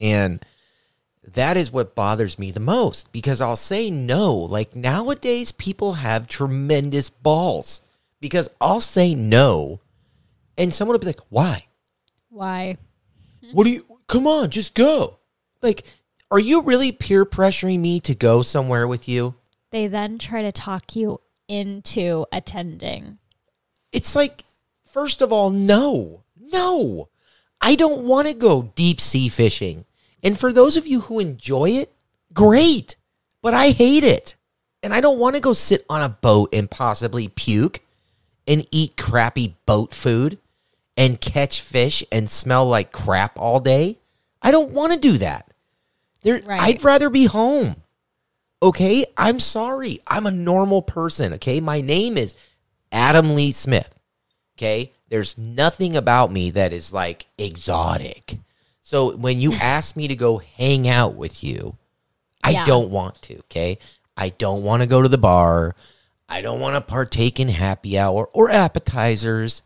And 0.00 0.44
that 1.22 1.56
is 1.56 1.70
what 1.70 1.94
bothers 1.94 2.38
me 2.38 2.50
the 2.50 2.60
most 2.60 3.12
because 3.12 3.40
I'll 3.40 3.56
say 3.56 3.90
no. 3.90 4.34
Like 4.34 4.76
nowadays 4.76 5.52
people 5.52 5.94
have 5.94 6.26
tremendous 6.26 7.10
balls 7.10 7.82
because 8.20 8.48
I'll 8.60 8.80
say 8.80 9.14
no 9.14 9.80
and 10.58 10.72
someone 10.72 10.94
will 10.94 11.00
be 11.00 11.06
like, 11.06 11.20
"Why?" 11.28 11.66
Why? 12.28 12.76
What 13.52 13.64
do 13.64 13.70
you 13.70 13.84
Come 14.06 14.26
on, 14.26 14.50
just 14.50 14.74
go. 14.74 15.18
Like 15.62 15.84
are 16.32 16.38
you 16.38 16.62
really 16.62 16.92
peer 16.92 17.26
pressuring 17.26 17.80
me 17.80 17.98
to 18.00 18.14
go 18.14 18.42
somewhere 18.42 18.86
with 18.86 19.08
you? 19.08 19.34
They 19.72 19.88
then 19.88 20.18
try 20.18 20.42
to 20.42 20.52
talk 20.52 20.94
you 20.94 21.20
into 21.48 22.24
attending. 22.30 23.18
It's 23.90 24.14
like, 24.14 24.44
first 24.86 25.22
of 25.22 25.32
all, 25.32 25.50
no, 25.50 26.22
no. 26.38 27.08
I 27.60 27.74
don't 27.74 28.04
want 28.04 28.28
to 28.28 28.34
go 28.34 28.70
deep 28.76 29.00
sea 29.00 29.28
fishing. 29.28 29.84
And 30.22 30.38
for 30.38 30.52
those 30.52 30.76
of 30.76 30.86
you 30.86 31.00
who 31.00 31.18
enjoy 31.18 31.70
it, 31.70 31.92
great. 32.32 32.94
But 33.42 33.54
I 33.54 33.70
hate 33.70 34.04
it. 34.04 34.36
And 34.84 34.94
I 34.94 35.00
don't 35.00 35.18
want 35.18 35.34
to 35.34 35.42
go 35.42 35.52
sit 35.52 35.84
on 35.90 36.00
a 36.00 36.08
boat 36.08 36.54
and 36.54 36.70
possibly 36.70 37.26
puke 37.26 37.80
and 38.50 38.66
eat 38.70 38.96
crappy 38.98 39.54
boat 39.64 39.94
food 39.94 40.36
and 40.96 41.20
catch 41.20 41.62
fish 41.62 42.04
and 42.12 42.28
smell 42.28 42.66
like 42.66 42.92
crap 42.92 43.38
all 43.38 43.60
day. 43.60 43.96
I 44.42 44.50
don't 44.50 44.72
want 44.72 44.92
to 44.92 44.98
do 44.98 45.16
that. 45.18 45.50
There, 46.22 46.42
Right. 46.44 46.60
I'd 46.60 46.84
rather 46.84 47.08
be 47.08 47.24
home. 47.26 47.76
Okay, 48.62 49.06
I'm 49.16 49.40
sorry. 49.40 50.00
I'm 50.06 50.26
a 50.26 50.30
normal 50.30 50.82
person. 50.82 51.32
Okay, 51.34 51.60
my 51.60 51.80
name 51.80 52.18
is 52.18 52.36
Adam 52.92 53.34
Lee 53.34 53.52
Smith. 53.52 53.88
Okay, 54.58 54.92
there's 55.08 55.38
nothing 55.38 55.96
about 55.96 56.30
me 56.30 56.50
that 56.50 56.72
is 56.74 56.92
like 56.92 57.26
exotic. 57.38 58.36
So 58.82 59.16
when 59.16 59.40
you 59.40 59.52
ask 59.62 59.96
me 59.96 60.08
to 60.08 60.16
go 60.16 60.38
hang 60.38 60.88
out 60.88 61.14
with 61.14 61.42
you, 61.42 61.76
I 62.44 62.50
Yeah. 62.50 62.64
don't 62.64 62.90
want 62.90 63.22
to. 63.22 63.38
Okay, 63.40 63.78
I 64.16 64.28
don't 64.30 64.62
want 64.62 64.82
to 64.82 64.86
go 64.88 65.00
to 65.00 65.08
the 65.08 65.16
bar. 65.18 65.74
I 66.30 66.42
don't 66.42 66.60
want 66.60 66.76
to 66.76 66.80
partake 66.80 67.40
in 67.40 67.48
happy 67.48 67.98
hour 67.98 68.30
or 68.32 68.50
appetizers. 68.50 69.62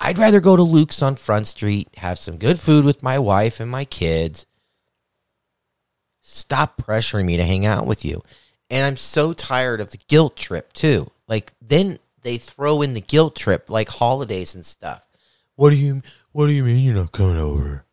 I'd 0.00 0.18
rather 0.18 0.40
go 0.40 0.56
to 0.56 0.62
Luke's 0.62 1.02
on 1.02 1.14
Front 1.14 1.46
Street, 1.46 1.88
have 1.98 2.18
some 2.18 2.36
good 2.36 2.58
food 2.58 2.84
with 2.84 3.02
my 3.02 3.18
wife 3.20 3.60
and 3.60 3.70
my 3.70 3.84
kids. 3.84 4.44
Stop 6.20 6.82
pressuring 6.82 7.26
me 7.26 7.36
to 7.36 7.44
hang 7.44 7.64
out 7.64 7.86
with 7.86 8.04
you. 8.04 8.22
And 8.68 8.84
I'm 8.84 8.96
so 8.96 9.32
tired 9.32 9.80
of 9.80 9.92
the 9.92 10.00
guilt 10.08 10.36
trip 10.36 10.72
too. 10.72 11.10
Like 11.28 11.52
then 11.62 12.00
they 12.22 12.38
throw 12.38 12.82
in 12.82 12.94
the 12.94 13.00
guilt 13.00 13.36
trip 13.36 13.70
like 13.70 13.88
holidays 13.88 14.54
and 14.56 14.66
stuff. 14.66 15.06
What 15.54 15.70
do 15.70 15.76
you 15.76 16.02
what 16.32 16.48
do 16.48 16.52
you 16.52 16.64
mean 16.64 16.84
you're 16.84 16.94
not 16.94 17.12
coming 17.12 17.38
over? 17.38 17.84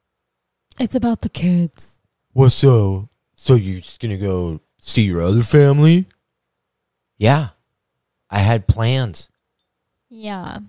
It's 0.79 0.95
about 0.95 1.21
the 1.21 1.29
kids. 1.29 2.01
What 2.33 2.49
so? 2.49 3.09
So 3.36 3.53
you're 3.53 3.81
just 3.81 4.01
gonna 4.01 4.17
go 4.17 4.59
see 4.79 5.03
your 5.03 5.21
other 5.21 5.43
family? 5.43 6.07
Yeah. 7.17 7.49
I 8.30 8.39
had 8.39 8.67
plans. 8.67 9.30
Yeah. 10.09 10.59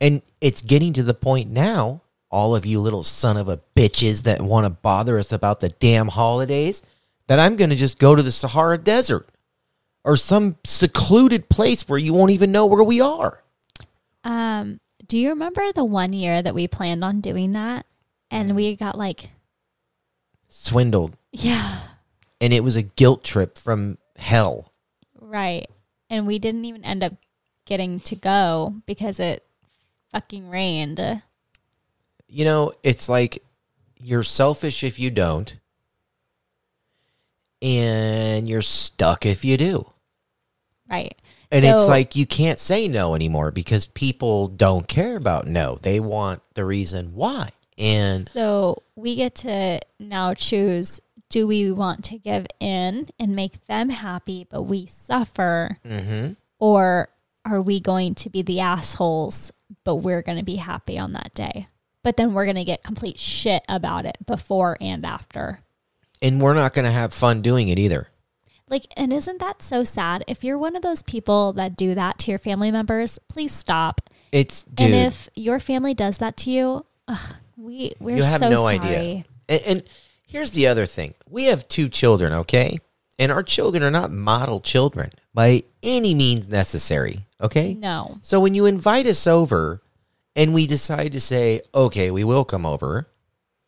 And 0.00 0.22
it's 0.40 0.62
getting 0.62 0.92
to 0.94 1.02
the 1.02 1.14
point 1.14 1.50
now, 1.50 2.02
all 2.30 2.56
of 2.56 2.66
you 2.66 2.80
little 2.80 3.02
son 3.02 3.36
of 3.36 3.48
a 3.48 3.60
bitches 3.76 4.24
that 4.24 4.42
want 4.42 4.64
to 4.66 4.70
bother 4.70 5.18
us 5.18 5.32
about 5.32 5.60
the 5.60 5.68
damn 5.68 6.08
holidays, 6.08 6.82
that 7.28 7.38
I'm 7.38 7.56
going 7.56 7.70
to 7.70 7.76
just 7.76 7.98
go 7.98 8.14
to 8.14 8.22
the 8.22 8.32
Sahara 8.32 8.76
Desert 8.78 9.28
or 10.04 10.16
some 10.16 10.56
secluded 10.64 11.48
place 11.48 11.88
where 11.88 11.98
you 11.98 12.12
won't 12.12 12.32
even 12.32 12.52
know 12.52 12.66
where 12.66 12.82
we 12.82 13.00
are. 13.00 13.42
Um, 14.24 14.80
do 15.06 15.16
you 15.16 15.30
remember 15.30 15.72
the 15.72 15.84
one 15.84 16.12
year 16.12 16.42
that 16.42 16.54
we 16.54 16.68
planned 16.68 17.04
on 17.04 17.20
doing 17.20 17.52
that? 17.52 17.86
And 18.30 18.56
we 18.56 18.74
got 18.76 18.98
like, 18.98 19.30
Swindled. 20.48 21.16
yeah, 21.32 21.78
And 22.40 22.52
it 22.52 22.62
was 22.64 22.76
a 22.76 22.82
guilt 22.82 23.24
trip 23.24 23.58
from 23.58 23.98
hell. 24.16 24.72
right. 25.20 25.66
And 26.14 26.28
we 26.28 26.38
didn't 26.38 26.64
even 26.64 26.84
end 26.84 27.02
up 27.02 27.14
getting 27.64 27.98
to 28.00 28.14
go 28.14 28.76
because 28.86 29.18
it 29.18 29.44
fucking 30.12 30.48
rained. 30.48 31.22
You 32.28 32.44
know, 32.44 32.72
it's 32.84 33.08
like 33.08 33.42
you're 33.98 34.22
selfish 34.22 34.84
if 34.84 35.00
you 35.00 35.10
don't, 35.10 35.58
and 37.60 38.48
you're 38.48 38.62
stuck 38.62 39.26
if 39.26 39.44
you 39.44 39.56
do. 39.56 39.90
Right. 40.88 41.16
And 41.50 41.64
it's 41.64 41.88
like 41.88 42.14
you 42.14 42.26
can't 42.26 42.60
say 42.60 42.86
no 42.86 43.16
anymore 43.16 43.50
because 43.50 43.86
people 43.86 44.46
don't 44.46 44.86
care 44.86 45.16
about 45.16 45.48
no. 45.48 45.78
They 45.82 45.98
want 45.98 46.42
the 46.54 46.64
reason 46.64 47.14
why. 47.14 47.48
And 47.76 48.28
So 48.28 48.84
we 48.94 49.16
get 49.16 49.34
to 49.36 49.80
now 49.98 50.34
choose 50.34 51.00
do 51.34 51.48
we 51.48 51.72
want 51.72 52.04
to 52.04 52.16
give 52.16 52.46
in 52.60 53.08
and 53.18 53.34
make 53.34 53.66
them 53.66 53.88
happy, 53.88 54.46
but 54.48 54.62
we 54.62 54.86
suffer? 54.86 55.78
mhm. 55.84 56.36
Or 56.60 57.08
are 57.44 57.60
we 57.60 57.80
going 57.80 58.14
to 58.14 58.30
be 58.30 58.40
the 58.40 58.60
assholes, 58.60 59.50
but 59.82 59.96
we're 59.96 60.22
going 60.22 60.38
to 60.38 60.44
be 60.44 60.56
happy 60.56 60.96
on 60.96 61.12
that 61.14 61.34
day? 61.34 61.66
But 62.04 62.16
then 62.16 62.34
we're 62.34 62.44
going 62.44 62.54
to 62.54 62.62
get 62.64 62.84
complete 62.84 63.18
shit 63.18 63.64
about 63.68 64.06
it 64.06 64.16
before 64.24 64.76
and 64.80 65.04
after. 65.04 65.58
and 66.22 66.40
we're 66.40 66.54
not 66.54 66.72
going 66.72 66.84
to 66.84 66.92
have 66.92 67.12
fun 67.12 67.42
doing 67.42 67.68
it 67.68 67.80
either. 67.80 68.06
Like, 68.68 68.84
and 68.96 69.12
isn't 69.12 69.40
that 69.40 69.60
so 69.60 69.82
sad? 69.82 70.22
If 70.28 70.44
you're 70.44 70.56
one 70.56 70.76
of 70.76 70.82
those 70.82 71.02
people 71.02 71.52
that 71.54 71.76
do 71.76 71.96
that 71.96 72.18
to 72.20 72.30
your 72.30 72.38
family 72.38 72.70
members, 72.70 73.18
please 73.28 73.50
stop. 73.52 74.00
It's 74.30 74.62
dude. 74.62 74.92
And 74.92 75.06
if 75.08 75.28
your 75.34 75.58
family 75.58 75.94
does 75.94 76.18
that 76.18 76.36
to 76.38 76.50
you, 76.52 76.86
ugh, 77.08 77.34
we 77.56 77.92
we're 77.98 78.16
you 78.18 78.22
have 78.22 78.38
so 78.38 78.48
no 78.50 78.56
sorry. 78.58 78.78
idea. 78.78 79.24
And, 79.48 79.62
and 79.66 79.82
here's 80.34 80.50
the 80.50 80.66
other 80.66 80.86
thing: 80.86 81.14
we 81.30 81.44
have 81.44 81.68
two 81.68 81.88
children, 81.88 82.32
okay, 82.32 82.78
and 83.18 83.30
our 83.30 83.42
children 83.42 83.82
are 83.82 83.90
not 83.90 84.10
model 84.10 84.60
children 84.60 85.10
by 85.32 85.62
any 85.82 86.14
means 86.14 86.48
necessary. 86.48 87.26
Okay, 87.40 87.74
No. 87.74 88.18
So 88.22 88.40
when 88.40 88.54
you 88.54 88.66
invite 88.66 89.06
us 89.06 89.26
over 89.26 89.82
and 90.34 90.54
we 90.54 90.66
decide 90.66 91.12
to 91.12 91.20
say, 91.20 91.60
okay, 91.74 92.10
we 92.10 92.24
will 92.24 92.44
come 92.44 92.64
over, 92.64 93.08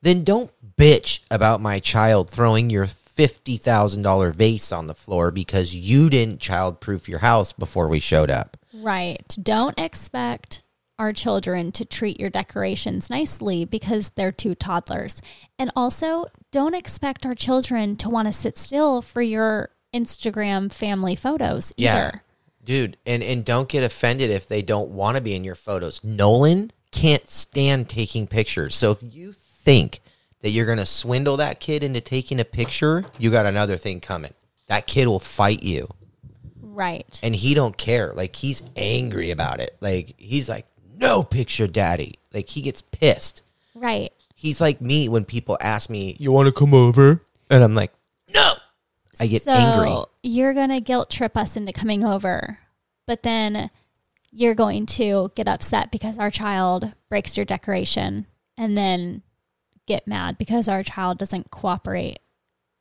then 0.03 0.25
don't 0.25 0.51
bitch 0.77 1.21
about 1.31 1.61
my 1.61 1.79
child 1.79 2.31
throwing 2.31 2.71
your 2.71 2.87
$50,000 2.87 4.35
vase 4.35 4.73
on 4.73 4.87
the 4.87 4.95
floor 4.95 5.31
because 5.31 5.75
you 5.75 6.11
didn't 6.11 6.41
childproof 6.41 7.09
your 7.09 7.21
house 7.21 7.53
before 7.53 7.89
we 7.89 8.01
showed 8.01 8.31
up. 8.31 8.57
Right. 8.75 9.37
Don't 9.43 9.79
expect 9.79 10.63
our 10.99 11.13
children 11.13 11.73
to 11.73 11.85
treat 11.85 12.19
your 12.19 12.31
decorations 12.31 13.11
nicely 13.11 13.65
because 13.65 14.11
they're 14.11 14.33
two 14.33 14.55
toddlers. 14.55 15.21
And 15.59 15.71
also, 15.77 16.27
don't 16.57 16.75
expect 16.75 17.27
our 17.27 17.35
children 17.35 17.97
to 17.97 18.09
want 18.09 18.27
to 18.27 18.33
sit 18.33 18.57
still 18.57 19.03
for 19.03 19.21
your 19.21 19.69
Instagram 19.93 20.73
family 20.73 21.15
photos 21.15 21.71
either. 21.77 22.23
Dude, 22.65 22.97
and, 23.05 23.23
and 23.23 23.45
don't 23.45 23.69
get 23.69 23.85
offended 23.85 24.31
if 24.31 24.49
they 24.49 24.63
don't 24.63 24.89
want 24.89 25.19
to 25.19 25.23
be 25.23 25.35
in 25.35 25.45
your 25.45 25.55
photos. 25.55 26.03
Nolan 26.03 26.71
can't 26.93 27.29
stand 27.29 27.91
taking 27.91 28.27
pictures. 28.27 28.75
So 28.75 28.93
if 28.93 28.99
you 29.03 29.35
think 29.35 30.01
that 30.41 30.49
you're 30.49 30.65
going 30.65 30.79
to 30.79 30.87
swindle 30.87 31.37
that 31.37 31.61
kid 31.61 31.85
into 31.85 32.01
taking 32.01 32.41
a 32.41 32.45
picture, 32.47 33.05
you 33.19 33.31
got 33.31 33.45
another 33.45 33.77
thing 33.77 34.01
coming. 34.01 34.33
That 34.69 34.87
kid 34.87 35.09
will 35.09 35.21
fight 35.21 35.63
you. 35.63 35.89
Right. 36.63 37.21
and 37.23 37.37
he 37.37 37.53
don't 37.53 37.77
care. 37.77 38.15
Like 38.15 38.35
he's 38.35 38.63
angry 38.77 39.31
about 39.31 39.61
it. 39.61 39.77
Like 39.83 40.15
he's 40.17 40.49
like, 40.49 40.67
no 40.95 41.23
picture, 41.23 41.67
daddy. 41.67 42.15
Like 42.33 42.49
he 42.49 42.63
gets 42.63 42.81
pissed. 42.81 43.43
Right. 43.75 44.11
He's 44.37 44.61
like 44.61 44.81
me 44.81 45.09
when 45.09 45.25
people 45.25 45.57
ask 45.61 45.91
me, 45.91 46.15
you 46.21 46.31
want 46.31 46.47
to 46.47 46.53
come 46.53 46.75
over? 46.75 47.23
And 47.51 47.65
I'm 47.65 47.75
like, 47.75 47.93
no. 48.33 48.53
I 49.19 49.27
get 49.27 49.43
so 49.43 49.53
angry. 49.53 50.05
You're 50.23 50.53
going 50.53 50.69
to 50.69 50.81
guilt 50.81 51.11
trip 51.11 51.37
us 51.37 51.57
into 51.57 51.73
coming 51.73 52.05
over, 52.05 52.59
but 53.07 53.23
then 53.23 53.71
you're 54.31 54.55
going 54.55 54.85
to 54.85 55.33
get 55.35 55.49
upset 55.49 55.91
because 55.91 56.19
our 56.19 56.31
child 56.31 56.93
breaks 57.09 57.37
your 57.37 57.47
decoration 57.47 58.27
and 58.59 58.77
then 58.77 59.23
get 59.87 60.07
mad 60.07 60.37
because 60.37 60.69
our 60.69 60.83
child 60.83 61.17
doesn't 61.17 61.51
cooperate 61.51 62.19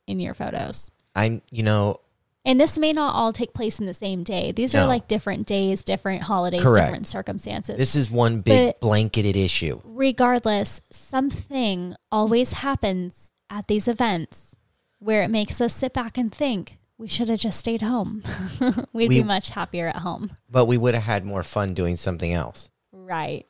in 0.06 0.20
your 0.20 0.34
photos. 0.34 0.90
I'm, 1.14 1.40
you 1.50 1.62
know, 1.62 2.00
And 2.46 2.60
this 2.60 2.78
may 2.78 2.92
not 2.92 3.14
all 3.14 3.32
take 3.32 3.52
place 3.52 3.80
in 3.80 3.86
the 3.86 3.92
same 3.92 4.22
day. 4.22 4.52
These 4.52 4.72
No. 4.72 4.84
are 4.84 4.86
like 4.86 5.08
different 5.08 5.46
days, 5.48 5.82
different 5.82 6.22
holidays, 6.22 6.62
Correct. 6.62 6.86
different 6.86 7.06
circumstances. 7.08 7.76
This 7.76 7.96
is 7.96 8.08
one 8.10 8.40
big 8.40 8.68
But- 8.74 8.80
blanketed 8.80 9.34
issue. 9.36 9.80
Regardless, 9.84 10.80
something 10.92 11.96
always 12.12 12.52
happens 12.52 13.32
at 13.50 13.66
these 13.66 13.88
events 13.88 14.54
where 15.00 15.22
it 15.22 15.28
makes 15.28 15.60
us 15.60 15.74
sit 15.74 15.92
back 15.92 16.16
and 16.16 16.32
think 16.32 16.78
we 16.98 17.08
should 17.08 17.28
have 17.28 17.40
just 17.40 17.58
stayed 17.58 17.82
home. 17.82 18.22
We'd 18.92 19.08
We- 19.10 19.18
be 19.18 19.22
much 19.24 19.50
happier 19.50 19.88
at 19.88 19.96
home. 19.96 20.30
But 20.48 20.66
we 20.66 20.78
would 20.78 20.94
have 20.94 21.02
had 21.02 21.24
more 21.24 21.42
fun 21.42 21.74
doing 21.74 21.96
something 21.96 22.32
else. 22.32 22.70
Right. 22.92 23.44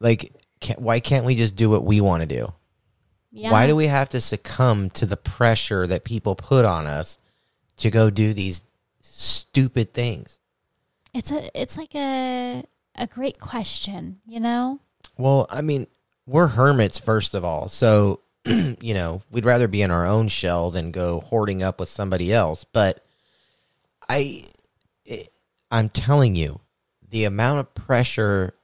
Like, 0.00 0.32
can 0.60 0.76
why 0.82 1.00
can't 1.00 1.26
we 1.26 1.34
just 1.36 1.54
do 1.54 1.68
what 1.68 1.84
we 1.84 2.00
want 2.00 2.22
to 2.22 2.26
do? 2.26 2.52
Yeah. 3.30 3.50
Why 3.50 3.66
do 3.66 3.76
we 3.76 3.86
have 3.88 4.08
to 4.10 4.20
succumb 4.20 4.88
to 4.90 5.06
the 5.06 5.16
pressure 5.16 5.86
that 5.86 6.04
people 6.04 6.34
put 6.34 6.64
on 6.64 6.86
us 6.86 7.18
to 7.78 7.90
go 7.90 8.10
do 8.10 8.32
these 8.32 8.62
stupid 9.00 9.92
things? 9.92 10.38
It's 11.14 11.30
a 11.30 11.50
it's 11.60 11.76
like 11.76 11.94
a 11.94 12.64
a 12.96 13.06
great 13.06 13.38
question, 13.38 14.20
you 14.26 14.40
know? 14.40 14.80
Well, 15.18 15.46
I 15.50 15.60
mean, 15.60 15.86
we're 16.26 16.48
hermits 16.48 16.98
first 16.98 17.34
of 17.34 17.44
all, 17.44 17.68
so 17.68 18.20
you 18.44 18.94
know 18.94 19.22
we'd 19.30 19.44
rather 19.44 19.68
be 19.68 19.82
in 19.82 19.90
our 19.90 20.06
own 20.06 20.28
shell 20.28 20.70
than 20.70 20.90
go 20.90 21.20
hoarding 21.20 21.62
up 21.62 21.80
with 21.80 21.88
somebody 21.88 22.32
else. 22.32 22.64
But 22.64 23.04
I, 24.08 24.42
it, 25.04 25.28
I'm 25.70 25.88
telling 25.88 26.34
you, 26.34 26.60
the 27.10 27.24
amount 27.24 27.60
of 27.60 27.74
pressure 27.74 28.54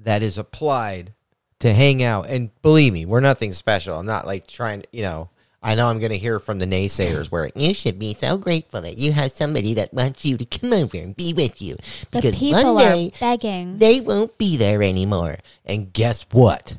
that 0.00 0.22
is 0.22 0.38
applied 0.38 1.12
to 1.60 1.72
hang 1.72 2.02
out, 2.02 2.28
and 2.28 2.50
believe 2.62 2.92
me, 2.92 3.04
we're 3.04 3.20
nothing 3.20 3.52
special. 3.52 3.98
I'm 3.98 4.06
not 4.06 4.26
like 4.26 4.46
trying 4.46 4.82
to, 4.82 4.88
you 4.92 5.02
know. 5.02 5.30
I 5.64 5.74
know 5.74 5.88
I'm 5.88 5.98
going 5.98 6.12
to 6.12 6.18
hear 6.18 6.38
from 6.38 6.58
the 6.58 6.66
naysayers 6.66 7.30
where 7.30 7.50
you 7.56 7.72
should 7.72 7.98
be 7.98 8.12
so 8.14 8.36
grateful 8.36 8.82
that 8.82 8.98
you 8.98 9.12
have 9.12 9.32
somebody 9.32 9.72
that 9.74 9.94
wants 9.94 10.22
you 10.24 10.36
to 10.36 10.44
come 10.44 10.72
over 10.74 10.96
and 10.98 11.16
be 11.16 11.32
with 11.32 11.62
you 11.62 11.76
because 12.10 12.38
people 12.38 12.74
one 12.74 12.84
day 12.84 13.08
are 13.14 13.18
begging. 13.18 13.78
they 13.78 14.00
won't 14.02 14.36
be 14.36 14.58
there 14.58 14.82
anymore. 14.82 15.38
And 15.64 15.90
guess 15.92 16.26
what? 16.32 16.76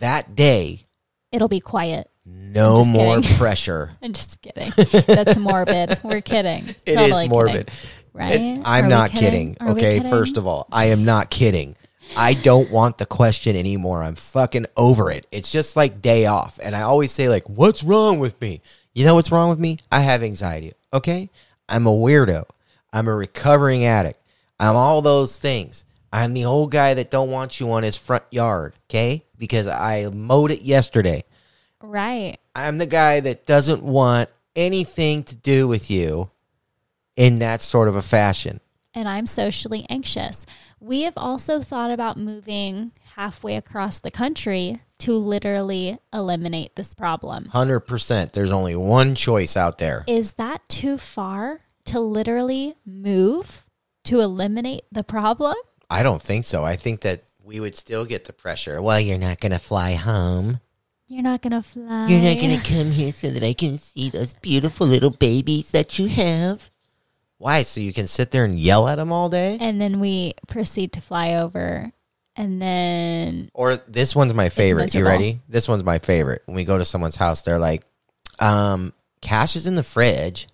That 0.00 0.34
day, 0.34 0.84
It'll 1.32 1.48
be 1.48 1.60
quiet. 1.60 2.10
no 2.26 2.84
more 2.84 3.16
kidding. 3.22 3.36
pressure. 3.38 3.90
I'm 4.02 4.12
just 4.12 4.40
kidding. 4.42 4.70
That's 5.06 5.36
morbid. 5.38 5.98
We're 6.04 6.20
kidding. 6.20 6.66
It 6.86 7.00
is 7.00 7.08
Totally 7.08 7.28
morbid. 7.28 7.66
kidding. 7.68 7.90
Right? 8.12 8.40
It- 8.40 8.62
I'm 8.64 8.84
Are 8.84 8.88
not 8.88 9.10
kidding. 9.12 9.56
We 9.60 9.66
okay, 9.68 9.96
kidding? 9.96 10.10
first 10.10 10.36
of 10.36 10.46
all, 10.46 10.66
I 10.70 10.86
am 10.86 11.04
not 11.04 11.30
kidding. 11.30 11.74
I 12.16 12.34
don't 12.34 12.70
want 12.70 12.98
the 12.98 13.06
question 13.06 13.56
anymore. 13.56 14.02
I'm 14.02 14.14
fucking 14.14 14.66
over 14.76 15.10
it. 15.10 15.26
It's 15.30 15.50
just 15.50 15.76
like 15.76 16.02
day 16.02 16.26
off. 16.26 16.58
And 16.62 16.74
I 16.74 16.82
always 16.82 17.12
say, 17.12 17.28
like, 17.28 17.48
what's 17.48 17.84
wrong 17.84 18.18
with 18.18 18.40
me? 18.40 18.60
You 18.94 19.04
know 19.04 19.14
what's 19.14 19.30
wrong 19.30 19.50
with 19.50 19.58
me? 19.58 19.78
I 19.92 20.00
have 20.00 20.22
anxiety. 20.22 20.72
Okay? 20.92 21.30
I'm 21.68 21.86
a 21.86 21.90
weirdo. 21.90 22.44
I'm 22.92 23.06
a 23.08 23.14
recovering 23.14 23.84
addict. 23.84 24.18
I'm 24.58 24.74
all 24.74 25.02
those 25.02 25.38
things. 25.38 25.84
I'm 26.12 26.32
the 26.32 26.46
old 26.46 26.70
guy 26.70 26.94
that 26.94 27.10
don't 27.10 27.30
want 27.30 27.60
you 27.60 27.70
on 27.72 27.82
his 27.82 27.96
front 27.96 28.24
yard, 28.30 28.74
okay? 28.88 29.24
Because 29.38 29.68
I 29.68 30.08
mowed 30.12 30.50
it 30.50 30.62
yesterday. 30.62 31.24
Right. 31.82 32.38
I'm 32.56 32.78
the 32.78 32.86
guy 32.86 33.20
that 33.20 33.46
doesn't 33.46 33.82
want 33.82 34.30
anything 34.56 35.22
to 35.24 35.36
do 35.36 35.68
with 35.68 35.90
you 35.90 36.30
in 37.16 37.40
that 37.40 37.60
sort 37.60 37.88
of 37.88 37.94
a 37.94 38.02
fashion. 38.02 38.60
And 38.94 39.08
I'm 39.08 39.26
socially 39.26 39.86
anxious. 39.88 40.46
We 40.80 41.02
have 41.02 41.16
also 41.16 41.60
thought 41.62 41.90
about 41.90 42.16
moving 42.16 42.92
halfway 43.16 43.56
across 43.56 43.98
the 43.98 44.10
country 44.10 44.80
to 45.00 45.12
literally 45.12 45.98
eliminate 46.12 46.74
this 46.74 46.94
problem. 46.94 47.50
100%. 47.52 48.32
There's 48.32 48.50
only 48.50 48.74
one 48.74 49.14
choice 49.14 49.56
out 49.56 49.78
there. 49.78 50.04
Is 50.06 50.32
that 50.34 50.68
too 50.68 50.98
far 50.98 51.60
to 51.84 52.00
literally 52.00 52.76
move 52.84 53.66
to 54.04 54.20
eliminate 54.20 54.84
the 54.90 55.04
problem? 55.04 55.54
I 55.90 56.02
don't 56.02 56.22
think 56.22 56.44
so. 56.44 56.64
I 56.64 56.76
think 56.76 57.02
that 57.02 57.22
we 57.42 57.60
would 57.60 57.76
still 57.76 58.04
get 58.04 58.24
the 58.24 58.32
pressure. 58.32 58.82
Well, 58.82 59.00
you're 59.00 59.18
not 59.18 59.40
going 59.40 59.52
to 59.52 59.58
fly 59.58 59.92
home. 59.94 60.60
You're 61.06 61.22
not 61.22 61.40
going 61.40 61.52
to 61.52 61.62
fly. 61.62 62.08
You're 62.08 62.20
not 62.20 62.40
going 62.40 62.60
to 62.60 62.72
come 62.72 62.90
here 62.90 63.12
so 63.12 63.30
that 63.30 63.42
I 63.42 63.54
can 63.54 63.78
see 63.78 64.10
those 64.10 64.34
beautiful 64.34 64.86
little 64.86 65.10
babies 65.10 65.70
that 65.70 65.98
you 65.98 66.08
have. 66.08 66.70
Why? 67.38 67.62
So 67.62 67.80
you 67.80 67.92
can 67.92 68.06
sit 68.06 68.30
there 68.30 68.44
and 68.44 68.58
yell 68.58 68.88
at 68.88 68.96
them 68.96 69.12
all 69.12 69.28
day? 69.28 69.58
And 69.60 69.80
then 69.80 70.00
we 70.00 70.34
proceed 70.48 70.92
to 70.94 71.00
fly 71.00 71.34
over. 71.34 71.92
And 72.36 72.62
then 72.62 73.48
Or 73.54 73.76
this 73.76 74.14
one's 74.14 74.34
my 74.34 74.48
favorite. 74.48 74.94
You 74.94 75.04
ready? 75.04 75.40
This 75.48 75.68
one's 75.68 75.82
my 75.84 75.98
favorite. 75.98 76.42
When 76.46 76.54
we 76.56 76.64
go 76.64 76.78
to 76.78 76.84
someone's 76.84 77.16
house, 77.16 77.42
they're 77.42 77.58
like, 77.58 77.84
um, 78.38 78.92
cash 79.20 79.56
is 79.56 79.66
in 79.66 79.74
the 79.74 79.82
fridge. 79.82 80.48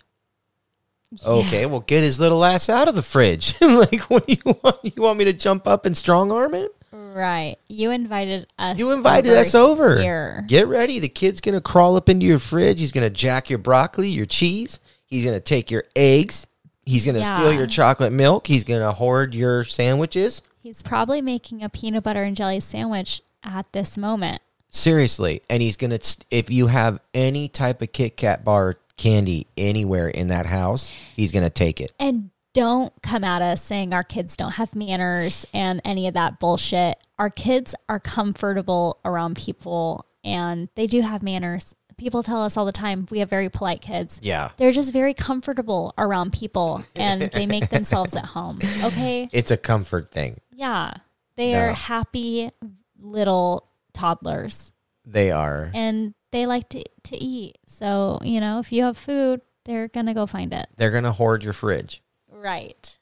Okay, 1.24 1.66
well, 1.66 1.80
get 1.80 2.03
his 2.03 2.18
little 2.18 2.45
ass 2.45 2.68
out 2.68 2.89
of 2.89 2.95
the 2.95 3.03
fridge. 3.03 3.55
like, 3.61 4.01
what 4.11 4.26
do 4.26 4.35
you 4.35 4.59
want? 4.62 4.78
You 4.82 5.03
want 5.03 5.18
me 5.18 5.26
to 5.26 5.32
jump 5.32 5.66
up 5.68 5.87
and 5.87 5.97
strong 5.97 6.32
arm 6.32 6.55
him? 6.55 6.68
Right. 6.91 7.57
You 7.68 7.91
invited 7.93 8.49
us. 8.59 8.78
You 8.78 8.91
invited 8.93 9.32
us 9.32 9.55
over. 9.55 10.01
Here. 10.01 10.45
Get 10.49 10.66
ready. 10.66 10.99
The 10.99 11.09
kid's 11.09 11.41
gonna 11.41 11.61
crawl 11.61 11.97
up 11.97 12.09
into 12.09 12.26
your 12.26 12.39
fridge. 12.39 12.80
He's 12.80 12.93
gonna 12.93 13.11
jack 13.11 13.49
your 13.49 13.59
broccoli, 13.59 14.09
your 14.09 14.26
cheese. 14.26 14.80
He's 15.07 15.24
gonna 15.24 15.39
take 15.39 15.70
your 15.70 15.85
eggs. 15.95 16.47
He's 16.87 17.07
gonna 17.07 17.24
steal 17.24 17.53
your 17.53 17.66
chocolate 17.66 18.12
milk. 18.12 18.47
He's 18.47 18.64
gonna 18.64 18.93
hoard 18.93 19.35
your 19.35 19.64
sandwiches. 19.64 20.43
He's 20.62 20.82
probably 20.82 21.22
making 21.22 21.62
a 21.62 21.68
peanut 21.68 22.05
butter 22.05 22.22
and 22.22 22.37
jelly 22.37 22.61
sandwich 22.61 23.22
at 23.43 23.72
this 23.72 23.97
moment. 23.97 24.41
Seriously, 24.70 25.43
and 25.49 25.62
he's 25.62 25.76
gonna. 25.76 25.99
If 26.30 26.51
you 26.51 26.66
have 26.66 27.01
any 27.12 27.49
type 27.49 27.80
of 27.82 27.93
Kit 27.93 28.16
Kat 28.16 28.45
bar 28.45 28.76
candy 28.97 29.47
anywhere 29.57 30.09
in 30.09 30.28
that 30.28 30.47
house, 30.47 30.93
he's 31.14 31.32
gonna 31.32 31.51
take 31.51 31.80
it. 31.80 31.93
And 31.99 32.30
don't 32.55 32.93
come 33.03 33.24
at 33.24 33.43
us 33.43 33.61
saying 33.62 33.93
our 33.93 34.05
kids 34.05 34.37
don't 34.37 34.53
have 34.53 34.74
manners 34.74 35.45
and 35.53 35.80
any 35.85 36.07
of 36.07 36.14
that 36.14 36.39
bullshit. 36.39 36.99
Our 37.18 37.28
kids 37.28 37.74
are 37.89 37.99
comfortable 37.99 38.99
around 39.05 39.37
people 39.37 40.07
and 40.22 40.68
they 40.76 40.87
do 40.87 41.01
have 41.03 41.22
manners. 41.22 41.74
People 41.97 42.22
tell 42.22 42.42
us 42.42 42.57
all 42.57 42.64
the 42.64 42.72
time 42.72 43.07
we 43.11 43.20
have 43.20 43.30
very 43.30 43.49
polite 43.49 43.80
kids. 43.80 44.20
Yeah, 44.22 44.51
They're 44.57 44.72
just 44.72 44.92
very 44.92 45.14
comfortable 45.14 45.95
around 45.97 46.32
people 46.32 46.82
and 46.97 47.22
they 47.22 47.47
make 47.57 47.70
themselves 47.70 48.16
at 48.16 48.24
home. 48.24 48.59
Okay. 48.82 49.28
it's 49.32 49.51
a 49.51 49.57
comfort 49.57 50.11
thing. 50.11 50.40
Yeah. 50.53 50.95
They 51.36 51.55
are 51.55 51.72
happy 51.72 52.51
little 53.01 53.68
toddlers 53.92 54.72
They 55.07 55.30
are. 55.30 55.70
and 55.74 56.14
they 56.30 56.47
like 56.47 56.68
to, 56.70 56.84
to 57.05 57.16
eat. 57.16 57.59
So, 57.66 58.18
you 58.22 58.40
know, 58.40 58.59
if 58.61 58.72
you 58.72 58.84
have 58.84 58.97
food, 58.99 59.40
they're 59.64 59.88
going 59.88 60.07
to 60.07 60.14
go 60.14 60.26
find 60.26 60.53
it. 60.53 60.66
They're 60.76 60.90
gonna 60.90 61.12
hoard 61.12 61.42
your 61.42 61.53
fridge. 61.53 62.03
Right. 62.30 62.99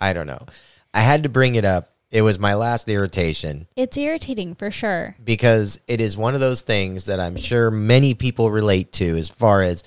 I 0.00 0.12
don't 0.12 0.26
know. 0.26 0.46
I 0.94 1.00
had 1.00 1.24
to 1.24 1.28
bring 1.28 1.54
it 1.56 1.64
up. 1.64 1.92
It 2.10 2.22
was 2.22 2.38
my 2.38 2.54
last 2.54 2.88
irritation. 2.88 3.66
It's 3.74 3.96
irritating 3.96 4.54
for 4.54 4.70
sure. 4.70 5.16
because 5.22 5.80
it 5.88 6.00
is 6.00 6.16
one 6.16 6.34
of 6.34 6.40
those 6.40 6.62
things 6.62 7.04
that 7.06 7.18
I'm 7.20 7.36
sure 7.36 7.70
many 7.70 8.14
people 8.14 8.50
relate 8.50 8.92
to 8.92 9.16
as 9.16 9.28
far 9.28 9.60
as 9.62 9.82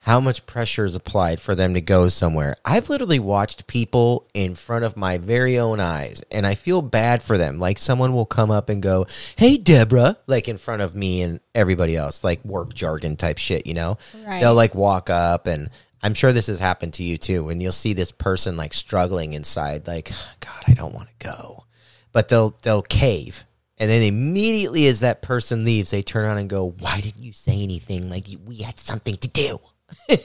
how 0.00 0.20
much 0.20 0.46
pressure 0.46 0.86
is 0.86 0.94
applied 0.94 1.38
for 1.38 1.54
them 1.54 1.74
to 1.74 1.82
go 1.82 2.08
somewhere. 2.08 2.56
I've 2.64 2.88
literally 2.88 3.18
watched 3.18 3.66
people 3.66 4.26
in 4.32 4.54
front 4.54 4.84
of 4.86 4.96
my 4.96 5.18
very 5.18 5.58
own 5.58 5.80
eyes 5.80 6.22
and 6.30 6.46
I 6.46 6.54
feel 6.54 6.80
bad 6.80 7.22
for 7.22 7.36
them. 7.36 7.58
Like 7.58 7.78
someone 7.78 8.14
will 8.14 8.24
come 8.24 8.50
up 8.50 8.70
and 8.70 8.82
go, 8.82 9.06
Hey, 9.36 9.58
Deborah, 9.58 10.16
like 10.26 10.48
in 10.48 10.56
front 10.56 10.80
of 10.80 10.94
me 10.94 11.20
and 11.20 11.40
everybody 11.54 11.94
else, 11.96 12.24
like 12.24 12.42
work 12.44 12.72
jargon 12.72 13.16
type 13.16 13.36
shit, 13.36 13.66
you 13.66 13.74
know? 13.74 13.98
Right. 14.26 14.40
They'll 14.40 14.54
like 14.54 14.74
walk 14.74 15.10
up 15.10 15.46
and 15.46 15.68
I'm 16.02 16.14
sure 16.14 16.32
this 16.32 16.46
has 16.46 16.60
happened 16.60 16.94
to 16.94 17.02
you 17.02 17.18
too. 17.18 17.44
When 17.44 17.60
you'll 17.60 17.72
see 17.72 17.92
this 17.92 18.12
person 18.12 18.56
like 18.56 18.74
struggling 18.74 19.32
inside, 19.32 19.86
like, 19.86 20.10
God, 20.40 20.62
I 20.66 20.74
don't 20.74 20.94
want 20.94 21.08
to 21.08 21.26
go. 21.26 21.64
But 22.12 22.28
they'll 22.28 22.56
they'll 22.62 22.82
cave 22.82 23.44
and 23.78 23.88
then 23.90 24.02
immediately 24.02 24.86
as 24.88 25.00
that 25.00 25.22
person 25.22 25.64
leaves 25.64 25.90
they 25.90 26.02
turn 26.02 26.24
around 26.24 26.38
and 26.38 26.50
go 26.50 26.74
why 26.80 27.00
didn't 27.00 27.22
you 27.22 27.32
say 27.32 27.62
anything? 27.62 28.10
Like 28.10 28.26
we 28.44 28.56
had 28.56 28.78
something 28.78 29.16
to 29.18 29.28
do. 29.28 29.60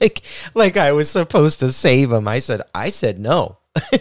Like 0.00 0.22
like 0.54 0.76
i 0.76 0.92
was 0.92 1.10
supposed 1.10 1.60
to 1.60 1.72
save 1.72 2.12
him 2.12 2.28
i 2.28 2.38
said 2.38 2.62
i 2.74 2.90
said 2.90 3.18
no. 3.18 3.58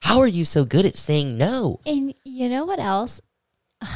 How 0.00 0.20
are 0.20 0.28
you 0.28 0.44
so 0.44 0.64
good 0.64 0.86
at 0.86 0.94
saying 0.96 1.38
no? 1.38 1.80
And 1.86 2.14
you 2.24 2.48
know 2.48 2.64
what 2.64 2.78
else? 2.78 3.20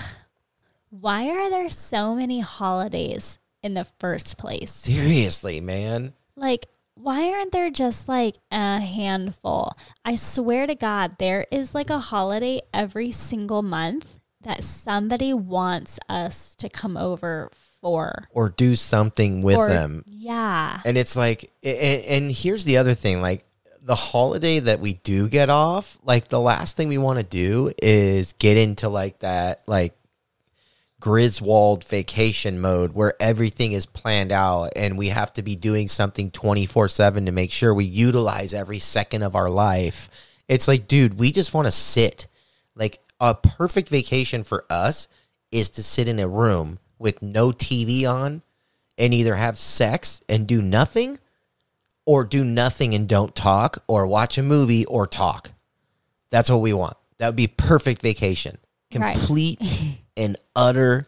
Why 1.01 1.29
are 1.29 1.49
there 1.49 1.69
so 1.69 2.17
many 2.17 2.41
holidays 2.41 3.39
in 3.63 3.75
the 3.75 3.85
first 3.85 4.37
place? 4.37 4.73
seriously 4.73 5.61
man 5.61 6.13
Like, 6.35 6.67
why 6.95 7.31
aren't 7.31 7.53
there 7.53 7.71
just 7.71 8.09
like 8.09 8.37
a 8.51 8.81
handful? 8.81 9.77
I 10.05 10.17
swear 10.17 10.67
to 10.67 10.75
God, 10.75 11.17
there 11.19 11.47
is 11.53 11.73
like 11.73 11.91
a 11.91 12.01
holiday 12.01 12.63
every 12.75 13.13
single 13.13 13.63
month 13.63 14.13
that 14.43 14.65
somebody 14.65 15.33
wants 15.33 16.01
us 16.09 16.57
to 16.57 16.69
come 16.69 16.97
over 16.97 17.51
for. 17.81 18.27
or 18.33 18.49
do 18.49 18.75
something 18.75 19.43
with 19.43 19.57
or, 19.57 19.69
them 19.69 20.03
Yeah. 20.07 20.81
And 20.85 20.99
it's 20.99 21.15
like, 21.15 21.49
and, 21.63 22.03
and 22.03 22.33
here's 22.33 22.65
the 22.65 22.79
other 22.79 22.95
thing 22.95 23.21
like, 23.23 23.45
the 23.81 23.95
holiday 23.95 24.59
that 24.59 24.81
we 24.81 24.95
do 24.95 25.29
get 25.29 25.49
off, 25.49 25.97
like, 26.03 26.29
the 26.29 26.41
last 26.41 26.77
thing 26.77 26.89
we 26.89 26.99
want 26.99 27.21
to 27.21 27.25
do 27.25 27.73
is 27.81 28.35
get 28.35 28.57
into 28.57 28.89
like 28.89 29.21
that, 29.21 29.63
like, 29.67 29.95
Griswold 31.01 31.85
vacation 31.85 32.61
mode 32.61 32.93
where 32.93 33.15
everything 33.21 33.73
is 33.73 33.87
planned 33.87 34.33
out 34.33 34.71
and 34.75 34.99
we 34.99 35.09
have 35.09 35.33
to 35.35 35.43
be 35.43 35.55
doing 35.55 35.89
something 35.89 36.31
24 36.31 36.89
7 36.89 37.27
to 37.27 37.33
make 37.33 37.53
sure 37.53 37.73
we 37.73 37.85
utilize 37.85 38.53
every 38.53 38.81
second 38.81 39.23
of 39.23 39.37
our 39.37 39.49
life. 39.49 40.09
It's 40.49 40.67
like, 40.67 40.89
dude, 40.89 41.19
we 41.19 41.31
just 41.31 41.55
want 41.55 41.67
to 41.67 41.73
sit. 41.73 42.27
Like, 42.75 42.99
a 43.21 43.35
perfect 43.35 43.89
vacation 43.89 44.45
for 44.45 44.65
us 44.71 45.09
is 45.51 45.71
to 45.71 45.83
sit 45.83 46.09
in 46.09 46.21
a 46.21 46.29
room 46.29 46.79
with 46.99 47.23
no 47.23 47.51
TV 47.51 48.09
on 48.09 48.43
and 48.97 49.15
either 49.15 49.35
have 49.35 49.59
sex 49.59 50.21
and 50.29 50.47
do 50.47 50.61
nothing 50.63 51.19
or 52.05 52.25
do 52.25 52.45
nothing 52.45 52.95
and 52.95 53.09
don't 53.09 53.35
talk 53.35 53.83
or 53.87 54.07
watch 54.07 54.39
a 54.39 54.43
movie 54.43 54.85
or 54.87 55.07
talk. 55.07 55.51
That's 56.31 56.51
what 56.51 56.61
we 56.61 56.73
want. 56.73 56.97
That 57.19 57.29
would 57.29 57.37
be 57.37 57.49
perfect 57.49 58.03
vacation. 58.03 58.59
Right. 59.61 59.99
And 60.19 60.37
utter 60.55 61.07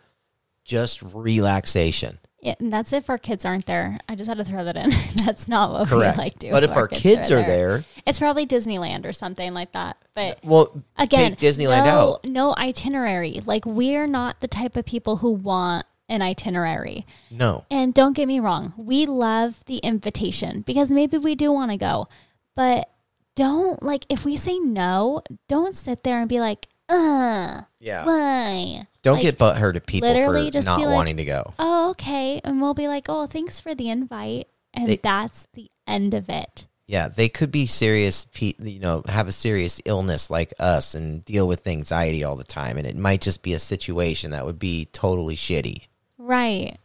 just 0.64 1.02
relaxation. 1.02 2.18
Yeah, 2.40 2.54
and 2.58 2.72
that's 2.72 2.92
if 2.94 3.10
our 3.10 3.18
kids 3.18 3.44
aren't 3.44 3.66
there. 3.66 3.98
I 4.08 4.14
just 4.14 4.28
had 4.28 4.38
to 4.38 4.44
throw 4.44 4.64
that 4.64 4.76
in. 4.76 4.90
that's 5.24 5.46
not 5.46 5.72
what 5.72 5.88
Correct. 5.88 6.16
we 6.16 6.22
like 6.22 6.38
do. 6.38 6.50
but 6.50 6.64
if 6.64 6.70
our 6.70 6.88
kids 6.88 7.30
are 7.30 7.42
there, 7.42 7.84
it's 8.06 8.18
probably 8.18 8.46
Disneyland 8.46 9.04
or 9.04 9.12
something 9.12 9.52
like 9.52 9.72
that. 9.72 9.98
But 10.14 10.38
well, 10.42 10.82
again, 10.96 11.34
take 11.34 11.40
Disneyland 11.40 11.84
no, 11.84 12.14
out. 12.14 12.24
no 12.24 12.54
itinerary. 12.56 13.40
Like 13.44 13.66
we're 13.66 14.06
not 14.06 14.40
the 14.40 14.48
type 14.48 14.76
of 14.76 14.86
people 14.86 15.16
who 15.16 15.32
want 15.32 15.84
an 16.08 16.22
itinerary. 16.22 17.06
No. 17.30 17.64
And 17.70 17.92
don't 17.92 18.14
get 18.14 18.26
me 18.26 18.40
wrong, 18.40 18.72
we 18.76 19.06
love 19.06 19.62
the 19.66 19.78
invitation 19.78 20.62
because 20.62 20.90
maybe 20.90 21.18
we 21.18 21.34
do 21.34 21.52
want 21.52 21.70
to 21.70 21.76
go, 21.76 22.08
but 22.56 22.90
don't 23.36 23.82
like 23.82 24.06
if 24.08 24.24
we 24.24 24.36
say 24.36 24.58
no, 24.58 25.22
don't 25.46 25.74
sit 25.74 26.04
there 26.04 26.20
and 26.20 26.28
be 26.28 26.40
like, 26.40 26.68
uh, 26.90 27.62
Yeah. 27.78 28.04
why? 28.04 28.86
Don't 29.02 29.14
Like, 29.14 29.22
get 29.22 29.38
butthurt 29.38 29.76
at 29.76 29.86
people 29.86 30.12
for 30.12 30.50
just 30.50 30.66
not 30.66 30.80
like- 30.80 30.88
wanting 30.88 31.16
to 31.16 31.24
go. 31.24 31.54
Oh, 31.58 31.90
okay. 31.90 32.40
And 32.44 32.60
we'll 32.60 32.74
be 32.74 32.88
like, 32.88 33.06
oh, 33.08 33.26
thanks 33.26 33.60
for 33.60 33.74
the 33.74 33.88
invite. 33.88 34.48
And 34.74 34.88
They- 34.88 34.96
that's 34.96 35.46
the 35.54 35.70
end 35.86 36.12
of 36.14 36.28
it. 36.28 36.66
Yeah, 36.86 37.08
they 37.08 37.28
could 37.28 37.52
be 37.52 37.66
serious, 37.66 38.26
you 38.40 38.80
know, 38.80 39.04
have 39.08 39.28
a 39.28 39.32
serious 39.32 39.80
illness 39.84 40.28
like 40.28 40.52
us 40.58 40.94
and 40.94 41.24
deal 41.24 41.46
with 41.46 41.64
anxiety 41.66 42.24
all 42.24 42.34
the 42.34 42.42
time. 42.44 42.76
And 42.76 42.86
it 42.86 42.96
might 42.96 43.20
just 43.20 43.42
be 43.42 43.52
a 43.54 43.60
situation 43.60 44.32
that 44.32 44.44
would 44.44 44.58
be 44.58 44.86
totally 44.92 45.36
shitty. 45.36 45.82
Right. 46.18 46.76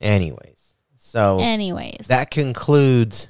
Anyways, 0.00 0.76
so 0.96 1.38
Anyways, 1.40 2.06
that 2.06 2.30
concludes 2.30 3.28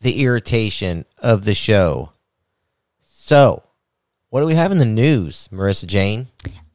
the 0.00 0.22
irritation 0.22 1.06
of 1.18 1.44
the 1.46 1.54
show. 1.54 2.12
So, 3.02 3.62
what 4.32 4.40
do 4.40 4.46
we 4.46 4.54
have 4.54 4.72
in 4.72 4.78
the 4.78 4.86
news, 4.86 5.46
Marissa 5.52 5.86
Jane? 5.86 6.28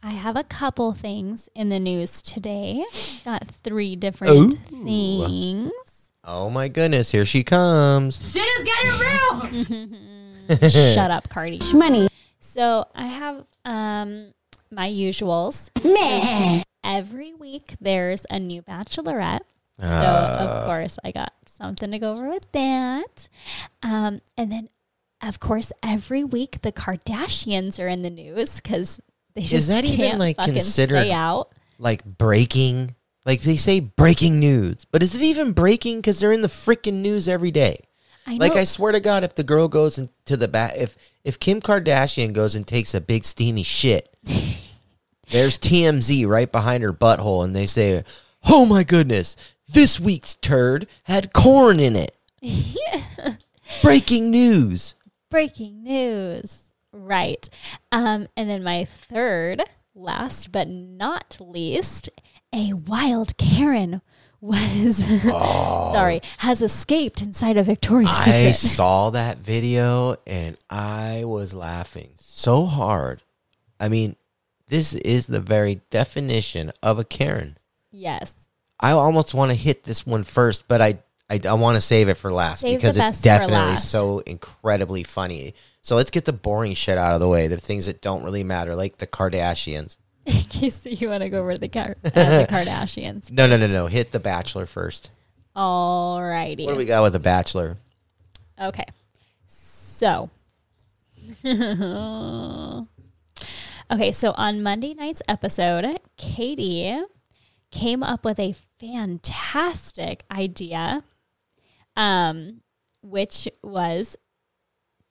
I 0.04 0.12
have 0.12 0.36
a 0.36 0.44
couple 0.44 0.94
things 0.94 1.50
in 1.56 1.70
the 1.70 1.80
news 1.80 2.22
today. 2.22 2.86
Got 3.26 3.48
three 3.64 3.96
different 3.96 4.60
things. 4.70 5.72
Oh 6.24 6.52
my 6.52 6.68
goodness, 6.68 7.10
here 7.10 7.26
she 7.26 7.44
comes. 7.44 8.32
Shit 8.32 8.44
is 8.60 8.64
getting 8.64 9.80
real. 10.60 10.70
Shut 10.70 11.10
up, 11.10 11.30
Cardi. 11.30 11.60
Money. 11.74 12.10
So 12.38 12.86
I 12.94 13.08
have 13.08 13.44
um 13.66 14.34
my 14.70 14.88
usuals. 14.88 15.72
Every 16.84 17.34
week 17.34 17.74
there's 17.82 18.24
a 18.30 18.40
new 18.40 18.62
bachelorette. 18.62 19.42
So 19.82 19.88
of 19.88 20.66
course 20.68 21.00
I 21.04 21.10
got 21.12 21.34
something 21.48 21.90
to 21.90 21.98
go 21.98 22.12
over 22.12 22.30
with 22.30 22.52
that. 22.52 23.28
Um, 23.82 24.22
and 24.38 24.52
then 24.52 24.70
of 25.22 25.40
course 25.40 25.72
every 25.84 26.24
week 26.24 26.62
the 26.62 26.72
Kardashians 26.72 27.84
are 27.84 27.88
in 27.88 28.02
the 28.02 28.10
news 28.10 28.62
because 28.62 29.00
they 29.36 29.42
just 29.42 29.54
is 29.54 29.68
that 29.68 29.86
even, 29.86 29.98
can't 29.98 30.20
like, 30.20 30.36
fucking 30.38 30.54
considered- 30.54 31.04
stay 31.04 31.12
out. 31.12 31.52
Like 31.80 32.04
breaking, 32.04 32.96
like 33.24 33.42
they 33.42 33.58
say 33.58 33.80
breaking 33.80 34.40
news, 34.40 34.86
but 34.92 35.04
is 35.04 35.14
it 35.14 35.22
even 35.22 35.52
breaking? 35.52 35.98
Because 35.98 36.20
they're 36.20 36.32
in 36.32 36.42
the 36.42 36.48
freaking 36.48 37.02
news 37.02 37.28
every 37.28 37.52
day. 37.52 37.82
I 38.26 38.38
Like 38.38 38.56
I 38.56 38.64
swear 38.64 38.92
to 38.92 39.00
God, 39.00 39.24
if 39.24 39.36
the 39.36 39.44
girl 39.44 39.68
goes 39.68 39.98
into 39.98 40.36
the 40.36 40.48
bath, 40.48 40.74
if 40.76 40.98
if 41.24 41.40
Kim 41.40 41.62
Kardashian 41.62 42.34
goes 42.34 42.56
and 42.56 42.68
takes 42.68 42.94
a 42.94 43.00
big 43.00 43.26
steamy 43.26 43.64
shit, 43.64 44.14
there's 45.30 45.58
TMZ 45.60 46.28
right 46.28 46.52
behind 46.52 46.84
her 46.84 46.92
butthole, 46.92 47.44
and 47.46 47.56
they 47.56 47.68
say, 47.68 48.04
"Oh 48.46 48.66
my 48.66 48.84
goodness, 48.84 49.38
this 49.68 50.00
week's 50.00 50.36
turd 50.36 50.88
had 51.04 51.32
corn 51.32 51.80
in 51.80 51.96
it." 51.96 52.18
yeah. 52.42 53.36
Breaking 53.82 54.32
news. 54.32 54.96
Breaking 55.30 55.84
news. 55.84 56.60
Right. 56.92 57.48
Um, 57.92 58.28
and 58.36 58.50
then 58.50 58.64
my 58.64 58.86
third, 58.86 59.62
last 59.94 60.52
but 60.52 60.68
not 60.68 61.38
least, 61.40 62.10
a 62.54 62.74
wild 62.74 63.38
Karen 63.38 64.02
was 64.40 64.98
sorry, 65.24 66.22
has 66.40 66.62
escaped 66.62 67.22
inside 67.22 67.58
a 67.58 67.64
Victoria's 67.64 68.12
I 68.12 68.52
Secret. 68.52 68.54
saw 68.56 69.10
that 69.10 69.38
video 69.40 70.16
and 70.28 70.56
I 70.70 71.24
was 71.26 71.54
laughing 71.54 72.12
so 72.18 72.66
hard. 72.66 73.24
I 73.80 73.90
mean, 73.90 74.16
this 74.68 74.94
is 74.94 75.28
the 75.28 75.40
very 75.40 75.82
definition 75.90 76.72
of 76.84 77.00
a 77.00 77.04
Karen. 77.04 77.58
yes. 77.92 78.34
I 78.80 78.92
almost 78.92 79.34
want 79.34 79.50
to 79.50 79.56
hit 79.58 79.86
this 79.86 80.06
one 80.06 80.24
first, 80.24 80.68
but 80.68 80.82
I 80.84 81.00
I, 81.30 81.40
I 81.48 81.54
want 81.54 81.76
to 81.76 81.82
save 81.82 82.08
it 82.08 82.16
for 82.16 82.32
last 82.32 82.62
Save 82.62 82.80
because 82.80 82.96
it's 82.98 83.22
definitely 83.22 83.78
so 83.78 84.20
incredibly 84.20 85.04
funny. 85.04 85.56
So 85.82 85.96
let's 85.96 86.12
get 86.12 86.26
the 86.26 86.34
boring 86.34 86.74
shit 86.74 86.98
out 86.98 87.14
of 87.14 87.20
the 87.20 87.28
way, 87.28 87.48
the 87.48 87.58
things 87.58 87.86
that 87.88 88.02
don't 88.02 88.24
really 88.24 88.44
matter, 88.44 88.76
like 88.76 88.98
the 88.98 89.08
Kardashians. 89.08 89.98
In 90.26 90.42
case 90.44 90.86
you 90.86 91.10
want 91.10 91.24
to 91.24 91.30
go 91.30 91.40
over 91.40 91.58
the, 91.58 91.70
Kar- 91.70 91.98
uh, 92.04 92.10
the 92.10 92.48
Kardashians. 92.50 93.32
No, 93.32 93.48
no, 93.48 93.58
no, 93.58 93.68
no. 93.68 93.88
Hit 93.88 94.12
the 94.12 94.20
Bachelor 94.20 94.66
first. 94.66 95.10
Alrighty. 95.56 96.66
What 96.66 96.74
do 96.74 96.78
we 96.78 96.86
got 96.86 97.04
with 97.04 97.14
the 97.14 97.20
Bachelor? 97.20 97.78
Okay. 98.62 98.86
So. 99.48 100.30
okay, 103.92 104.12
so 104.12 104.32
on 104.32 104.64
Monday 104.64 104.94
night's 104.94 105.22
episode, 105.28 106.00
Katie 106.18 107.02
came 107.72 108.04
up 108.04 108.24
with 108.24 108.40
a 108.40 108.56
fantastic 108.80 110.24
idea, 110.32 111.04
um, 111.98 112.62
which 113.02 113.50
was 113.64 114.16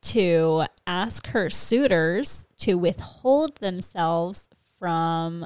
to 0.02 0.64
ask 0.86 1.26
her 1.28 1.50
suitors 1.50 2.46
to 2.58 2.76
withhold 2.76 3.56
themselves 3.56 4.48
from 4.78 5.44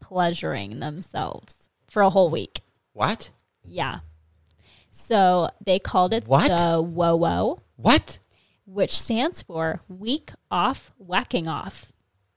pleasuring 0.00 0.78
themselves 0.80 1.68
for 1.88 2.02
a 2.02 2.10
whole 2.10 2.30
week. 2.30 2.60
What? 2.92 3.30
Yeah. 3.64 4.00
So 4.90 5.50
they 5.64 5.78
called 5.78 6.14
it 6.14 6.26
What? 6.26 6.48
the 6.48 6.82
WOWO 6.82 7.58
What? 7.76 8.18
which 8.64 8.96
stands 8.98 9.42
for 9.42 9.82
Week 9.88 10.30
Off 10.50 10.92
Whacking 10.98 11.48
Off. 11.48 11.92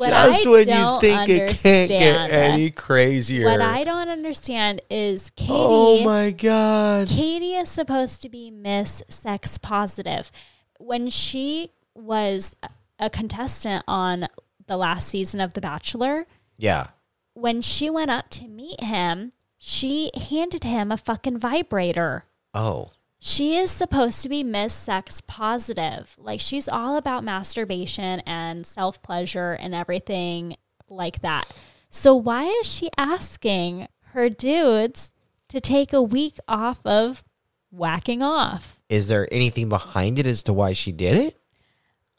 what 0.00 0.08
Just 0.10 0.46
I 0.46 0.50
when 0.50 0.66
you 0.66 0.98
think 1.00 1.28
it 1.28 1.48
can't 1.62 1.88
get 1.88 2.30
any 2.30 2.70
crazier. 2.70 3.44
What 3.44 3.60
I 3.60 3.84
don't 3.84 4.08
understand 4.08 4.80
is 4.88 5.28
Katie. 5.36 5.52
oh 5.54 6.02
my 6.02 6.30
god. 6.30 7.08
Katie 7.08 7.54
is 7.54 7.68
supposed 7.68 8.22
to 8.22 8.30
be 8.30 8.50
Miss 8.50 9.02
Sex 9.10 9.58
Positive. 9.58 10.32
When 10.78 11.10
she 11.10 11.72
was 11.94 12.56
a- 12.62 12.70
a 12.98 13.10
contestant 13.10 13.84
on 13.86 14.26
the 14.66 14.78
last 14.78 15.06
season 15.08 15.38
of 15.40 15.52
The 15.52 15.60
Bachelor, 15.60 16.26
Yeah. 16.56 16.88
when 17.34 17.60
she 17.60 17.90
went 17.90 18.10
up 18.10 18.30
to 18.30 18.48
meet 18.48 18.80
him, 18.82 19.32
she 19.58 20.10
handed 20.30 20.64
him 20.64 20.90
a 20.90 20.96
fucking 20.96 21.38
vibrator. 21.38 22.24
Oh. 22.54 22.90
She 23.22 23.54
is 23.54 23.70
supposed 23.70 24.22
to 24.22 24.30
be 24.30 24.42
Miss 24.42 24.72
Sex 24.72 25.20
Positive. 25.26 26.16
Like 26.18 26.40
she's 26.40 26.68
all 26.68 26.96
about 26.96 27.22
masturbation 27.22 28.20
and 28.20 28.66
self 28.66 29.02
pleasure 29.02 29.52
and 29.52 29.74
everything 29.74 30.56
like 30.88 31.20
that. 31.20 31.52
So 31.90 32.14
why 32.14 32.44
is 32.44 32.66
she 32.66 32.88
asking 32.96 33.88
her 34.12 34.30
dudes 34.30 35.12
to 35.48 35.60
take 35.60 35.92
a 35.92 36.00
week 36.02 36.38
off 36.48 36.84
of 36.86 37.22
whacking 37.70 38.22
off? 38.22 38.80
Is 38.88 39.08
there 39.08 39.28
anything 39.30 39.68
behind 39.68 40.18
it 40.18 40.26
as 40.26 40.42
to 40.44 40.54
why 40.54 40.72
she 40.72 40.90
did 40.90 41.14
it? 41.16 41.36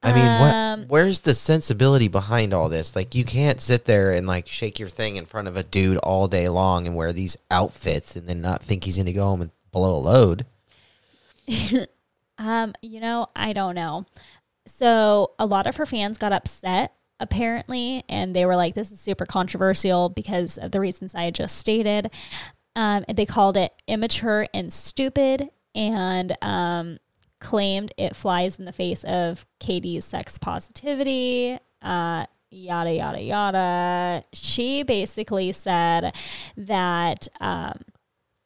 I 0.03 0.13
mean, 0.13 0.27
Um, 0.27 0.79
what? 0.81 0.89
Where's 0.89 1.21
the 1.21 1.33
sensibility 1.33 2.07
behind 2.09 2.53
all 2.53 2.69
this? 2.69 2.95
Like, 2.95 3.13
you 3.15 3.23
can't 3.23 3.59
sit 3.61 3.85
there 3.85 4.13
and 4.13 4.27
like 4.27 4.47
shake 4.47 4.77
your 4.79 4.89
thing 4.89 5.15
in 5.15 5.25
front 5.25 5.47
of 5.47 5.57
a 5.57 5.63
dude 5.63 5.97
all 5.97 6.27
day 6.27 6.47
long 6.47 6.85
and 6.85 6.95
wear 6.95 7.11
these 7.11 7.37
outfits 7.49 8.15
and 8.15 8.27
then 8.27 8.41
not 8.41 8.63
think 8.63 8.83
he's 8.83 8.97
going 8.97 9.05
to 9.07 9.13
go 9.13 9.25
home 9.25 9.41
and 9.41 9.51
blow 9.71 9.95
a 9.95 9.99
load. 9.99 10.45
Um, 12.41 12.73
you 12.81 12.99
know, 12.99 13.27
I 13.35 13.53
don't 13.53 13.75
know. 13.75 14.07
So 14.65 15.33
a 15.37 15.45
lot 15.45 15.67
of 15.67 15.75
her 15.75 15.85
fans 15.85 16.17
got 16.17 16.33
upset 16.33 16.93
apparently, 17.19 18.03
and 18.09 18.35
they 18.35 18.47
were 18.47 18.55
like, 18.55 18.73
"This 18.73 18.91
is 18.91 18.99
super 18.99 19.27
controversial 19.27 20.09
because 20.09 20.57
of 20.57 20.71
the 20.71 20.79
reasons 20.79 21.13
I 21.13 21.29
just 21.29 21.57
stated." 21.57 22.09
Um, 22.75 23.05
they 23.07 23.27
called 23.27 23.57
it 23.57 23.73
immature 23.87 24.47
and 24.55 24.73
stupid, 24.73 25.49
and 25.75 26.35
um, 26.41 26.97
claimed 27.39 27.93
it 27.95 28.15
flies 28.15 28.57
in 28.57 28.65
the 28.65 28.71
face 28.71 29.03
of 29.03 29.45
Katie's 29.59 30.05
sex 30.05 30.39
positivity. 30.39 31.59
Uh, 31.79 32.25
yada 32.49 32.93
yada 32.93 33.21
yada. 33.21 34.23
She 34.33 34.81
basically 34.81 35.51
said 35.51 36.15
that 36.57 37.27
um, 37.39 37.81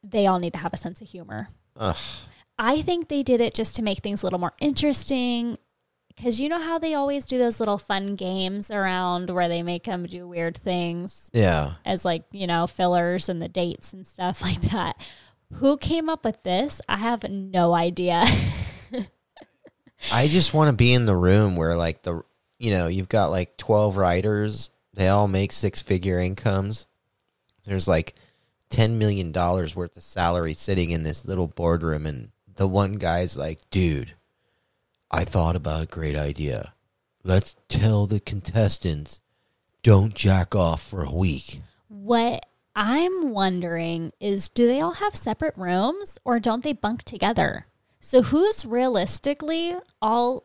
they 0.02 0.26
all 0.26 0.38
need 0.38 0.52
to 0.52 0.58
have 0.58 0.74
a 0.74 0.78
sense 0.78 1.00
of 1.00 1.08
humor. 1.08 1.48
Ugh. 1.76 1.96
I 2.58 2.82
think 2.82 3.08
they 3.08 3.22
did 3.22 3.40
it 3.40 3.54
just 3.54 3.76
to 3.76 3.82
make 3.82 3.98
things 3.98 4.22
a 4.22 4.26
little 4.26 4.38
more 4.38 4.52
interesting. 4.60 5.58
Because 6.08 6.40
you 6.40 6.48
know 6.48 6.58
how 6.60 6.78
they 6.78 6.94
always 6.94 7.26
do 7.26 7.36
those 7.36 7.60
little 7.60 7.76
fun 7.76 8.16
games 8.16 8.70
around 8.70 9.28
where 9.28 9.48
they 9.48 9.62
make 9.62 9.84
them 9.84 10.06
do 10.06 10.26
weird 10.26 10.56
things 10.56 11.30
Yeah. 11.34 11.74
as 11.84 12.06
like, 12.06 12.24
you 12.32 12.46
know, 12.46 12.66
fillers 12.66 13.28
and 13.28 13.42
the 13.42 13.48
dates 13.48 13.92
and 13.92 14.06
stuff 14.06 14.40
like 14.42 14.62
that. 14.72 14.96
Who 15.56 15.76
came 15.76 16.08
up 16.08 16.24
with 16.24 16.42
this? 16.42 16.80
I 16.88 16.96
have 16.96 17.28
no 17.30 17.74
idea. 17.74 18.24
I 20.12 20.28
just 20.28 20.54
want 20.54 20.70
to 20.70 20.76
be 20.76 20.92
in 20.92 21.06
the 21.06 21.16
room 21.16 21.56
where 21.56 21.76
like 21.76 22.02
the 22.02 22.22
you 22.58 22.70
know, 22.70 22.86
you've 22.86 23.08
got 23.10 23.30
like 23.30 23.58
12 23.58 23.98
writers, 23.98 24.70
they 24.94 25.08
all 25.08 25.28
make 25.28 25.52
six-figure 25.52 26.18
incomes. 26.18 26.88
There's 27.64 27.86
like 27.86 28.14
10 28.70 28.98
million 28.98 29.30
dollars 29.32 29.76
worth 29.76 29.94
of 29.96 30.02
salary 30.02 30.54
sitting 30.54 30.90
in 30.90 31.02
this 31.02 31.26
little 31.26 31.48
boardroom 31.48 32.06
and 32.06 32.30
the 32.56 32.68
one 32.68 32.94
guy's 32.94 33.36
like, 33.36 33.60
"Dude, 33.70 34.14
I 35.10 35.24
thought 35.24 35.56
about 35.56 35.82
a 35.82 35.86
great 35.86 36.16
idea. 36.16 36.74
Let's 37.22 37.56
tell 37.68 38.06
the 38.06 38.20
contestants 38.20 39.20
don't 39.82 40.14
jack 40.14 40.54
off 40.54 40.82
for 40.82 41.02
a 41.02 41.12
week." 41.12 41.60
what 42.06 42.46
I'm 42.74 43.30
wondering 43.30 44.12
is 44.20 44.48
do 44.48 44.66
they 44.66 44.80
all 44.80 44.94
have 44.94 45.16
separate 45.16 45.56
rooms 45.56 46.18
or 46.24 46.38
don't 46.38 46.62
they 46.62 46.72
bunk 46.72 47.02
together? 47.02 47.66
So 48.00 48.22
who's 48.22 48.66
realistically 48.66 49.74
all 50.02 50.44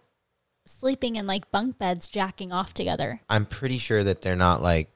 sleeping 0.65 1.17
in 1.17 1.27
like 1.27 1.51
bunk 1.51 1.77
beds 1.77 2.07
jacking 2.07 2.53
off 2.53 2.73
together? 2.73 3.21
I'm 3.29 3.45
pretty 3.45 3.77
sure 3.77 4.03
that 4.03 4.21
they're 4.21 4.35
not 4.35 4.61
like, 4.61 4.89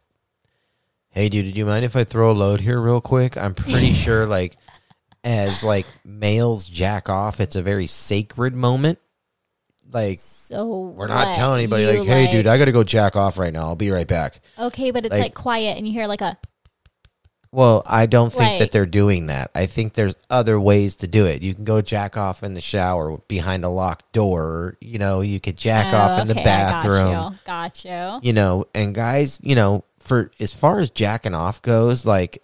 hey, 1.09 1.29
dude, 1.29 1.53
do 1.53 1.59
you 1.59 1.65
mind 1.65 1.85
if 1.85 1.95
I 1.95 2.03
throw 2.03 2.31
a 2.31 2.33
load 2.33 2.61
here 2.61 2.79
real 2.79 3.01
quick? 3.01 3.37
I'm 3.37 3.53
pretty 3.53 3.93
sure, 4.05 4.25
like, 4.25 4.57
as 5.25 5.63
like 5.63 5.85
males 6.05 6.69
jack 6.69 7.09
off, 7.09 7.41
it's 7.41 7.55
a 7.57 7.61
very 7.61 7.87
sacred 7.87 8.55
moment. 8.55 8.99
Like, 9.91 10.19
So 10.19 10.87
we're 10.95 11.07
not 11.07 11.27
what, 11.27 11.35
telling 11.35 11.59
anybody, 11.59 11.83
you, 11.83 11.99
like, 11.99 12.07
hey, 12.07 12.31
dude, 12.31 12.47
I 12.47 12.57
got 12.57 12.65
to 12.65 12.71
go 12.71 12.83
jack 12.83 13.15
off 13.15 13.37
right 13.37 13.53
now. 13.53 13.61
I'll 13.61 13.75
be 13.75 13.91
right 13.91 14.07
back. 14.07 14.39
Okay, 14.57 14.91
but 14.91 15.05
it's 15.05 15.13
like- 15.13 15.21
like, 15.21 15.33
quiet 15.35 15.77
and 15.77 15.85
you 15.87 15.93
hear 15.93 16.07
like 16.07 16.21
a 16.21 16.37
Well, 17.51 17.83
I 17.85 18.05
don't 18.05 18.31
think 18.33 18.49
Like- 18.51 18.59
that 18.59 18.71
they're 18.71 18.85
doing 18.85 19.27
that. 19.27 19.49
I 19.55 19.65
think 19.65 19.93
there's 19.93 20.15
other 20.29 20.59
ways 20.59 20.97
to 20.97 21.07
do 21.07 21.25
it. 21.25 21.41
You 21.41 21.55
can 21.55 21.63
go 21.63 21.81
jack 21.81 22.17
off 22.17 22.43
in 22.43 22.53
the 22.53 22.59
shower 22.61 23.17
behind 23.29 23.63
a 23.63 23.69
locked 23.69 24.11
door. 24.11 24.75
You 24.81 24.99
know, 24.99 25.21
you 25.21 25.39
could 25.39 25.55
jack 25.55 25.93
Oh, 25.93 25.97
off 25.97 26.19
in 26.21 26.27
the 26.27 26.33
okay, 26.33 26.43
bathroom. 26.43 27.37
Got 27.45 27.83
you. 27.85 27.89
Got 27.93 28.21
you. 28.23 28.27
you 28.27 28.33
know, 28.33 28.65
and 28.75 28.93
guys, 28.93 29.39
you 29.41 29.55
know, 29.55 29.85
for 29.99 30.31
as 30.41 30.53
far 30.53 30.79
as 30.79 30.89
jacking 30.89 31.33
off 31.33 31.61
goes, 31.61 32.05
like 32.05 32.41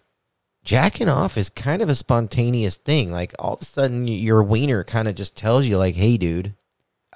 jacking 0.63 1.09
off 1.09 1.37
is 1.37 1.49
kind 1.49 1.81
of 1.81 1.89
a 1.89 1.95
spontaneous 1.95 2.75
thing. 2.75 3.11
Like 3.11 3.33
all 3.39 3.55
of 3.55 3.61
a 3.61 3.65
sudden, 3.65 4.07
your 4.07 4.43
wiener 4.43 4.83
kind 4.83 5.07
of 5.07 5.15
just 5.15 5.35
tells 5.35 5.65
you, 5.65 5.77
like, 5.77 5.95
"Hey, 5.95 6.17
dude, 6.17 6.53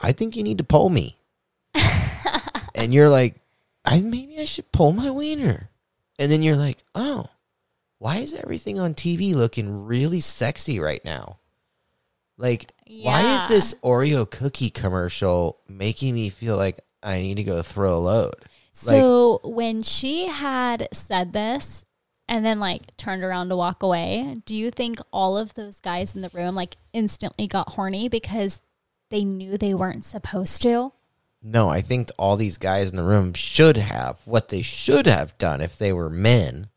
I 0.02 0.12
think 0.12 0.36
you 0.36 0.44
need 0.44 0.58
to 0.60 0.64
pull 0.64 0.90
me," 0.90 1.18
and 2.76 2.94
you're 2.94 3.10
like, 3.10 3.36
"I 3.84 4.02
maybe 4.02 4.40
I 4.40 4.46
should 4.46 4.72
pull 4.72 4.92
my 4.92 5.10
wiener," 5.12 5.70
and 6.20 6.32
then 6.32 6.42
you're 6.42 6.56
like, 6.56 6.84
"Oh, 6.94 7.26
why 8.00 8.18
is 8.18 8.34
everything 8.34 8.80
on 8.80 8.94
TV 8.94 9.34
looking 9.34 9.86
really 9.86 10.20
sexy 10.22 10.80
right 10.80 11.04
now?" 11.06 11.38
Like, 12.38 12.74
why 12.86 13.22
is 13.44 13.50
this 13.50 13.74
Oreo 13.82 14.30
cookie 14.30 14.70
commercial 14.70 15.60
making 15.70 16.14
me 16.16 16.30
feel 16.30 16.58
like 16.58 16.82
I 17.02 17.20
need 17.22 17.36
to 17.36 17.44
go 17.46 17.62
throw 17.62 17.96
a 17.96 17.98
load? 18.00 18.34
Like- 18.84 19.00
So 19.00 19.40
when 19.46 19.82
she 19.84 20.26
had 20.28 20.90
said 20.92 21.32
this 21.32 21.85
and 22.28 22.46
then 22.46 22.60
like 22.60 22.96
turned 22.98 23.24
around 23.24 23.50
to 23.50 23.56
walk 23.56 23.84
away, 23.84 24.38
do 24.46 24.56
you 24.56 24.72
think 24.72 25.00
all 25.12 25.38
of 25.38 25.54
those 25.54 25.80
guys 25.80 26.16
in 26.16 26.22
the 26.22 26.30
room 26.30 26.56
like 26.56 26.78
instantly 26.94 27.48
got 27.48 27.74
horny 27.74 28.10
because 28.10 28.62
they 29.10 29.24
knew 29.24 29.58
they 29.58 29.74
weren't 29.74 30.06
supposed 30.06 30.62
to? 30.64 30.94
No, 31.42 31.70
I 31.70 31.82
think 31.82 32.10
all 32.18 32.38
these 32.38 32.58
guys 32.58 32.90
in 32.90 32.96
the 32.96 33.04
room 33.04 33.34
should 33.34 33.78
have 33.78 34.18
what 34.26 34.50
they 34.50 34.64
should 34.64 35.06
have 35.06 35.38
done 35.38 35.62
if 35.62 35.78
they 35.78 35.94
were 35.94 36.10
men 36.10 36.70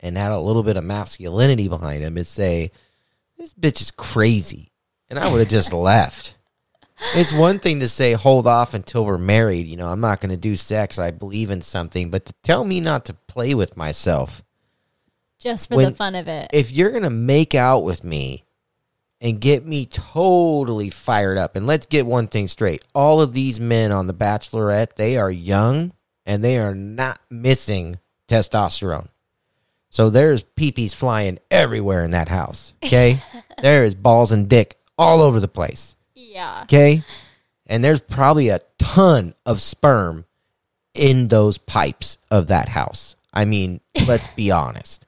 and 0.00 0.18
had 0.18 0.32
a 0.32 0.38
little 0.38 0.62
bit 0.62 0.76
of 0.76 0.84
masculinity 0.84 1.68
behind 1.68 2.02
them 2.04 2.18
is 2.18 2.28
say, 2.28 2.70
This 3.38 3.54
bitch 3.54 3.80
is 3.80 3.90
crazy. 3.90 4.70
And 5.08 5.18
I 5.18 5.32
would 5.32 5.40
have 5.40 5.48
just 5.48 5.72
left. 5.72 6.36
It's 7.14 7.32
one 7.32 7.58
thing 7.58 7.80
to 7.80 7.88
say, 7.88 8.12
hold 8.12 8.46
off 8.46 8.72
until 8.72 9.04
we're 9.04 9.18
married. 9.18 9.66
You 9.66 9.76
know, 9.76 9.88
I'm 9.88 10.00
not 10.00 10.20
going 10.20 10.30
to 10.30 10.36
do 10.36 10.54
sex. 10.54 10.98
I 10.98 11.10
believe 11.10 11.50
in 11.50 11.60
something. 11.60 12.10
But 12.10 12.26
to 12.26 12.32
tell 12.44 12.64
me 12.64 12.80
not 12.80 13.06
to 13.06 13.14
play 13.14 13.54
with 13.54 13.76
myself, 13.76 14.44
Just 15.44 15.68
for 15.68 15.76
When- 15.76 15.90
the 15.90 15.94
fun 15.94 16.14
of 16.16 16.26
it. 16.26 16.50
if 16.52 16.72
you're 16.72 16.90
going 16.90 17.02
to 17.04 17.10
make 17.10 17.54
out 17.54 17.84
with 17.84 18.02
me 18.02 18.44
and 19.20 19.40
get 19.40 19.64
me 19.66 19.86
totally 19.86 20.90
fired 20.90 21.38
up, 21.38 21.54
and 21.54 21.66
let's 21.66 21.86
get 21.86 22.04
one 22.06 22.26
thing 22.26 22.48
straight 22.48 22.82
all 22.94 23.20
of 23.20 23.32
these 23.34 23.60
men 23.60 23.92
on 23.92 24.06
The 24.08 24.14
Bachelorette, 24.14 24.96
they 24.96 25.16
are 25.18 25.30
young 25.30 25.92
and 26.26 26.42
they 26.42 26.58
are 26.58 26.74
not 26.74 27.20
missing 27.30 27.98
testosterone. 28.28 29.08
So 29.90 30.10
there's 30.10 30.42
peepees 30.42 30.94
flying 30.94 31.38
everywhere 31.50 32.04
in 32.04 32.10
that 32.12 32.28
house. 32.28 32.72
Okay. 32.84 33.22
there 33.62 33.84
is 33.84 33.94
balls 33.94 34.32
and 34.32 34.48
dick 34.48 34.76
all 34.98 35.20
over 35.20 35.38
the 35.40 35.46
place. 35.48 35.94
yeah. 36.14 36.62
Okay. 36.64 37.04
And 37.66 37.82
there's 37.84 38.00
probably 38.00 38.48
a 38.48 38.60
ton 38.78 39.34
of 39.46 39.60
sperm 39.60 40.24
in 40.94 41.28
those 41.28 41.58
pipes 41.58 42.18
of 42.30 42.48
that 42.48 42.68
house. 42.68 43.14
I 43.32 43.44
mean, 43.46 43.80
let's 44.06 44.26
be 44.36 44.50
honest. 44.50 45.03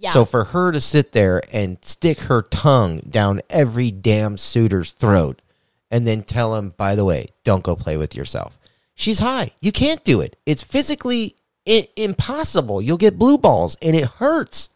Yeah. 0.00 0.10
So 0.10 0.24
for 0.24 0.44
her 0.44 0.70
to 0.72 0.80
sit 0.80 1.12
there 1.12 1.42
and 1.52 1.78
stick 1.82 2.20
her 2.20 2.42
tongue 2.42 3.00
down 3.00 3.40
every 3.50 3.90
damn 3.90 4.36
suitor's 4.36 4.92
throat 4.92 5.42
and 5.90 6.06
then 6.06 6.22
tell 6.22 6.54
him, 6.54 6.72
by 6.76 6.94
the 6.94 7.04
way, 7.04 7.28
don't 7.42 7.64
go 7.64 7.74
play 7.74 7.96
with 7.96 8.14
yourself. 8.14 8.58
She's 8.94 9.18
high. 9.18 9.50
You 9.60 9.72
can't 9.72 10.04
do 10.04 10.20
it. 10.20 10.36
It's 10.46 10.62
physically 10.62 11.34
I- 11.66 11.88
impossible. 11.96 12.80
You'll 12.80 12.96
get 12.96 13.18
blue 13.18 13.38
balls 13.38 13.76
and 13.82 13.96
it 13.96 14.04
hurts. 14.04 14.70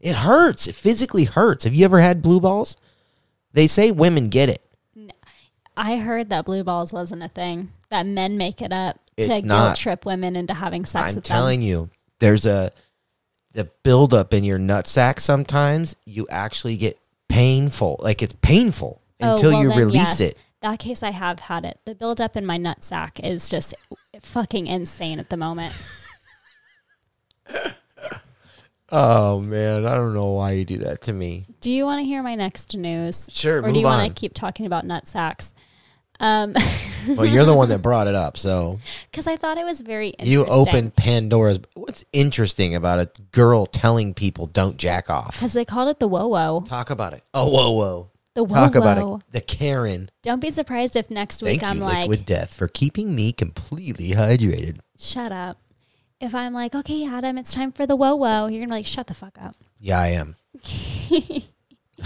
It 0.00 0.16
hurts. 0.16 0.66
It 0.68 0.74
physically 0.74 1.24
hurts. 1.24 1.64
Have 1.64 1.74
you 1.74 1.84
ever 1.84 2.00
had 2.00 2.22
blue 2.22 2.40
balls? 2.40 2.76
They 3.52 3.66
say 3.66 3.90
women 3.90 4.28
get 4.28 4.48
it. 4.50 4.62
I 5.76 5.96
heard 5.98 6.28
that 6.30 6.44
blue 6.44 6.64
balls 6.64 6.92
wasn't 6.92 7.22
a 7.22 7.28
thing. 7.28 7.70
That 7.90 8.04
men 8.04 8.36
make 8.36 8.60
it 8.60 8.72
up 8.72 8.96
to 9.16 9.22
It's 9.22 9.28
guilt 9.28 9.44
not. 9.44 9.76
trip 9.76 10.04
women 10.04 10.34
into 10.36 10.52
having 10.52 10.84
sex 10.84 11.12
I'm 11.12 11.14
with 11.16 11.24
telling 11.24 11.62
you, 11.62 11.88
there's 12.18 12.46
a 12.46 12.72
the 13.58 13.64
buildup 13.82 14.32
in 14.32 14.44
your 14.44 14.56
nutsack. 14.56 15.18
Sometimes 15.18 15.96
you 16.04 16.28
actually 16.30 16.76
get 16.76 16.96
painful. 17.28 17.96
Like 17.98 18.22
it's 18.22 18.36
painful 18.40 19.02
them. 19.18 19.32
until 19.32 19.50
oh, 19.50 19.52
well, 19.54 19.62
you 19.64 19.68
then, 19.70 19.78
release 19.78 19.94
yes. 19.94 20.20
it. 20.20 20.38
That 20.62 20.78
case, 20.78 21.02
I 21.02 21.10
have 21.10 21.40
had 21.40 21.64
it. 21.64 21.80
The 21.84 21.96
buildup 21.96 22.36
in 22.36 22.46
my 22.46 22.56
nut 22.56 22.84
sack 22.84 23.18
is 23.18 23.48
just 23.48 23.74
fucking 24.20 24.68
insane 24.68 25.18
at 25.18 25.28
the 25.28 25.36
moment. 25.36 25.74
Oh 28.90 29.40
man, 29.40 29.84
I 29.84 29.94
don't 29.96 30.14
know 30.14 30.28
why 30.28 30.52
you 30.52 30.64
do 30.64 30.78
that 30.78 31.02
to 31.02 31.12
me. 31.12 31.44
Do 31.60 31.70
you 31.70 31.84
want 31.84 32.00
to 32.00 32.06
hear 32.06 32.22
my 32.22 32.34
next 32.34 32.74
news? 32.74 33.28
Sure, 33.30 33.62
Or 33.62 33.70
do 33.70 33.78
you 33.78 33.84
want 33.84 34.08
to 34.08 34.18
keep 34.18 34.32
talking 34.32 34.64
about 34.64 34.86
nut 34.86 35.06
sacks? 35.06 35.52
Um, 36.20 36.54
Well, 37.16 37.24
you're 37.24 37.46
the 37.46 37.54
one 37.54 37.70
that 37.70 37.78
brought 37.82 38.06
it 38.06 38.14
up, 38.14 38.36
so 38.36 38.78
because 39.10 39.26
I 39.26 39.36
thought 39.36 39.56
it 39.56 39.64
was 39.64 39.80
very 39.80 40.08
interesting. 40.08 40.32
you 40.32 40.44
opened 40.44 40.94
Pandora's. 40.94 41.58
What's 41.74 42.04
interesting 42.12 42.74
about 42.74 42.98
a 42.98 43.08
girl 43.32 43.64
telling 43.66 44.12
people 44.12 44.46
don't 44.46 44.76
jack 44.76 45.08
off? 45.08 45.34
because 45.36 45.54
they 45.54 45.64
called 45.64 45.88
it 45.88 46.00
the 46.00 46.08
whoa 46.08 46.26
whoa. 46.26 46.64
Talk 46.66 46.90
about 46.90 47.14
it. 47.14 47.22
Oh, 47.32 47.48
whoa, 47.48 47.70
whoa. 47.70 48.10
The 48.34 48.44
whoa 48.44 48.54
Talk 48.54 48.74
whoa. 48.74 48.80
about 48.80 49.20
it. 49.22 49.32
The 49.32 49.40
Karen. 49.40 50.10
Don't 50.22 50.40
be 50.40 50.50
surprised 50.50 50.96
if 50.96 51.10
next 51.10 51.40
week 51.42 51.60
Thank 51.60 51.70
I'm 51.70 51.78
you, 51.78 51.84
like, 51.84 51.98
Liquid 52.08 52.26
Death, 52.26 52.52
for 52.52 52.68
keeping 52.68 53.14
me 53.14 53.32
completely 53.32 54.10
hydrated. 54.10 54.80
shut 54.98 55.32
up. 55.32 55.56
If 56.20 56.34
I'm 56.34 56.52
like, 56.52 56.74
okay, 56.74 57.06
Adam, 57.06 57.38
it's 57.38 57.54
time 57.54 57.72
for 57.72 57.86
the 57.86 57.96
whoa 57.96 58.16
whoa, 58.16 58.46
you're 58.48 58.60
gonna 58.60 58.66
be 58.66 58.80
like, 58.80 58.86
shut 58.86 59.06
the 59.06 59.14
fuck 59.14 59.38
up. 59.40 59.54
Yeah, 59.80 59.98
I 60.00 60.08
am. 60.08 60.36
I'm 61.10 61.42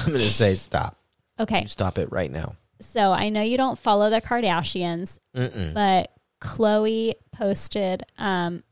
gonna 0.06 0.30
say 0.30 0.54
stop. 0.54 0.96
Okay, 1.40 1.62
You 1.62 1.68
stop 1.68 1.98
it 1.98 2.12
right 2.12 2.30
now. 2.30 2.54
So 2.84 3.12
I 3.12 3.28
know 3.28 3.42
you 3.42 3.56
don't 3.56 3.78
follow 3.78 4.10
the 4.10 4.20
Kardashians, 4.20 5.18
Mm-mm. 5.34 5.74
but 5.74 6.12
Khloe 6.40 7.14
posted 7.32 8.02
um, 8.18 8.62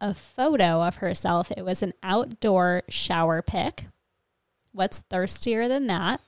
a 0.00 0.14
photo 0.14 0.82
of 0.82 0.96
herself. 0.96 1.50
It 1.56 1.64
was 1.64 1.82
an 1.82 1.94
outdoor 2.02 2.82
shower 2.88 3.42
pic. 3.42 3.86
What's 4.72 5.00
thirstier 5.00 5.68
than 5.68 5.86
that? 5.86 6.20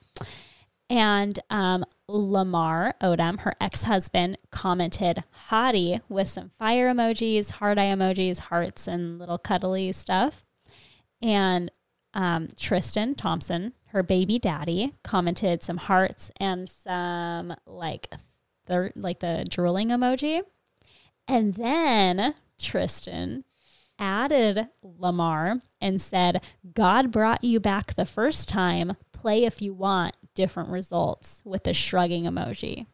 And 0.89 1.37
um, 1.49 1.83
Lamar 2.07 2.95
Odom, 3.01 3.41
her 3.41 3.53
ex 3.59 3.83
husband, 3.83 4.37
commented 4.51 5.23
hottie 5.49 5.99
with 6.07 6.29
some 6.29 6.49
fire 6.49 6.93
emojis, 6.93 7.51
heart 7.51 7.77
eye 7.77 7.87
emojis, 7.87 8.39
hearts, 8.39 8.87
and 8.87 9.19
little 9.19 9.37
cuddly 9.37 9.91
stuff. 9.91 10.45
And 11.21 11.69
um, 12.13 12.47
Tristan 12.57 13.15
Thompson, 13.15 13.73
her 13.97 14.03
baby 14.03 14.37
daddy 14.37 14.93
commented 15.03 15.63
some 15.63 15.77
hearts 15.77 16.29
and 16.37 16.69
some 16.69 17.55
like 17.65 18.13
the 18.67 18.91
like 18.95 19.21
the 19.21 19.43
drooling 19.49 19.89
emoji. 19.89 20.43
And 21.27 21.55
then 21.55 22.35
Tristan 22.59 23.43
added 23.97 24.67
Lamar 24.83 25.61
and 25.81 25.99
said, 25.99 26.43
God 26.75 27.11
brought 27.11 27.43
you 27.43 27.59
back 27.59 27.95
the 27.95 28.05
first 28.05 28.47
time. 28.47 28.95
Play 29.13 29.45
if 29.45 29.63
you 29.63 29.73
want 29.73 30.15
different 30.35 30.69
results 30.69 31.41
with 31.43 31.63
the 31.63 31.73
shrugging 31.73 32.25
emoji. 32.25 32.85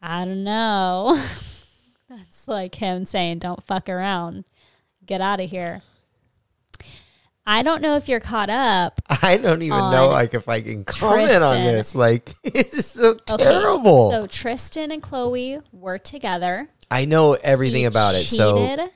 I 0.00 0.24
don't 0.24 0.44
know. 0.44 1.14
That's 2.08 2.48
like 2.48 2.76
him 2.76 3.04
saying, 3.04 3.40
don't 3.40 3.62
fuck 3.62 3.90
around. 3.90 4.44
Get 5.04 5.20
out 5.20 5.40
of 5.40 5.50
here. 5.50 5.82
I 7.46 7.62
don't 7.62 7.82
know 7.82 7.96
if 7.96 8.08
you're 8.08 8.20
caught 8.20 8.50
up. 8.50 9.00
I 9.22 9.36
don't 9.36 9.62
even 9.62 9.90
know 9.90 10.08
like 10.08 10.34
if 10.34 10.48
I 10.48 10.60
can 10.60 10.84
comment 10.84 11.42
on 11.42 11.64
this. 11.64 11.94
Like 11.94 12.32
it's 12.44 12.86
so 12.86 13.16
Okay, 13.30 13.44
terrible. 13.44 14.10
So 14.10 14.26
Tristan 14.26 14.90
and 14.90 15.02
Khloe 15.02 15.62
were 15.72 15.98
together. 15.98 16.68
I 16.90 17.04
know 17.04 17.34
everything 17.34 17.82
He 17.82 17.84
about 17.84 18.14
it. 18.14 18.24
So 18.24 18.66
cheated, 18.66 18.90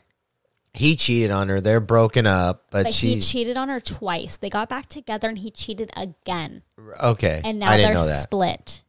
he 0.73 0.97
cheated 0.97 1.31
on 1.31 1.49
her. 1.49 1.61
They're 1.61 1.81
broken 1.81 2.27
up, 2.27 2.67
but, 2.71 2.85
but 2.85 2.95
he 2.95 3.21
cheated 3.21 3.59
on 3.59 3.69
her 3.69 3.81
twice. 3.81 4.37
They 4.37 4.51
got 4.51 4.69
back 4.69 4.89
together 4.89 5.29
and 5.29 5.39
he 5.39 5.51
cheated 5.51 5.91
again. 5.97 6.63
okay. 7.03 7.43
And 7.45 7.59
now 7.59 7.71
I 7.71 7.77
didn't 7.77 7.93
they're 7.93 7.99
know 7.99 8.07
that. 8.07 8.23
split. 8.23 8.83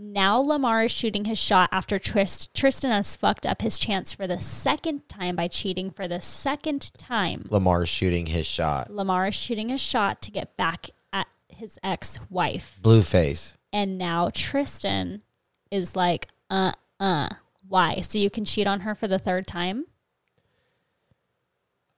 Now 0.00 0.38
Lamar 0.38 0.84
is 0.84 0.92
shooting 0.92 1.24
his 1.24 1.38
shot 1.38 1.68
after 1.72 1.98
Trist- 1.98 2.54
Tristan 2.54 2.92
has 2.92 3.16
fucked 3.16 3.44
up 3.44 3.62
his 3.62 3.78
chance 3.78 4.12
for 4.14 4.28
the 4.28 4.38
second 4.38 5.08
time 5.08 5.34
by 5.34 5.48
cheating 5.48 5.90
for 5.90 6.06
the 6.06 6.20
second 6.20 6.92
time. 6.96 7.46
Lamar's 7.50 7.88
shooting 7.88 8.26
his 8.26 8.46
shot. 8.46 8.92
Lamar 8.92 9.26
is 9.26 9.34
shooting 9.34 9.70
his 9.70 9.80
shot 9.80 10.22
to 10.22 10.30
get 10.30 10.56
back 10.56 10.90
at 11.12 11.26
his 11.48 11.80
ex 11.82 12.20
wife. 12.30 12.78
Blueface. 12.80 13.56
And 13.72 13.98
now 13.98 14.30
Tristan 14.32 15.22
is 15.70 15.96
like, 15.96 16.28
uh 16.48 16.72
uh. 17.00 17.30
Why? 17.66 18.00
So 18.00 18.18
you 18.18 18.30
can 18.30 18.44
cheat 18.44 18.66
on 18.66 18.80
her 18.80 18.94
for 18.94 19.08
the 19.08 19.18
third 19.18 19.46
time? 19.46 19.84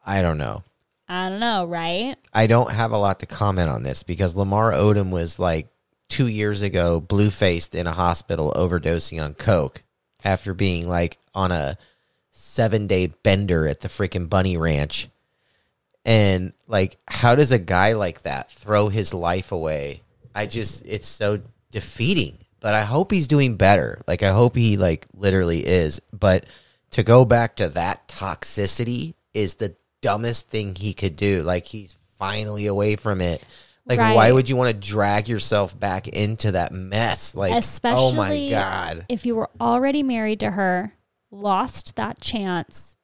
I 0.05 0.23
don't 0.23 0.39
know. 0.39 0.65
I 1.07 1.29
don't 1.29 1.39
know, 1.39 1.67
right? 1.67 2.17
I 2.33 2.47
don't 2.47 2.73
have 2.73 2.93
a 2.93 2.97
lot 2.97 3.21
to 3.21 3.27
comment 3.27 3.69
on 3.69 3.83
this 3.83 4.03
because 4.03 4.35
Lamar 4.35 4.73
Odom 4.73 5.11
was 5.11 5.39
like 5.39 5.69
two 6.11 6.27
years 6.27 6.61
ago 6.61 7.01
blue 7.01 7.31
faced 7.31 7.75
in 7.75 7.87
a 7.87 7.93
hospital 7.93 8.53
overdosing 8.55 9.25
on 9.25 9.33
coke 9.33 9.83
after 10.25 10.53
being 10.53 10.87
like 10.89 11.19
on 11.35 11.53
a 11.53 11.79
seven 12.31 12.87
day 12.87 13.07
bender 13.07 13.67
at 13.67 13.81
the 13.81 13.89
freaking 13.89 14.29
bunny 14.29 14.57
ranch. 14.57 15.09
And 16.05 16.53
like, 16.67 16.99
how 17.09 17.35
does 17.35 17.53
a 17.53 17.59
guy 17.59 17.93
like 17.93 18.23
that 18.23 18.51
throw 18.51 18.89
his 18.89 19.15
life 19.15 19.53
away? 19.53 20.03
I 20.35 20.47
just, 20.47 20.87
it's 20.87 21.09
so 21.09 21.41
defeating. 21.71 22.39
But 22.61 22.75
I 22.75 22.83
hope 22.83 23.11
he's 23.11 23.27
doing 23.27 23.57
better. 23.57 24.01
Like, 24.07 24.23
I 24.23 24.33
hope 24.33 24.55
he 24.55 24.77
like 24.77 25.07
literally 25.15 25.67
is. 25.67 26.01
But 26.13 26.45
to 26.93 27.03
go 27.03 27.25
back 27.25 27.57
to 27.57 27.69
that 27.71 28.07
toxicity 28.09 29.15
is 29.33 29.55
the 29.55 29.75
dumbest 30.03 30.49
thing 30.49 30.75
he 30.75 30.93
could 30.93 31.17
do. 31.17 31.43
Like, 31.43 31.67
he's 31.67 31.97
finally 32.19 32.67
away 32.67 32.97
from 32.97 33.21
it. 33.21 33.43
Like, 33.97 34.15
why 34.17 34.33
would 34.33 34.49
you 34.49 34.57
want 34.57 34.73
to 34.81 34.89
drag 34.89 35.29
yourself 35.29 35.79
back 35.79 36.07
into 36.09 36.53
that 36.53 36.73
mess? 36.73 37.35
Like, 37.35 37.53
Especially 37.55 37.99
oh 38.01 38.13
my 38.13 38.49
God. 38.51 39.07
if 39.09 39.27
you 39.27 39.35
were 39.35 39.51
already 39.61 40.03
married 40.03 40.41
to 40.41 40.53
her, 40.53 40.95
lost 41.31 41.97
that 41.97 42.21
chance. 42.21 42.97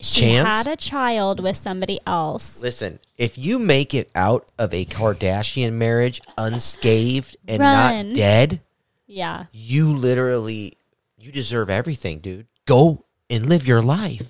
She 0.00 0.22
Chance? 0.22 0.48
had 0.48 0.66
a 0.66 0.76
child 0.76 1.38
with 1.40 1.56
somebody 1.56 2.00
else. 2.06 2.60
Listen, 2.60 2.98
if 3.18 3.38
you 3.38 3.60
make 3.60 3.94
it 3.94 4.10
out 4.16 4.50
of 4.58 4.74
a 4.74 4.84
Kardashian 4.84 5.74
marriage 5.74 6.20
unscathed 6.36 7.36
and 7.46 7.60
Run. 7.60 8.08
not 8.08 8.16
dead, 8.16 8.60
Yeah. 9.06 9.44
you 9.52 9.94
literally 9.96 10.74
you 11.16 11.30
deserve 11.30 11.70
everything, 11.70 12.18
dude. 12.18 12.46
Go 12.66 13.04
and 13.30 13.46
live 13.48 13.66
your 13.68 13.80
life. 13.80 14.26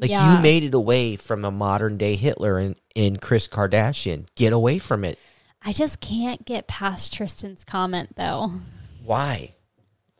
Like 0.00 0.10
Yeah. 0.10 0.36
you 0.36 0.42
made 0.42 0.64
it 0.64 0.74
away 0.74 1.16
from 1.16 1.44
a 1.44 1.50
modern 1.50 1.96
day 1.98 2.16
Hitler 2.16 2.58
and, 2.58 2.76
in 2.94 3.18
Kris 3.18 3.46
Kardashian. 3.48 4.26
Get 4.34 4.52
away 4.52 4.78
from 4.78 5.04
it. 5.04 5.18
I 5.62 5.72
just 5.72 6.00
can't 6.00 6.44
get 6.44 6.66
past 6.66 7.12
Tristan's 7.12 7.64
comment 7.64 8.16
though. 8.16 8.50
Why? 9.04 9.54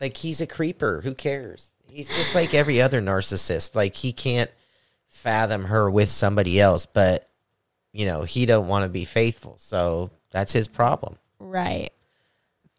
Like 0.01 0.16
he's 0.16 0.41
a 0.41 0.47
creeper. 0.47 1.01
Who 1.03 1.14
cares? 1.14 1.72
He's 1.87 2.09
just 2.09 2.35
like 2.35 2.55
every 2.55 2.81
other 2.81 3.01
narcissist. 3.01 3.74
Like 3.74 3.95
he 3.95 4.12
can't 4.12 4.51
fathom 5.09 5.64
her 5.64 5.91
with 5.91 6.11
somebody 6.11 6.61
else, 6.61 6.87
but 6.87 7.28
you 7.93 8.07
know, 8.07 8.22
he 8.22 8.47
don't 8.47 8.68
want 8.68 8.85
to 8.85 8.91
be 8.91 9.05
faithful. 9.05 9.57
So 9.59 10.11
that's 10.31 10.53
his 10.53 10.68
problem. 10.68 11.16
Right. 11.39 11.91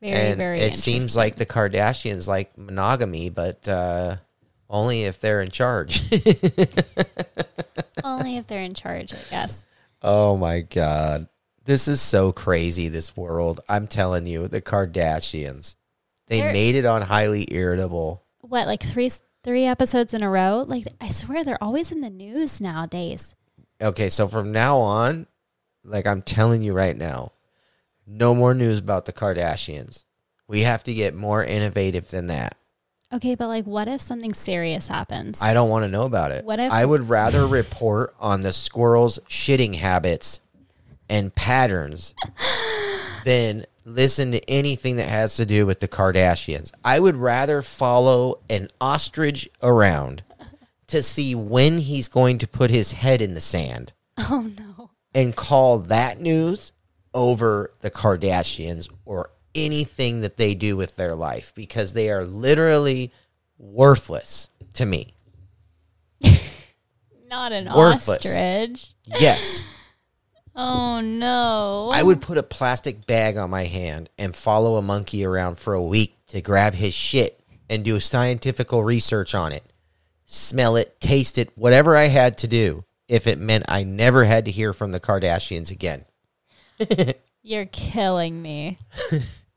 Very, 0.01 0.13
and 0.13 0.37
very 0.37 0.59
it 0.59 0.77
seems 0.77 1.15
like 1.15 1.35
the 1.35 1.45
Kardashians 1.45 2.27
like 2.27 2.57
monogamy, 2.57 3.29
but 3.29 3.67
uh, 3.67 4.17
only 4.71 5.03
if 5.03 5.19
they're 5.19 5.41
in 5.41 5.51
charge. 5.51 6.01
only 8.03 8.37
if 8.37 8.47
they're 8.47 8.61
in 8.61 8.73
charge, 8.73 9.13
I 9.13 9.17
guess. 9.29 9.65
oh 10.01 10.37
my 10.37 10.61
god, 10.61 11.27
this 11.65 11.87
is 11.87 12.01
so 12.01 12.31
crazy. 12.31 12.87
This 12.87 13.15
world, 13.15 13.59
I'm 13.69 13.85
telling 13.87 14.25
you, 14.25 14.47
the 14.47 14.61
Kardashians, 14.61 15.75
they 16.27 16.39
They're- 16.39 16.53
made 16.53 16.75
it 16.75 16.85
on 16.85 17.01
highly 17.03 17.47
irritable. 17.51 18.23
What, 18.41 18.67
like 18.67 18.81
three 18.83 19.11
three 19.43 19.65
episodes 19.65 20.13
in 20.13 20.23
a 20.23 20.29
row? 20.29 20.65
Like 20.67 20.85
I 20.99 21.09
swear 21.09 21.43
they're 21.43 21.63
always 21.63 21.91
in 21.91 22.01
the 22.01 22.09
news 22.09 22.59
nowadays. 22.59 23.35
Okay, 23.81 24.09
so 24.09 24.27
from 24.27 24.51
now 24.51 24.77
on, 24.79 25.27
like 25.83 26.05
I'm 26.07 26.21
telling 26.21 26.61
you 26.61 26.73
right 26.73 26.95
now, 26.95 27.31
no 28.05 28.33
more 28.35 28.53
news 28.53 28.79
about 28.79 29.05
the 29.05 29.13
Kardashians. 29.13 30.05
We 30.47 30.61
have 30.61 30.83
to 30.83 30.93
get 30.93 31.15
more 31.15 31.43
innovative 31.43 32.09
than 32.09 32.27
that. 32.27 32.55
Okay, 33.13 33.35
but 33.35 33.47
like 33.47 33.65
what 33.65 33.87
if 33.87 34.01
something 34.01 34.33
serious 34.33 34.87
happens? 34.87 35.41
I 35.41 35.53
don't 35.53 35.69
want 35.69 35.83
to 35.83 35.89
know 35.89 36.03
about 36.05 36.31
it. 36.31 36.45
What 36.45 36.59
if- 36.59 36.71
I 36.71 36.85
would 36.85 37.09
rather 37.09 37.45
report 37.45 38.15
on 38.19 38.41
the 38.41 38.53
squirrels' 38.53 39.19
shitting 39.27 39.75
habits 39.75 40.39
and 41.09 41.33
patterns 41.35 42.13
than 43.25 43.65
listen 43.85 44.31
to 44.31 44.49
anything 44.49 44.95
that 44.97 45.09
has 45.09 45.35
to 45.35 45.45
do 45.45 45.65
with 45.65 45.79
the 45.79 45.87
Kardashians. 45.87 46.71
I 46.85 46.99
would 46.99 47.17
rather 47.17 47.61
follow 47.61 48.39
an 48.49 48.67
ostrich 48.79 49.49
around 49.61 50.23
to 50.87 51.01
see 51.03 51.35
when 51.35 51.79
he's 51.79 52.07
going 52.07 52.37
to 52.39 52.47
put 52.47 52.69
his 52.69 52.91
head 52.91 53.21
in 53.21 53.33
the 53.33 53.41
sand 53.41 53.93
oh 54.17 54.49
no. 54.57 54.91
and 55.13 55.35
call 55.35 55.79
that 55.79 56.19
news 56.21 56.71
over 57.13 57.71
the 57.81 57.89
Kardashians 57.91 58.87
or 59.05 59.31
anything 59.55 60.21
that 60.21 60.37
they 60.37 60.55
do 60.55 60.75
with 60.77 60.95
their 60.95 61.15
life 61.15 61.53
because 61.55 61.93
they 61.93 62.09
are 62.09 62.25
literally 62.25 63.11
worthless 63.57 64.49
to 64.75 64.85
me. 64.85 65.07
Not 67.29 67.51
an 67.51 67.73
Worthless. 67.73 68.25
ostrich. 68.25 68.93
Yes. 69.05 69.63
Oh 70.53 70.99
no. 70.99 71.91
I 71.93 72.03
would 72.03 72.19
put 72.21 72.37
a 72.37 72.43
plastic 72.43 73.07
bag 73.07 73.37
on 73.37 73.49
my 73.49 73.63
hand 73.63 74.09
and 74.17 74.35
follow 74.35 74.75
a 74.75 74.81
monkey 74.81 75.23
around 75.23 75.57
for 75.57 75.73
a 75.73 75.81
week 75.81 76.17
to 76.27 76.41
grab 76.41 76.73
his 76.73 76.93
shit 76.93 77.41
and 77.69 77.85
do 77.85 77.97
scientific 78.01 78.73
research 78.73 79.33
on 79.33 79.53
it. 79.53 79.63
Smell 80.25 80.75
it, 80.75 80.99
taste 80.99 81.37
it, 81.37 81.57
whatever 81.57 81.95
I 81.95 82.07
had 82.07 82.37
to 82.39 82.47
do 82.49 82.83
if 83.07 83.27
it 83.27 83.39
meant 83.39 83.63
I 83.69 83.83
never 83.85 84.25
had 84.25 84.43
to 84.43 84.51
hear 84.51 84.73
from 84.73 84.91
the 84.91 84.99
Kardashians 84.99 85.71
again. 85.71 86.03
You're 87.43 87.65
killing 87.65 88.41
me. 88.41 88.77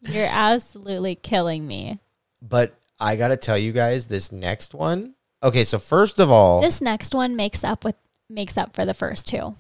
You're 0.05 0.29
absolutely 0.31 1.15
killing 1.15 1.67
me. 1.67 1.99
But 2.43 2.75
I 3.01 3.17
got 3.17 3.29
to 3.29 3.37
tell 3.37 3.59
you 3.59 3.73
guys 3.73 4.07
this 4.07 4.33
next 4.33 4.75
one. 4.75 5.15
Okay, 5.43 5.65
so 5.65 5.79
first 5.79 6.19
of 6.21 6.31
all, 6.31 6.61
This 6.61 6.81
next 6.81 7.15
one 7.15 7.37
makes 7.37 7.65
up 7.65 7.85
with 7.85 7.97
makes 8.31 8.57
up 8.57 8.75
for 8.75 8.85
the 8.85 8.95
first 8.95 9.29
two. 9.29 9.55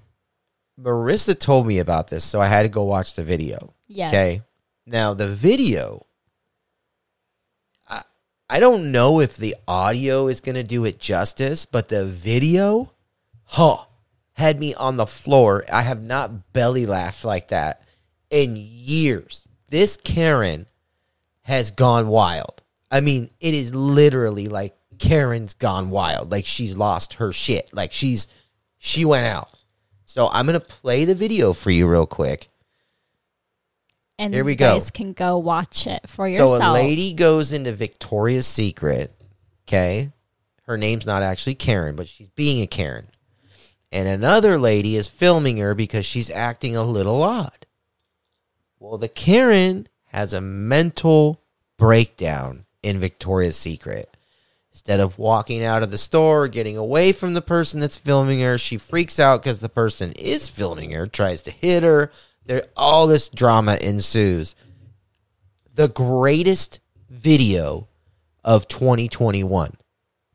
Marissa 0.80 1.38
told 1.38 1.66
me 1.66 1.78
about 1.78 2.08
this, 2.08 2.24
so 2.24 2.40
I 2.40 2.46
had 2.46 2.62
to 2.62 2.68
go 2.68 2.84
watch 2.84 3.14
the 3.14 3.22
video. 3.22 3.74
Yes. 3.86 4.12
Okay. 4.12 4.42
Now 4.86 5.14
the 5.14 5.28
video, 5.28 6.06
I, 7.88 8.02
I 8.50 8.60
don't 8.60 8.90
know 8.92 9.20
if 9.20 9.36
the 9.36 9.54
audio 9.68 10.26
is 10.28 10.40
going 10.40 10.56
to 10.56 10.64
do 10.64 10.84
it 10.84 10.98
justice, 10.98 11.64
but 11.64 11.88
the 11.88 12.04
video, 12.04 12.92
huh, 13.44 13.84
had 14.32 14.58
me 14.58 14.74
on 14.74 14.96
the 14.96 15.06
floor. 15.06 15.64
I 15.72 15.82
have 15.82 16.02
not 16.02 16.52
belly 16.52 16.86
laughed 16.86 17.24
like 17.24 17.48
that 17.48 17.82
in 18.30 18.56
years. 18.56 19.46
This 19.74 19.96
Karen 19.96 20.66
has 21.42 21.72
gone 21.72 22.06
wild. 22.06 22.62
I 22.92 23.00
mean, 23.00 23.30
it 23.40 23.54
is 23.54 23.74
literally 23.74 24.46
like 24.46 24.72
Karen's 25.00 25.54
gone 25.54 25.90
wild. 25.90 26.30
Like 26.30 26.46
she's 26.46 26.76
lost 26.76 27.14
her 27.14 27.32
shit. 27.32 27.70
Like 27.72 27.90
she's 27.90 28.28
she 28.78 29.04
went 29.04 29.26
out. 29.26 29.48
So 30.04 30.28
I'm 30.32 30.46
gonna 30.46 30.60
play 30.60 31.04
the 31.04 31.16
video 31.16 31.52
for 31.52 31.72
you 31.72 31.88
real 31.88 32.06
quick. 32.06 32.46
And 34.16 34.32
Here 34.32 34.44
we 34.44 34.52
you 34.52 34.58
go. 34.58 34.78
guys 34.78 34.92
can 34.92 35.12
go 35.12 35.38
watch 35.38 35.88
it 35.88 36.08
for 36.08 36.28
yourself. 36.28 36.58
So 36.58 36.70
a 36.70 36.72
lady 36.72 37.12
goes 37.12 37.50
into 37.50 37.72
Victoria's 37.72 38.46
Secret. 38.46 39.12
Okay, 39.66 40.12
her 40.68 40.76
name's 40.76 41.04
not 41.04 41.24
actually 41.24 41.56
Karen, 41.56 41.96
but 41.96 42.06
she's 42.06 42.28
being 42.28 42.62
a 42.62 42.68
Karen. 42.68 43.08
And 43.90 44.06
another 44.06 44.56
lady 44.56 44.94
is 44.94 45.08
filming 45.08 45.56
her 45.56 45.74
because 45.74 46.06
she's 46.06 46.30
acting 46.30 46.76
a 46.76 46.84
little 46.84 47.24
odd. 47.24 47.66
Well, 48.84 48.98
the 48.98 49.08
Karen 49.08 49.88
has 50.08 50.34
a 50.34 50.42
mental 50.42 51.40
breakdown 51.78 52.66
in 52.82 53.00
Victoria's 53.00 53.56
Secret. 53.56 54.14
Instead 54.72 55.00
of 55.00 55.18
walking 55.18 55.64
out 55.64 55.82
of 55.82 55.90
the 55.90 55.96
store, 55.96 56.48
getting 56.48 56.76
away 56.76 57.12
from 57.12 57.32
the 57.32 57.40
person 57.40 57.80
that's 57.80 57.96
filming 57.96 58.40
her, 58.40 58.58
she 58.58 58.76
freaks 58.76 59.18
out 59.18 59.42
because 59.42 59.60
the 59.60 59.70
person 59.70 60.12
is 60.12 60.50
filming 60.50 60.90
her, 60.90 61.06
tries 61.06 61.40
to 61.42 61.50
hit 61.50 61.82
her. 61.82 62.10
There, 62.44 62.64
all 62.76 63.06
this 63.06 63.30
drama 63.30 63.78
ensues. 63.80 64.54
The 65.74 65.88
greatest 65.88 66.80
video 67.08 67.88
of 68.44 68.68
2021, 68.68 69.78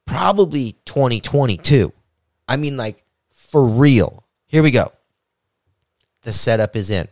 probably 0.07 0.71
2022. 0.85 1.93
I 2.47 2.55
mean, 2.55 2.77
like 2.77 3.03
for 3.31 3.63
real. 3.63 4.23
Here 4.47 4.63
we 4.63 4.71
go. 4.71 4.91
The 6.23 6.34
setup 6.34 6.76
is 6.76 6.89
in. 6.89 7.09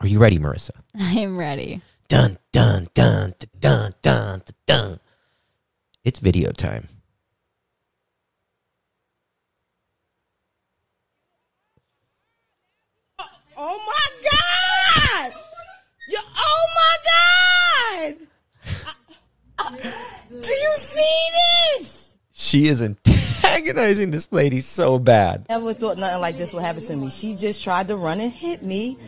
Are 0.00 0.06
you 0.06 0.18
ready, 0.18 0.38
Marissa? 0.38 0.70
I'm 0.94 1.38
ready. 1.38 1.80
Dun 2.08 2.38
dun 2.52 2.86
dun 2.94 3.34
dun 3.38 3.50
dun 3.60 3.92
dun 4.02 4.42
dun. 4.42 4.42
dun. 4.66 5.00
It's 6.04 6.20
video 6.20 6.52
time. 6.52 6.86
Oh 13.58 13.82
my 13.86 14.30
God! 14.30 15.32
You, 16.10 16.18
oh 16.36 16.66
my 16.76 18.14
God! 18.14 18.16
Uh, 19.58 19.70
do 20.42 20.50
you 20.52 20.72
see 20.76 21.26
this? 21.78 22.16
She 22.32 22.68
is 22.68 22.82
antagonizing 22.82 24.10
this 24.10 24.30
lady 24.30 24.60
so 24.60 24.98
bad. 24.98 25.46
Never 25.48 25.72
thought 25.72 25.96
nothing 25.96 26.20
like 26.20 26.36
this 26.36 26.52
would 26.52 26.62
happen 26.62 26.82
to 26.82 26.96
me. 26.96 27.08
She 27.08 27.34
just 27.34 27.64
tried 27.64 27.88
to 27.88 27.96
run 27.96 28.20
and 28.20 28.30
hit 28.30 28.62
me. 28.62 28.98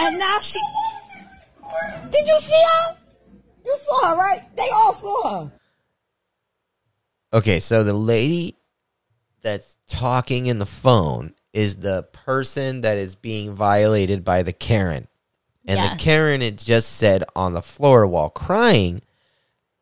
And 0.00 0.18
now 0.18 0.38
she. 0.40 0.60
Did 2.10 2.26
you 2.26 2.40
see 2.40 2.62
her? 2.74 2.96
You 3.64 3.76
saw 3.80 4.10
her, 4.10 4.16
right? 4.16 4.40
They 4.56 4.68
all 4.72 4.92
saw 4.94 5.44
her. 5.44 5.52
Okay, 7.32 7.60
so 7.60 7.84
the 7.84 7.92
lady 7.92 8.56
that's 9.42 9.76
talking 9.86 10.46
in 10.46 10.58
the 10.58 10.66
phone 10.66 11.34
is 11.52 11.76
the 11.76 12.04
person 12.12 12.80
that 12.82 12.98
is 12.98 13.14
being 13.14 13.54
violated 13.54 14.24
by 14.24 14.42
the 14.42 14.52
Karen. 14.52 15.08
And 15.66 15.78
the 15.78 16.02
Karen 16.02 16.40
had 16.40 16.58
just 16.58 16.96
said 16.96 17.24
on 17.36 17.52
the 17.52 17.60
floor 17.60 18.06
while 18.06 18.30
crying, 18.30 19.02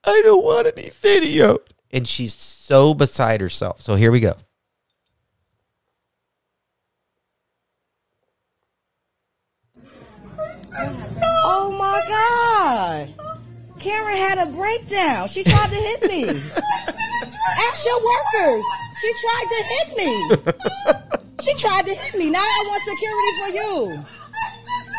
I 0.02 0.20
don't 0.24 0.44
want 0.44 0.66
to 0.66 0.72
be 0.72 0.90
videoed. 0.90 1.60
And 1.92 2.08
she's 2.08 2.34
so 2.34 2.92
beside 2.92 3.40
herself. 3.40 3.80
So 3.82 3.94
here 3.94 4.10
we 4.10 4.18
go. 4.18 4.34
Oh 10.78 11.70
my 11.78 12.04
God. 12.20 13.08
Karen 13.78 14.16
had 14.16 14.38
a 14.38 14.46
breakdown. 14.50 15.28
She 15.28 15.42
tried 15.44 15.68
to 15.68 15.74
hit 15.76 16.02
me. 16.08 16.24
Ask 17.68 17.86
your 17.86 18.00
workers. 18.04 18.64
She 19.00 19.12
tried 19.24 19.46
to 19.50 19.64
hit 19.64 19.88
me. 19.96 20.10
She 21.44 21.54
tried 21.54 21.84
to 21.86 21.94
hit 21.94 22.14
me. 22.18 22.28
Now 22.30 22.40
I 22.40 22.64
want 22.66 22.82
security 22.82 23.32
for 23.40 23.48
you. 23.56 24.04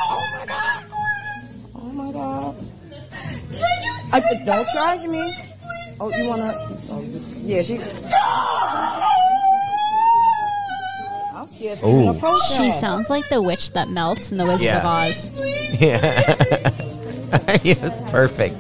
Oh 0.10 0.24
my 0.40 0.46
God. 0.46 0.86
Oh 1.76 1.92
my 1.92 2.12
God. 2.14 2.56
I, 4.14 4.44
don't 4.46 4.68
charge 4.70 5.04
me. 5.10 5.36
Oh, 6.00 6.10
you 6.16 6.26
wanna? 6.30 6.54
Oh, 6.90 7.02
yeah, 7.42 7.62
she. 7.64 7.80
I'm 11.34 11.48
scared 11.50 11.80
to 11.80 11.86
Oh. 11.86 12.40
She 12.56 12.72
sounds 12.72 13.10
like 13.10 13.28
the 13.30 13.42
witch 13.42 13.72
that 13.72 13.90
melts 13.90 14.32
in 14.32 14.38
the 14.38 14.46
Wizard 14.46 14.62
Yeah. 14.62 14.78
of 14.80 14.86
Oz. 14.86 15.30
Yeah. 15.82 16.70
yeah, 17.64 18.08
perfect. 18.10 18.56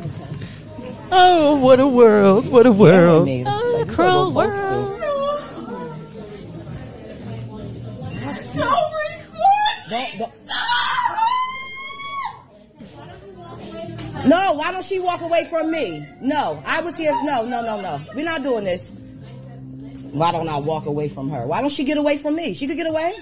Oh, 1.12 1.56
what 1.58 1.80
a 1.80 1.88
world. 1.88 2.50
What 2.50 2.66
a 2.66 2.72
world. 2.72 3.26
Me. 3.26 3.44
Oh, 3.48 3.86
the 3.86 3.94
cruel 3.94 4.32
go 4.32 4.44
postal. 4.44 4.82
world. 4.84 5.02
Don't, 9.90 10.18
don't. 10.18 10.32
No, 14.28 14.54
why 14.54 14.74
don't 14.74 14.84
she 14.84 15.00
walk 15.00 15.22
away 15.22 15.46
from 15.46 15.72
me? 15.72 16.06
No, 16.20 16.62
I 16.66 16.82
was 16.82 16.98
here. 16.98 17.12
No, 17.24 17.46
no, 17.46 17.62
no, 17.62 17.80
no. 17.80 18.02
We're 18.14 18.26
not 18.26 18.44
doing 18.44 18.66
this. 18.66 18.92
Why 20.12 20.34
don't 20.34 20.50
I 20.50 20.58
walk 20.58 20.86
away 20.86 21.08
from 21.08 21.30
her? 21.30 21.48
Why 21.48 21.62
don't 21.62 21.70
she 21.70 21.86
get 21.86 21.98
away 21.98 22.18
from 22.18 22.36
me? 22.36 22.54
She 22.54 22.68
could 22.68 22.76
get 22.76 22.88
away. 22.88 23.14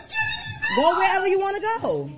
Go 0.78 0.98
wherever 0.98 1.28
you 1.28 1.40
want 1.40 1.58
to 1.58 1.62
go. 1.62 2.10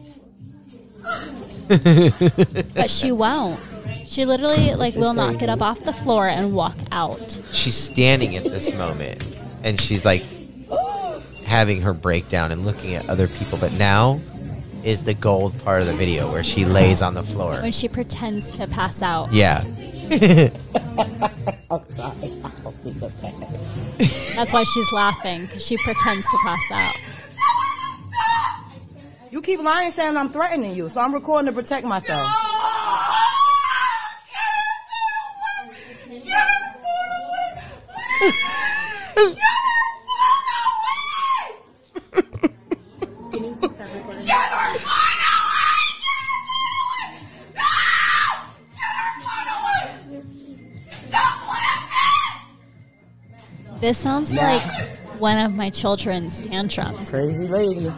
But 2.75 2.89
she 2.91 3.11
won't. 3.11 3.59
She 4.05 4.25
literally 4.25 4.73
like 4.75 4.95
will 4.95 5.13
not 5.13 5.37
get 5.37 5.49
up 5.49 5.61
off 5.61 5.83
the 5.83 5.93
floor 5.93 6.27
and 6.27 6.53
walk 6.53 6.77
out. 6.91 7.39
She's 7.51 7.75
standing 7.75 8.35
at 8.35 8.43
this 8.43 8.71
moment 8.71 9.25
and 9.63 9.79
she's 9.79 10.05
like 10.05 10.23
having 11.43 11.81
her 11.81 11.93
breakdown 11.93 12.51
and 12.51 12.65
looking 12.65 12.95
at 12.95 13.09
other 13.09 13.27
people. 13.27 13.57
But 13.59 13.73
now 13.73 14.19
is 14.83 15.03
the 15.03 15.13
gold 15.13 15.57
part 15.63 15.81
of 15.81 15.87
the 15.87 15.95
video 15.95 16.31
where 16.31 16.43
she 16.43 16.63
lays 16.63 17.01
on 17.01 17.13
the 17.13 17.23
floor. 17.23 17.61
When 17.61 17.71
she 17.73 17.89
pretends 17.89 18.49
to 18.51 18.67
pass 18.67 19.01
out. 19.01 19.33
Yeah. 19.33 19.63
I'm 21.69 21.91
sorry. 21.91 22.33
I 22.43 22.51
don't 22.63 22.75
think 22.83 23.01
of 23.01 23.21
that. 23.21 24.33
That's 24.35 24.53
why 24.53 24.63
she's 24.63 24.91
laughing 24.93 25.41
because 25.47 25.65
she 25.65 25.77
pretends 25.77 26.25
to 26.25 26.37
pass 26.43 26.71
out. 26.71 26.95
You 29.29 29.41
keep 29.41 29.59
lying 29.61 29.91
saying 29.91 30.15
I'm 30.15 30.29
threatening 30.29 30.75
you, 30.75 30.87
so 30.89 31.01
I'm 31.01 31.13
recording 31.13 31.47
to 31.47 31.51
protect 31.51 31.85
myself. 31.85 32.31
This 53.79 53.99
sounds 53.99 54.33
like 54.33 54.61
one 55.19 55.37
of 55.37 55.53
my 55.53 55.69
children's 55.69 56.39
tantrums. 56.39 57.09
Crazy 57.09 57.47
lady. 57.47 57.91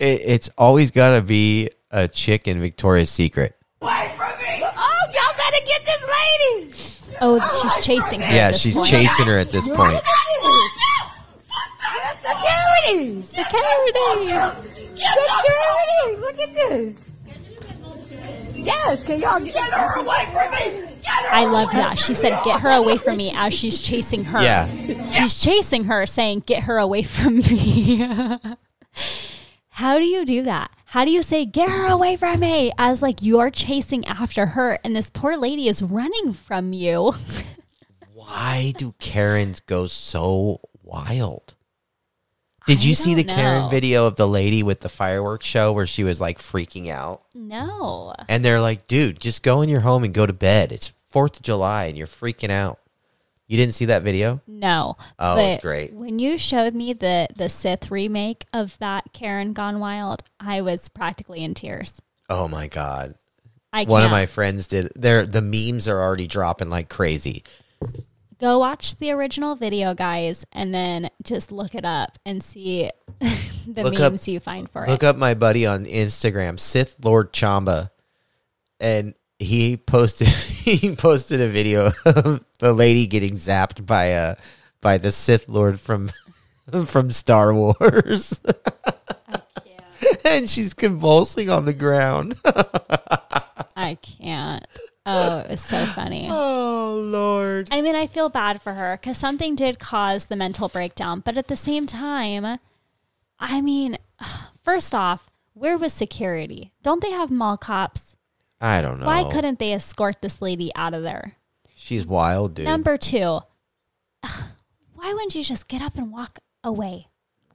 It, 0.00 0.22
it's 0.24 0.50
always 0.56 0.90
got 0.90 1.14
to 1.14 1.20
be 1.20 1.68
a 1.90 2.08
chick 2.08 2.48
in 2.48 2.58
Victoria's 2.58 3.10
Secret. 3.10 3.54
Oh, 3.82 5.06
y'all 5.12 5.36
better 5.36 5.64
get 5.66 5.84
this 5.84 6.04
lady. 6.08 7.18
Oh, 7.20 7.60
she's 7.60 7.84
chasing 7.84 8.20
her. 8.20 8.34
Yeah, 8.34 8.46
at 8.46 8.52
this 8.52 8.62
she's 8.62 8.74
point. 8.74 8.88
chasing 8.88 9.26
her 9.26 9.38
at 9.38 9.50
this 9.50 9.68
point. 9.68 10.02
Security! 12.16 13.22
Security. 13.22 14.28
Security! 14.96 16.16
Look 16.18 16.40
at 16.40 16.54
this. 16.54 16.98
Yes, 18.54 19.04
can 19.04 19.20
y'all 19.20 19.40
get, 19.40 19.54
her 19.54 20.00
away 20.00 20.26
from 20.32 20.50
me? 20.50 20.88
I 21.30 21.44
love 21.44 21.70
that. 21.72 21.98
She 21.98 22.14
said, 22.14 22.38
"Get 22.44 22.60
her 22.60 22.70
away 22.70 22.96
from 22.96 23.16
me." 23.16 23.32
As 23.34 23.54
she's 23.54 23.80
chasing 23.80 24.24
her. 24.24 24.42
Yeah. 24.42 24.66
She's 25.12 25.40
chasing 25.40 25.84
her, 25.84 26.06
saying, 26.06 26.44
"Get 26.46 26.64
her 26.64 26.78
away 26.78 27.02
from 27.02 27.36
me." 27.36 28.38
How 29.80 29.98
do 29.98 30.04
you 30.04 30.26
do 30.26 30.42
that? 30.42 30.70
How 30.84 31.06
do 31.06 31.10
you 31.10 31.22
say, 31.22 31.46
"Get 31.46 31.70
her 31.70 31.86
away 31.86 32.14
from 32.14 32.40
me," 32.40 32.70
as 32.76 33.00
like 33.00 33.22
you're 33.22 33.50
chasing 33.50 34.06
after 34.06 34.44
her, 34.44 34.78
and 34.84 34.94
this 34.94 35.08
poor 35.08 35.38
lady 35.38 35.68
is 35.68 35.82
running 35.82 36.34
from 36.34 36.74
you? 36.74 37.14
Why 38.12 38.74
do 38.76 38.92
Karens 38.98 39.60
go 39.60 39.86
so 39.86 40.60
wild? 40.82 41.54
Did 42.66 42.84
you 42.84 42.94
see 42.94 43.14
the 43.14 43.24
don't 43.24 43.34
Karen 43.34 43.70
video 43.70 44.06
of 44.06 44.16
the 44.16 44.28
lady 44.28 44.62
with 44.62 44.80
the 44.80 44.90
fireworks 44.90 45.46
show 45.46 45.72
where 45.72 45.86
she 45.86 46.04
was 46.04 46.20
like 46.20 46.38
freaking 46.38 46.90
out? 46.90 47.22
no. 47.32 48.12
And 48.28 48.44
they're 48.44 48.60
like, 48.60 48.86
dude, 48.86 49.18
just 49.18 49.42
go 49.42 49.62
in 49.62 49.70
your 49.70 49.80
home 49.80 50.04
and 50.04 50.12
go 50.12 50.26
to 50.26 50.34
bed. 50.34 50.72
It's 50.72 50.92
4th 51.10 51.36
of 51.36 51.42
July 51.42 51.86
and 51.86 51.96
you're 51.96 52.06
freaking 52.06 52.50
out. 52.50 52.79
You 53.50 53.56
didn't 53.56 53.74
see 53.74 53.86
that 53.86 54.04
video? 54.04 54.40
No. 54.46 54.96
Oh, 55.18 55.34
but 55.34 55.44
it's 55.44 55.62
great. 55.62 55.92
When 55.92 56.20
you 56.20 56.38
showed 56.38 56.72
me 56.72 56.92
the 56.92 57.26
the 57.34 57.48
Sith 57.48 57.90
remake 57.90 58.44
of 58.52 58.78
that 58.78 59.12
Karen 59.12 59.52
Gone 59.54 59.80
Wild, 59.80 60.22
I 60.38 60.60
was 60.60 60.88
practically 60.88 61.42
in 61.42 61.54
tears. 61.54 62.00
Oh 62.28 62.46
my 62.46 62.68
God. 62.68 63.16
I 63.72 63.84
One 63.84 64.02
of 64.02 64.10
can't. 64.10 64.12
my 64.22 64.26
friends 64.26 64.68
did. 64.68 64.92
They're, 64.94 65.26
the 65.26 65.42
memes 65.42 65.88
are 65.88 66.00
already 66.00 66.28
dropping 66.28 66.70
like 66.70 66.88
crazy. 66.88 67.42
go 68.38 68.58
watch 68.60 68.96
the 68.98 69.10
original 69.10 69.56
video, 69.56 69.94
guys, 69.94 70.44
and 70.52 70.72
then 70.72 71.10
just 71.24 71.50
look 71.50 71.74
it 71.74 71.84
up 71.84 72.18
and 72.24 72.44
see 72.44 72.88
the 73.20 73.82
Look 73.82 73.94
up- 73.98 74.12
memes 74.12 74.28
you 74.28 74.38
find 74.38 74.70
for 74.70 74.82
Look 74.82 74.88
it. 74.88 74.92
Look 74.92 75.04
up 75.04 75.16
my 75.16 75.34
buddy 75.34 75.66
on 75.66 75.86
Instagram, 75.86 76.58
Sith 76.60 76.96
Lord 77.04 77.32
Chamba, 77.32 77.90
and 78.78 79.14
he 79.40 79.78
posted 79.78 80.28
he 80.28 80.94
posted 80.94 81.40
a 81.40 81.48
video 81.48 81.92
of 82.04 82.44
the 82.58 82.72
lady 82.72 83.06
getting 83.06 83.32
zapped 83.32 83.84
by 83.84 84.04
a 84.04 84.36
by 84.80 84.98
the 84.98 85.10
Sith 85.10 85.48
Lord 85.48 85.80
from 85.80 86.10
from 86.86 87.10
Star 87.10 87.52
Wars. 87.52 88.38
and 90.24 90.48
she's 90.48 90.74
convulsing 90.74 91.50
on 91.50 91.64
the 91.64 91.72
ground. 91.72 92.36
I 93.74 93.96
can't. 94.02 94.66
Oh, 95.06 95.38
it 95.38 95.50
was 95.50 95.62
so 95.62 95.84
funny. 95.86 96.28
oh 96.30 97.00
Lord. 97.02 97.68
I 97.72 97.80
mean, 97.80 97.96
I 97.96 98.06
feel 98.06 98.28
bad 98.28 98.60
for 98.60 98.74
her 98.74 98.98
because 99.00 99.16
something 99.16 99.56
did 99.56 99.78
cause 99.78 100.26
the 100.26 100.36
mental 100.36 100.68
breakdown. 100.68 101.20
But 101.20 101.38
at 101.38 101.48
the 101.48 101.56
same 101.56 101.86
time, 101.86 102.58
I 103.38 103.62
mean, 103.62 103.96
first 104.62 104.94
off, 104.94 105.30
where 105.54 105.78
was 105.78 105.94
security? 105.94 106.72
Don't 106.82 107.02
they 107.02 107.10
have 107.10 107.30
mall 107.30 107.56
cops? 107.56 108.16
I 108.60 108.82
don't 108.82 109.00
know. 109.00 109.06
Why 109.06 109.30
couldn't 109.30 109.58
they 109.58 109.72
escort 109.72 110.20
this 110.20 110.42
lady 110.42 110.70
out 110.74 110.94
of 110.94 111.02
there? 111.02 111.36
she's 111.74 112.06
wild, 112.06 112.54
dude? 112.54 112.66
Number 112.66 112.98
two, 112.98 113.40
why 114.94 115.12
wouldn't 115.12 115.34
you 115.34 115.42
just 115.44 115.66
get 115.68 115.80
up 115.82 115.96
and 115.96 116.12
walk 116.12 116.38
away? 116.62 117.06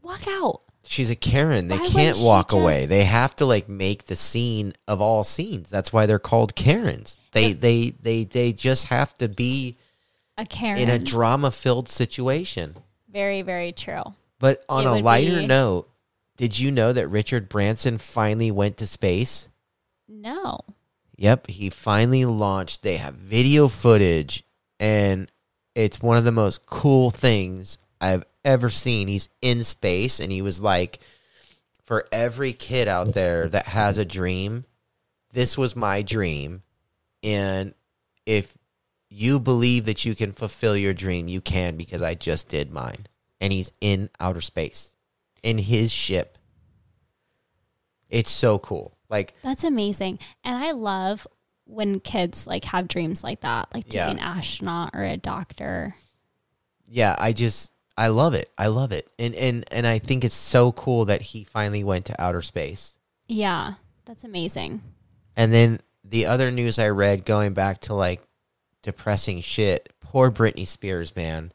Walk 0.01 0.27
out. 0.27 0.61
She's 0.83 1.09
a 1.09 1.15
Karen. 1.15 1.67
They 1.67 1.77
Why 1.77 1.83
can't 1.83 1.93
wouldn't 1.95 2.17
she 2.17 2.23
walk 2.23 2.51
away. 2.53 2.81
just- 2.81 2.89
They 2.89 3.05
have 3.05 3.35
to 3.37 3.45
like 3.45 3.67
make 3.69 4.05
the 4.05 4.15
scene 4.15 4.73
of 4.87 5.01
all 5.01 5.23
scenes. 5.23 5.69
That's 5.69 5.91
why 5.93 6.05
they're 6.05 6.19
called 6.19 6.55
Karens. 6.55 7.19
They 7.31 7.53
they 7.53 7.91
they 8.01 8.23
they 8.23 8.53
just 8.53 8.85
have 8.85 9.13
to 9.19 9.27
be 9.27 9.77
A 10.37 10.45
Karen. 10.45 10.79
in 10.79 10.89
a 10.89 10.99
drama 10.99 11.51
filled 11.51 11.89
situation. 11.89 12.75
very, 13.09 13.41
very 13.43 13.71
true. 13.71 14.03
But 14.39 14.63
on 14.69 14.83
It 14.83 14.87
a 14.89 14.93
would 14.95 15.03
lighter 15.05 15.39
be- 15.39 15.47
note, 15.47 15.89
did 16.37 16.59
you 16.59 16.69
know 16.69 16.91
that 16.93 17.07
Richard 17.07 17.47
Branson 17.47 17.97
finally 17.97 18.51
went 18.51 18.77
to 18.77 18.87
space? 18.87 19.47
No. 20.07 20.59
Yep, 21.17 21.47
he 21.47 21.69
finally 21.69 22.25
launched. 22.25 22.83
They 22.83 22.97
have 22.97 23.15
video 23.15 23.67
footage, 23.67 24.43
and 24.79 25.31
it's 25.73 26.01
one 26.01 26.17
of 26.17 26.23
the 26.25 26.31
most 26.31 26.65
cool 26.65 27.09
things 27.09 27.77
I've 28.01 28.25
ever 28.43 28.69
seen. 28.69 29.07
He's 29.07 29.29
in 29.41 29.63
space, 29.63 30.19
and 30.19 30.31
he 30.31 30.41
was 30.41 30.59
like, 30.59 30.99
For 31.83 32.05
every 32.11 32.53
kid 32.53 32.87
out 32.87 33.13
there 33.13 33.47
that 33.47 33.67
has 33.67 33.97
a 33.97 34.05
dream, 34.05 34.65
this 35.31 35.57
was 35.57 35.75
my 35.75 36.01
dream. 36.01 36.63
And 37.23 37.73
if 38.25 38.57
you 39.09 39.39
believe 39.39 39.85
that 39.85 40.05
you 40.05 40.15
can 40.15 40.33
fulfill 40.33 40.75
your 40.75 40.93
dream, 40.93 41.27
you 41.27 41.41
can 41.41 41.77
because 41.77 42.01
I 42.01 42.15
just 42.15 42.49
did 42.49 42.71
mine. 42.71 43.07
And 43.39 43.53
he's 43.53 43.71
in 43.81 44.09
outer 44.19 44.41
space 44.41 44.95
in 45.43 45.59
his 45.59 45.91
ship. 45.91 46.37
It's 48.09 48.31
so 48.31 48.57
cool. 48.59 48.94
Like, 49.09 49.33
That's 49.43 49.63
amazing. 49.63 50.19
And 50.43 50.55
I 50.55 50.71
love 50.71 51.27
when 51.65 51.99
kids 51.99 52.45
like 52.47 52.65
have 52.65 52.87
dreams 52.87 53.23
like 53.23 53.41
that, 53.41 53.73
like 53.73 53.89
to 53.89 53.97
Yeah. 53.97 54.05
be 54.07 54.11
an 54.13 54.19
astronaut 54.19 54.91
or 54.93 55.03
a 55.03 55.17
doctor. 55.17 55.95
yeah, 56.87 57.15
I 57.17 57.33
just 57.33 57.71
I 57.97 58.09
love 58.09 58.33
it. 58.33 58.49
I 58.57 58.67
love 58.67 58.91
it. 58.91 59.09
And 59.17 59.33
and 59.35 59.63
and 59.71 59.87
I 59.87 59.99
think 59.99 60.23
it's 60.23 60.35
so 60.35 60.71
cool 60.73 61.05
that 61.05 61.21
he 61.21 61.43
finally 61.43 61.83
went 61.83 62.05
to 62.05 62.21
outer 62.21 62.41
space. 62.41 62.97
Yeah, 63.27 63.75
that's 64.05 64.23
amazing. 64.23 64.81
And 65.35 65.51
then 65.53 65.79
the 66.03 66.27
other 66.27 66.51
news 66.51 66.77
I 66.77 66.89
read 66.89 67.25
going 67.25 67.53
back 67.53 67.79
to 67.81 67.93
like 67.93 68.21
depressing 68.83 69.41
shit. 69.41 69.91
Poor 70.01 70.29
Britney 70.29 70.67
Spears, 70.67 71.15
man. 71.15 71.51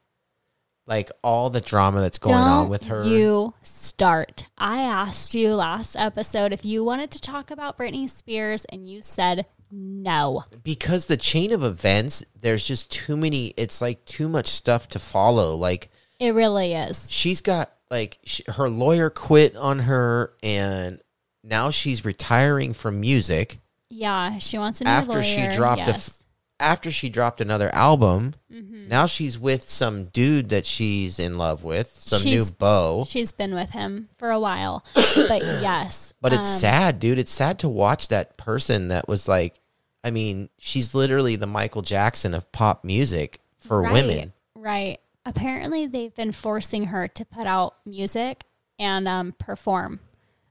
Like 0.91 1.13
all 1.23 1.51
the 1.51 1.61
drama 1.61 2.01
that's 2.01 2.19
going 2.19 2.35
on 2.35 2.69
with 2.69 2.87
her. 2.87 3.05
You 3.05 3.55
start. 3.63 4.49
I 4.59 4.83
asked 4.83 5.35
you 5.35 5.55
last 5.55 5.95
episode 5.97 6.53
if 6.53 6.65
you 6.65 6.83
wanted 6.83 7.13
to 7.13 7.21
talk 7.21 7.53
about 7.53 7.79
Britney 7.79 8.11
Spears, 8.11 8.65
and 8.67 8.89
you 8.89 9.01
said 9.01 9.47
no. 9.71 10.45
because 10.65 11.07
the 11.07 11.17
chain 11.17 11.53
of 11.53 11.63
events, 11.63 12.25
there's 12.41 12.67
just 12.67 12.91
too 12.91 13.17
many 13.17 13.55
it's 13.57 13.81
like 13.81 14.05
too 14.05 14.29
much 14.29 14.49
stuff 14.49 14.89
to 14.89 14.99
follow. 14.99 15.55
Like 15.55 15.91
It 16.19 16.35
really 16.35 16.73
is. 16.75 17.09
she's 17.09 17.41
got 17.41 17.71
like 17.89 18.19
sh 18.25 18.41
her 18.49 18.69
lawyer 18.69 19.11
quit 19.11 19.55
on 19.57 19.79
her 19.81 20.33
and 20.43 21.01
now 21.45 21.71
she's 21.71 22.05
retiring 22.05 22.73
from 22.73 23.01
music. 23.01 23.61
Yeah, 23.89 24.39
she 24.39 24.59
wants 24.59 24.81
a 24.81 24.85
new 24.85 24.91
after 24.91 25.23
she 25.23 25.47
dropped 25.49 25.83
a 25.83 25.87
yes. 25.87 26.09
f- 26.09 26.20
after 26.61 26.91
she 26.91 27.09
dropped 27.09 27.41
another 27.41 27.75
album. 27.75 28.35
Mm-hmm. 28.53 28.89
Now 28.89 29.07
she's 29.07 29.39
with 29.39 29.69
some 29.69 30.05
dude 30.05 30.51
that 30.51 30.67
she's 30.67 31.19
in 31.19 31.37
love 31.37 31.65
with, 31.65 31.89
some 31.89 32.23
new 32.23 32.45
beau. 32.59 33.05
She's 33.09 33.33
been 33.33 33.55
with 33.55 33.71
him 33.71 34.09
for 34.17 34.31
a 34.31 34.39
while, 34.39 34.85
but 34.95 35.43
yes, 35.43 36.13
But 36.21 36.33
it's 36.33 36.47
um, 36.47 36.61
sad, 36.61 37.01
dude. 37.01 37.19
It's 37.19 37.33
sad 37.33 37.59
to 37.61 37.69
watch 37.69 38.09
that 38.09 38.37
person 38.37 38.89
that 38.89 39.09
was 39.09 39.27
like, 39.27 39.59
I 40.05 40.11
mean, 40.11 40.51
she's 40.59 40.95
literally 40.95 41.37
the 41.37 41.47
Michael 41.47 41.83
Jackson 41.83 42.35
of 42.35 42.51
pop 42.53 42.85
music 42.85 43.41
for 43.59 43.83
right, 43.83 43.93
women. 43.93 44.33
Right. 44.55 44.99
Apparently, 45.25 45.87
they've 45.87 46.15
been 46.15 46.33
forcing 46.33 46.85
her 46.85 47.09
to 47.09 47.25
put 47.25 47.47
out 47.47 47.75
music 47.85 48.45
and 48.79 49.07
um, 49.07 49.33
perform. 49.33 50.01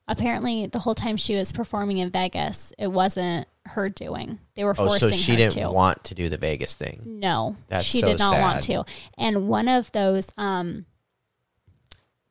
Apparently, 0.08 0.68
the 0.68 0.80
whole 0.80 0.96
time 0.96 1.18
she 1.18 1.36
was 1.36 1.52
performing 1.52 1.98
in 1.98 2.10
Vegas, 2.10 2.74
it 2.78 2.88
wasn't 2.88 3.48
her 3.70 3.90
doing. 3.90 4.40
They 4.56 4.64
were 4.64 4.74
forcing 4.76 5.08
Oh, 5.08 5.12
so 5.12 5.16
she 5.16 5.32
her 5.32 5.38
didn't 5.38 5.54
to. 5.54 5.72
want 5.72 6.04
to 6.06 6.16
do 6.16 6.30
the 6.30 6.38
Vegas 6.38 6.76
thing. 6.76 7.02
No, 7.06 7.56
That's 7.68 7.86
she 7.86 8.02
so 8.02 8.08
did 8.10 8.20
not 8.20 8.40
want 8.40 8.64
to. 8.64 8.84
And 9.18 9.48
one 9.48 9.68
of 9.68 9.92
those 9.92 10.32
um, 10.38 10.86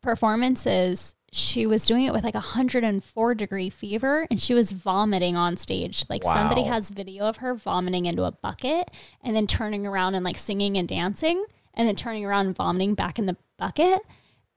performances, 0.02 1.14
she 1.32 1.66
was 1.66 1.84
doing 1.84 2.04
it 2.04 2.12
with 2.12 2.24
like 2.24 2.34
a 2.34 2.38
104 2.38 3.34
degree 3.34 3.70
fever 3.70 4.26
and 4.30 4.40
she 4.40 4.54
was 4.54 4.72
vomiting 4.72 5.36
on 5.36 5.56
stage. 5.56 6.04
Like 6.08 6.24
somebody 6.24 6.62
has 6.64 6.90
video 6.90 7.24
of 7.24 7.38
her 7.38 7.54
vomiting 7.54 8.06
into 8.06 8.24
a 8.24 8.32
bucket 8.32 8.90
and 9.22 9.34
then 9.36 9.46
turning 9.46 9.86
around 9.86 10.14
and 10.14 10.24
like 10.24 10.38
singing 10.38 10.76
and 10.76 10.88
dancing 10.88 11.44
and 11.74 11.86
then 11.86 11.96
turning 11.96 12.24
around 12.24 12.46
and 12.46 12.56
vomiting 12.56 12.94
back 12.94 13.18
in 13.18 13.26
the 13.26 13.36
bucket. 13.58 14.00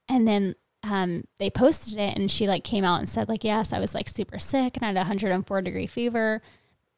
And 0.08 0.26
then 0.26 0.54
um, 0.82 1.24
they 1.38 1.50
posted 1.50 1.98
it 1.98 2.16
and 2.16 2.30
she 2.30 2.48
like 2.48 2.64
came 2.64 2.84
out 2.84 2.98
and 3.00 3.08
said 3.08 3.28
like, 3.28 3.44
yes, 3.44 3.72
I 3.72 3.78
was 3.78 3.94
like 3.94 4.08
super 4.08 4.38
sick 4.38 4.76
and 4.76 4.84
I 4.84 4.88
had 4.88 4.96
a 4.96 5.00
104 5.00 5.62
degree 5.62 5.86
fever. 5.86 6.40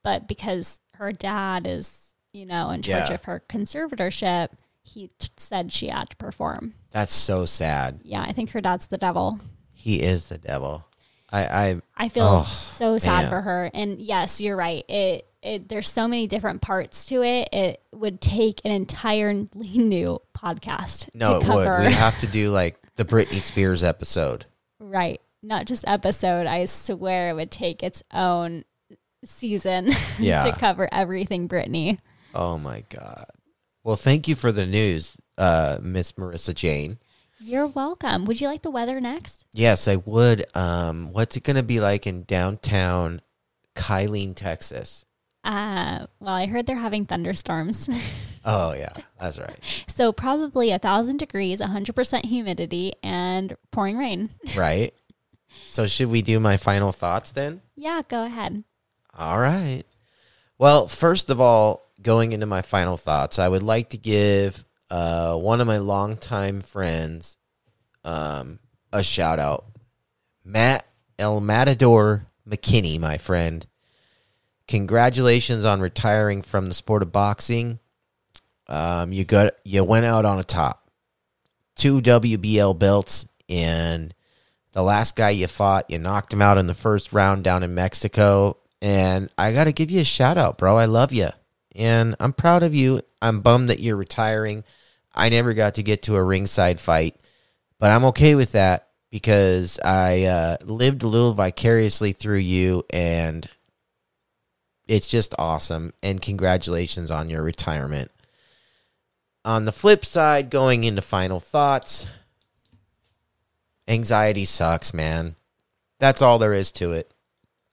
But 0.05 0.29
because 0.29 0.81
her 0.95 1.11
dad 1.11 1.67
is, 1.67 2.15
you 2.33 2.47
know, 2.47 2.71
in 2.71 2.83
charge 2.83 3.09
Yeah. 3.09 3.15
of 3.15 3.25
her 3.25 3.43
conservatorship, 3.49 4.51
he 4.83 5.09
t- 5.19 5.31
said 5.37 5.73
she 5.73 5.89
had 5.89 6.11
to 6.11 6.17
perform. 6.17 6.75
That's 6.91 7.15
so 7.15 7.47
sad. 7.47 8.01
Yeah, 8.05 8.23
I 8.23 8.33
think 8.33 8.51
her 8.51 8.61
dad's 8.61 8.87
the 8.87 8.99
devil. 8.99 9.41
He 9.73 10.01
is 10.03 10.29
the 10.29 10.39
devil. 10.39 10.85
I, 11.33 11.47
I 11.47 11.81
I 11.97 12.09
feel 12.11 12.25
Oh, 12.25 12.43
so 12.45 12.97
sad 12.99 13.23
man. 13.23 13.31
for 13.31 13.41
her. 13.41 13.71
And 13.75 14.01
yes, 14.01 14.41
you're 14.41 14.57
right. 14.57 14.85
It 14.89 15.27
it 15.43 15.69
there's 15.69 15.89
so 15.91 16.07
many 16.07 16.27
different 16.29 16.61
parts 16.63 17.07
to 17.07 17.23
it. 17.23 17.49
It 17.53 17.83
would 17.93 18.21
take 18.21 18.61
an 18.65 18.71
entirely 18.71 19.49
new 19.79 20.21
podcast 20.37 21.09
no, 21.15 21.41
it 21.41 21.49
would. 21.49 21.67
We'd 21.81 21.93
have 21.93 22.19
to 22.21 22.27
do 22.27 22.51
like 22.51 22.79
the 22.97 23.05
Britney 23.05 23.41
Spears 23.41 23.83
episode. 23.83 24.45
right. 24.79 25.21
Not 25.43 25.67
just 25.67 25.85
episode. 25.89 26.47
I 26.47 26.67
swear 26.67 27.31
it 27.31 27.35
would 27.35 27.51
take 27.51 27.83
its 27.83 28.03
own 28.13 28.65
season 29.27 29.91
Yeah. 30.19 30.45
to 30.45 30.53
cover 30.53 30.89
everything 30.93 31.49
Britney. 31.49 31.99
Oh 32.35 32.59
my 32.59 32.83
god. 32.89 33.27
Well, 33.83 33.97
thank 33.97 34.27
you 34.29 34.35
for 34.35 34.51
the 34.53 34.67
news, 34.67 35.17
uh, 35.39 35.79
Miss 35.83 36.13
Marissa 36.13 36.55
Jane. 36.55 36.99
You're 37.39 37.67
welcome. 37.67 38.25
Would 38.25 38.41
you 38.41 38.49
like 38.49 38.63
the 38.63 38.71
weather 38.71 39.01
next? 39.01 39.45
Yes, 39.53 39.87
I 39.89 39.97
would. 39.97 40.47
Um, 40.57 41.13
what's 41.13 41.37
it 41.37 41.43
going 41.43 41.57
to 41.57 41.63
be 41.63 41.81
like 41.81 42.07
in 42.07 42.23
downtown 42.23 43.21
Killeen, 43.75 44.35
Texas? 44.35 45.05
Uh, 45.45 46.07
well, 46.21 46.33
I 46.35 46.47
heard 46.47 46.67
they're 46.67 46.77
having 46.77 47.07
thunderstorms. 47.07 47.89
Oh 48.47 48.75
yeah, 48.75 48.93
that's 49.19 49.39
right. 49.39 49.59
so 49.89 50.13
probably 50.13 50.71
a 50.71 50.79
thousand 50.79 51.17
degrees, 51.17 51.63
100% 51.63 52.27
humidity, 52.27 52.93
and 53.03 53.57
pouring 53.71 53.97
rain. 53.97 54.29
right. 54.55 54.93
So 55.65 55.87
should 55.87 56.11
we 56.11 56.21
do 56.21 56.39
my 56.39 56.59
final 56.59 56.93
thoughts 56.93 57.31
then? 57.31 57.63
yeah, 57.75 58.03
go 58.07 58.23
ahead. 58.25 58.63
All 59.17 59.39
right. 59.39 59.85
Well, 60.59 60.89
first 60.89 61.31
of 61.31 61.41
all, 61.41 61.91
going 62.03 62.33
into 62.33 62.47
my 62.47 62.63
final 62.63 62.97
thoughts, 62.97 63.39
I 63.39 63.49
would 63.49 63.63
like 63.63 63.91
to 63.91 63.99
give 63.99 64.65
uh, 64.91 65.37
one 65.37 65.61
of 65.61 65.67
my 65.67 65.79
longtime 65.79 66.61
friends 66.61 67.37
um, 68.05 68.59
a 68.93 69.03
shout 69.03 69.39
out. 69.39 69.67
Matt 70.45 70.87
El 71.19 71.41
Matador 71.41 72.27
McKinney, 72.49 72.99
my 72.99 73.19
friend. 73.19 73.67
Congratulations 74.67 75.65
on 75.65 75.81
retiring 75.81 76.43
from 76.43 76.67
the 76.67 76.75
sport 76.75 77.03
of 77.03 77.13
boxing. 77.13 77.79
Um, 78.67 79.13
you 79.13 79.25
got 79.25 79.55
you 79.65 79.85
went 79.85 80.07
out 80.07 80.25
on 80.25 80.39
a 80.39 80.45
top. 80.45 80.91
Two 81.77 82.01
WBL 82.01 82.79
belts 82.79 83.27
and 83.49 84.15
the 84.73 84.83
last 84.83 85.17
guy 85.17 85.31
you 85.31 85.47
fought, 85.47 85.91
you 85.91 85.99
knocked 85.99 86.33
him 86.33 86.43
out 86.43 86.59
in 86.59 86.67
the 86.67 86.75
first 86.75 87.13
round 87.13 87.45
down 87.45 87.63
in 87.63 87.75
Mexico. 87.75 88.57
And 88.85 89.31
I 89.39 89.55
got 89.55 89.65
to 89.65 89.73
give 89.73 89.91
you 89.91 90.03
a 90.03 90.05
shout 90.05 90.37
out, 90.37 90.59
bro. 90.59 90.77
I 90.77 90.85
love 90.85 91.11
you. 91.11 91.31
And 91.75 92.17
I'm 92.21 92.35
proud 92.35 92.63
of 92.63 92.75
you. 92.75 93.01
I'm 93.23 93.41
bummed 93.41 93.71
that 93.71 93.81
you're 93.81 93.97
retiring. 93.97 94.63
I 95.15 95.31
never 95.31 95.55
got 95.55 95.77
to 95.77 95.83
get 95.83 96.03
to 96.03 96.17
a 96.17 96.23
ringside 96.23 96.79
fight, 96.79 97.17
but 97.79 97.91
I'm 97.91 98.05
okay 98.07 98.35
with 98.35 98.53
that 98.53 98.89
because 99.11 99.81
I 99.81 100.25
uh, 100.25 100.57
lived 100.65 101.03
a 101.03 101.09
little 101.09 101.33
vicariously 101.33 102.13
through 102.13 102.41
you. 102.41 102.85
And 102.91 103.49
it's 104.87 105.09
just 105.09 105.35
awesome. 105.39 105.95
And 106.03 106.21
congratulations 106.21 107.11
on 107.11 107.31
your 107.31 107.43
retirement. 107.43 108.11
On 109.47 109.65
the 109.65 109.73
flip 109.73 110.05
side, 110.05 110.51
going 110.51 110.85
into 110.85 111.01
final 111.01 111.41
thoughts, 111.41 112.05
anxiety 113.89 114.45
sucks, 114.45 114.93
man. 114.93 115.37
That's 116.01 116.21
all 116.21 116.39
there 116.39 116.53
is 116.53 116.71
to 116.73 116.93
it. 116.93 117.14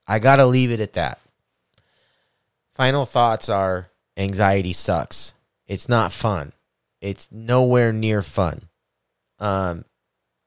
I 0.08 0.20
got 0.20 0.38
to 0.38 0.46
leave 0.46 0.72
it 0.72 0.80
at 0.80 0.94
that. 0.94 1.20
Final 2.74 3.06
thoughts 3.06 3.50
are 3.50 3.90
anxiety 4.18 4.74
sucks. 4.74 5.34
It's 5.68 5.88
not 5.88 6.12
fun. 6.12 6.54
It's 7.02 7.28
nowhere 7.32 7.94
near 7.94 8.22
fun. 8.22 8.64
Um, 9.40 9.86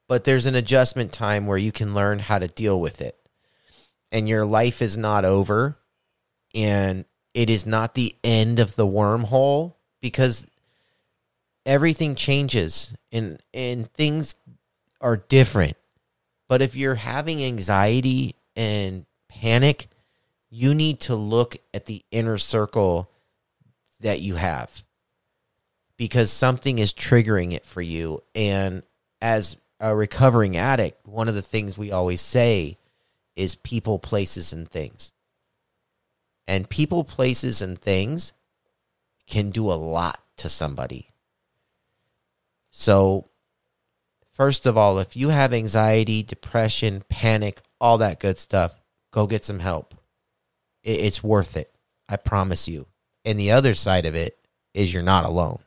but 0.08 0.24
there's 0.24 0.46
an 0.46 0.54
adjustment 0.54 1.12
time 1.12 1.46
where 1.46 1.58
you 1.58 1.72
can 1.72 1.94
learn 1.94 2.18
how 2.18 2.38
to 2.38 2.48
deal 2.48 2.80
with 2.80 3.00
it. 3.00 3.18
And 4.12 4.28
your 4.28 4.44
life 4.44 4.80
is 4.82 4.96
not 4.96 5.24
over 5.24 5.76
and 6.54 7.04
it 7.32 7.50
is 7.50 7.66
not 7.66 7.94
the 7.94 8.14
end 8.22 8.60
of 8.60 8.76
the 8.76 8.86
wormhole 8.86 9.74
because 10.00 10.46
everything 11.66 12.14
changes 12.14 12.94
and 13.10 13.40
and 13.52 13.92
things 13.92 14.34
are 15.00 15.16
different. 15.16 15.76
But 16.48 16.62
if 16.62 16.76
you're 16.76 16.94
having 16.94 17.42
anxiety 17.42 18.36
and 18.54 19.04
panic, 19.40 19.88
you 20.50 20.74
need 20.74 21.00
to 21.00 21.16
look 21.16 21.56
at 21.72 21.86
the 21.86 22.04
inner 22.10 22.38
circle 22.38 23.10
that 24.00 24.20
you 24.20 24.36
have 24.36 24.84
because 25.96 26.30
something 26.30 26.78
is 26.78 26.92
triggering 26.92 27.52
it 27.52 27.64
for 27.64 27.82
you. 27.82 28.22
And 28.34 28.82
as 29.20 29.56
a 29.80 29.94
recovering 29.94 30.56
addict, 30.56 31.06
one 31.06 31.28
of 31.28 31.34
the 31.34 31.42
things 31.42 31.76
we 31.76 31.92
always 31.92 32.20
say 32.20 32.78
is 33.36 33.54
people, 33.56 33.98
places, 33.98 34.52
and 34.52 34.68
things. 34.68 35.12
And 36.46 36.68
people, 36.68 37.04
places, 37.04 37.62
and 37.62 37.78
things 37.78 38.32
can 39.26 39.50
do 39.50 39.70
a 39.70 39.74
lot 39.74 40.20
to 40.36 40.48
somebody. 40.48 41.08
So, 42.70 43.28
first 44.32 44.66
of 44.66 44.76
all, 44.76 44.98
if 44.98 45.16
you 45.16 45.30
have 45.30 45.52
anxiety, 45.52 46.22
depression, 46.22 47.02
panic, 47.08 47.62
all 47.80 47.98
that 47.98 48.20
good 48.20 48.38
stuff, 48.38 48.80
go 49.14 49.28
get 49.28 49.44
some 49.44 49.60
help. 49.60 49.94
It- 50.82 50.98
It's 50.98 51.22
worth 51.22 51.56
it. 51.56 51.72
I 52.08 52.16
promise 52.16 52.66
you. 52.66 52.88
And 53.24 53.38
the 53.38 53.52
other 53.52 53.74
side 53.74 54.06
of 54.06 54.16
it 54.16 54.36
is 54.74 54.92
you're 54.92 55.04
not 55.04 55.24
alone. 55.24 55.60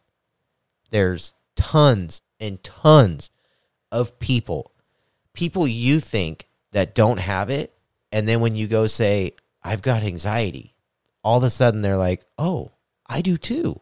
There's 0.89 1.33
tons 1.55 2.21
and 2.41 2.61
tons 2.61 3.31
of 3.89 4.19
people, 4.19 4.73
people 5.33 5.65
you 5.65 6.01
think 6.01 6.47
that 6.73 6.93
don't 6.93 7.19
have 7.19 7.49
it. 7.49 7.73
And 8.11 8.27
then 8.27 8.41
when 8.41 8.55
you 8.57 8.67
go 8.67 8.85
say, 8.85 9.31
I've 9.63 9.81
got 9.81 10.03
anxiety, 10.03 10.75
all 11.23 11.37
of 11.37 11.43
a 11.45 11.49
sudden 11.49 11.81
they're 11.81 11.97
like, 11.97 12.25
oh, 12.37 12.71
I 13.07 13.21
do 13.21 13.37
too. 13.37 13.79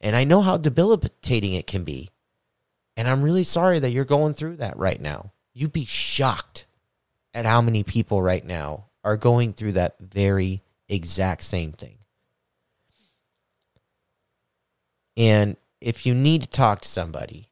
And 0.00 0.14
I 0.14 0.24
know 0.24 0.42
how 0.42 0.58
debilitating 0.58 1.54
it 1.54 1.66
can 1.66 1.84
be. 1.84 2.10
And 2.98 3.08
I'm 3.08 3.22
really 3.22 3.44
sorry 3.44 3.78
that 3.78 3.90
you're 3.90 4.04
going 4.04 4.34
through 4.34 4.56
that 4.56 4.76
right 4.76 5.00
now. 5.00 5.32
You'd 5.54 5.72
be 5.72 5.86
shocked 5.86 6.66
at 7.34 7.46
how 7.46 7.60
many 7.62 7.82
people 7.82 8.22
right 8.22 8.44
now 8.44 8.86
are 9.04 9.16
going 9.16 9.52
through 9.52 9.72
that 9.72 9.96
very 9.98 10.62
exact 10.88 11.42
same 11.42 11.72
thing. 11.72 11.98
And 15.16 15.56
if 15.80 16.06
you 16.06 16.14
need 16.14 16.42
to 16.42 16.48
talk 16.48 16.82
to 16.82 16.88
somebody, 16.88 17.48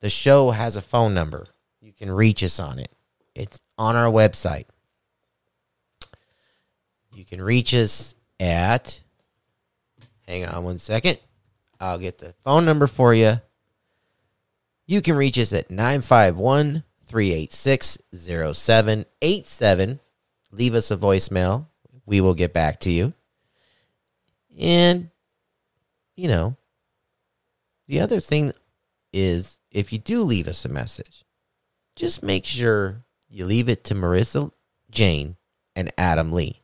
the 0.00 0.10
show 0.10 0.50
has 0.50 0.76
a 0.76 0.82
phone 0.82 1.14
number. 1.14 1.46
You 1.80 1.92
can 1.92 2.10
reach 2.10 2.42
us 2.42 2.60
on 2.60 2.78
it. 2.78 2.92
It's 3.34 3.60
on 3.76 3.96
our 3.96 4.10
website. 4.10 4.66
You 7.12 7.24
can 7.24 7.40
reach 7.40 7.74
us 7.74 8.14
at, 8.38 9.02
hang 10.26 10.46
on 10.46 10.64
one 10.64 10.78
second. 10.78 11.18
I'll 11.80 11.98
get 11.98 12.18
the 12.18 12.34
phone 12.44 12.64
number 12.64 12.86
for 12.86 13.14
you. 13.14 13.40
You 14.86 15.02
can 15.02 15.16
reach 15.16 15.38
us 15.38 15.52
at 15.52 15.70
951 15.70 16.84
386 17.06 17.98
0787. 18.12 20.00
Leave 20.50 20.74
us 20.74 20.90
a 20.90 20.96
voicemail. 20.96 21.66
We 22.04 22.20
will 22.20 22.34
get 22.34 22.52
back 22.52 22.80
to 22.80 22.90
you. 22.90 23.12
And, 24.58 25.10
you 26.16 26.28
know, 26.28 26.56
the 27.86 28.00
other 28.00 28.20
thing 28.20 28.52
is 29.12 29.60
if 29.70 29.92
you 29.92 29.98
do 29.98 30.22
leave 30.22 30.48
us 30.48 30.64
a 30.64 30.68
message, 30.68 31.24
just 31.94 32.22
make 32.22 32.44
sure 32.44 33.04
you 33.28 33.44
leave 33.44 33.68
it 33.68 33.84
to 33.84 33.94
Marissa 33.94 34.50
Jane 34.90 35.36
and 35.74 35.92
Adam 35.98 36.32
Lee. 36.32 36.62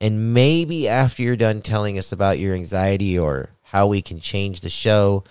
And 0.00 0.34
maybe 0.34 0.88
after 0.88 1.22
you're 1.22 1.36
done 1.36 1.62
telling 1.62 1.98
us 1.98 2.12
about 2.12 2.38
your 2.38 2.54
anxiety 2.54 3.18
or 3.18 3.50
how 3.62 3.86
we 3.86 4.02
can 4.02 4.20
change 4.20 4.60
the 4.60 4.70
show, 4.70 5.24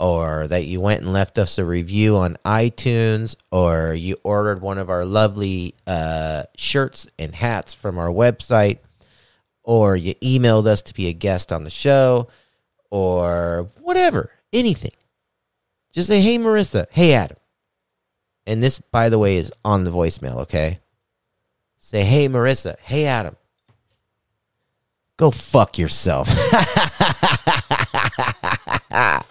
or 0.00 0.48
that 0.48 0.64
you 0.64 0.80
went 0.80 1.02
and 1.02 1.12
left 1.12 1.36
us 1.36 1.58
a 1.58 1.64
review 1.64 2.16
on 2.16 2.38
iTunes, 2.44 3.36
or 3.52 3.92
you 3.92 4.16
ordered 4.24 4.62
one 4.62 4.78
of 4.78 4.88
our 4.88 5.04
lovely 5.04 5.74
uh, 5.86 6.44
shirts 6.56 7.06
and 7.18 7.34
hats 7.34 7.74
from 7.74 7.98
our 7.98 8.08
website, 8.08 8.78
or 9.62 9.94
you 9.94 10.14
emailed 10.16 10.66
us 10.66 10.80
to 10.80 10.94
be 10.94 11.08
a 11.08 11.12
guest 11.12 11.52
on 11.52 11.64
the 11.64 11.70
show, 11.70 12.28
or 12.90 13.70
whatever, 13.82 14.30
anything. 14.54 14.92
Just 15.92 16.08
say, 16.08 16.22
hey, 16.22 16.38
Marissa, 16.38 16.86
hey, 16.90 17.12
Adam. 17.12 17.36
And 18.46 18.62
this, 18.62 18.78
by 18.78 19.10
the 19.10 19.18
way, 19.18 19.36
is 19.36 19.52
on 19.64 19.84
the 19.84 19.90
voicemail, 19.92 20.38
okay? 20.38 20.78
Say, 21.76 22.04
hey, 22.04 22.26
Marissa, 22.26 22.78
hey, 22.80 23.04
Adam. 23.04 23.36
Go 25.18 25.30
fuck 25.30 25.76
yourself. 25.76 26.30